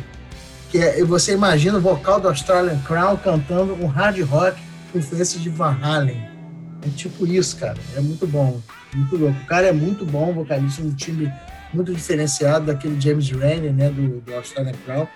[0.71, 4.61] que é, você imagina o vocal do Australian Crown cantando um hard rock
[4.93, 6.29] com influência de Van Halen.
[6.83, 7.77] É tipo isso, cara.
[7.97, 8.61] É muito bom.
[8.95, 9.39] Muito louco.
[9.41, 11.33] O cara é muito bom, vocalista, um time
[11.73, 15.07] muito diferenciado daquele James Rainey, né, do, do Australian Crown.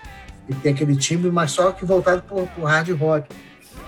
[0.47, 3.33] Ele tem aquele timbre, mas só que voltado pro, pro hard rock.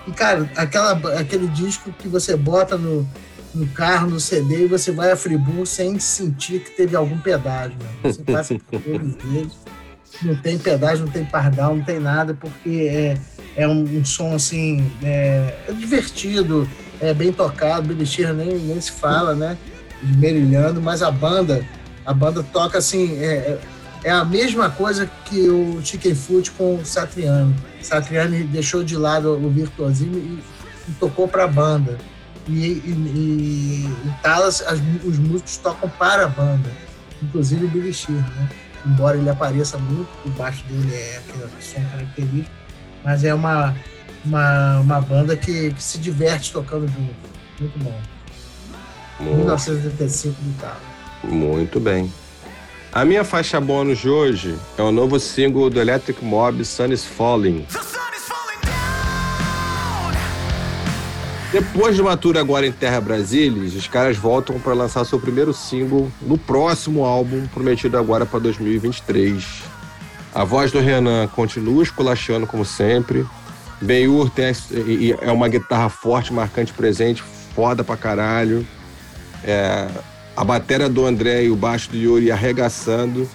[0.06, 3.06] E, cara, aquela, aquele disco que você bota no,
[3.54, 7.76] no carro, no CD, e você vai a Friburgo sem sentir que teve algum pedágio.
[7.78, 7.88] Né?
[8.04, 9.52] Você passa por todos eles.
[10.22, 13.18] Não tem pedágio, não tem pardal, não tem nada, porque é,
[13.56, 16.68] é um, um som assim, é, é divertido,
[17.00, 19.58] é bem tocado, Billy Sheehan nem, nem se fala, né?
[20.02, 21.66] Esmerilhando, mas a banda,
[22.04, 23.58] a banda toca assim, é,
[24.04, 27.54] é a mesma coisa que o Chicken Foot com o Satriani.
[27.82, 30.42] Satriani deixou de lado o virtuosismo e,
[30.88, 31.98] e tocou para a banda.
[32.48, 36.70] E, e, e, e Talas, as- os músicos tocam para a banda,
[37.22, 38.48] inclusive o Billy Sheehan, né?
[38.86, 42.54] Embora ele apareça muito, o baixo dele é aquele som característico,
[43.04, 43.74] mas é uma,
[44.24, 47.14] uma, uma banda que, que se diverte tocando junto.
[47.58, 48.00] Muito bom.
[49.18, 50.76] 1985 do Talas.
[51.24, 52.12] Muito bem.
[52.96, 57.04] A minha faixa bônus de hoje é o novo single do Electric Mob, Sun is
[57.04, 57.66] Falling.
[61.52, 65.52] Depois de uma tour agora em Terra Brasilis, os caras voltam para lançar seu primeiro
[65.52, 69.44] single no próximo álbum, prometido agora para 2023.
[70.34, 73.26] A voz do Renan continua esculachando como sempre.
[74.70, 77.22] E- e é uma guitarra forte, marcante, presente,
[77.54, 78.66] foda pra caralho.
[79.44, 79.86] É,
[80.36, 83.28] a bateria do André e o baixo do Yuri arregaçando.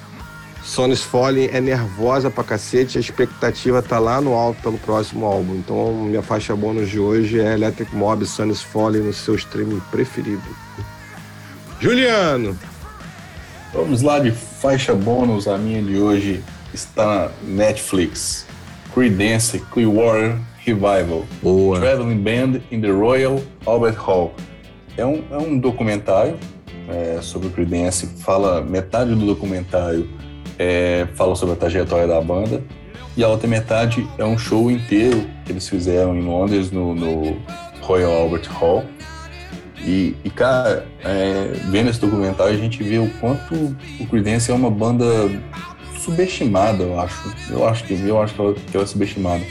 [0.64, 5.56] Sonis Falling é nervosa pra cacete, a expectativa tá lá no alto pelo próximo álbum.
[5.56, 10.44] Então, minha faixa bônus de hoje é Electric Mob Sonis Falling no seu streaming preferido.
[11.80, 12.56] Juliano!
[13.74, 15.48] Vamos lá de faixa bônus.
[15.48, 18.46] A minha de hoje está na Netflix.
[18.94, 21.26] Creedence Clearwater Revival.
[21.42, 21.80] Boa.
[21.80, 24.36] Traveling Band in the Royal Albert Hall.
[24.96, 26.38] É um, é um documentário
[26.92, 28.08] é, sobre o Creedence.
[28.20, 30.10] Fala metade do documentário
[30.60, 32.62] é, fala sobre a trajetória da banda
[33.16, 37.38] e a outra metade é um show inteiro que eles fizeram em Londres no, no
[37.82, 38.86] Royal Albert Hall.
[39.84, 44.54] E, e, cara, é, vendo esse documentário a gente vê o quanto o Creedence é
[44.54, 45.06] uma banda
[46.00, 47.36] subestimada, eu acho.
[47.50, 49.44] Eu acho que eu acho que ela, que ela é subestimada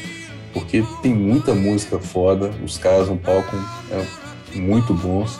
[0.53, 3.57] porque tem muita música foda, os caras no palco
[3.91, 5.39] é muito bons.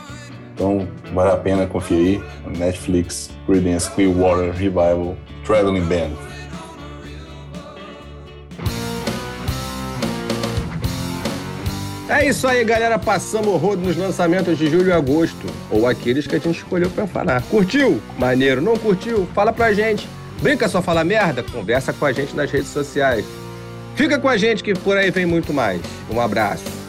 [0.61, 2.21] Então vale a pena conferir.
[2.55, 6.11] Netflix, Creedence Clearwater Revival, Traveling Band.
[12.07, 12.99] É isso aí, galera.
[12.99, 15.47] Passamos o rodo nos lançamentos de julho e agosto.
[15.71, 17.41] Ou aqueles que a gente escolheu pra falar.
[17.43, 17.99] Curtiu?
[18.19, 18.61] Maneiro.
[18.61, 19.27] Não curtiu?
[19.33, 20.07] Fala pra gente.
[20.43, 21.41] Brinca só falar merda?
[21.41, 23.25] Conversa com a gente nas redes sociais.
[23.95, 25.81] Fica com a gente que por aí vem muito mais.
[26.11, 26.80] Um abraço.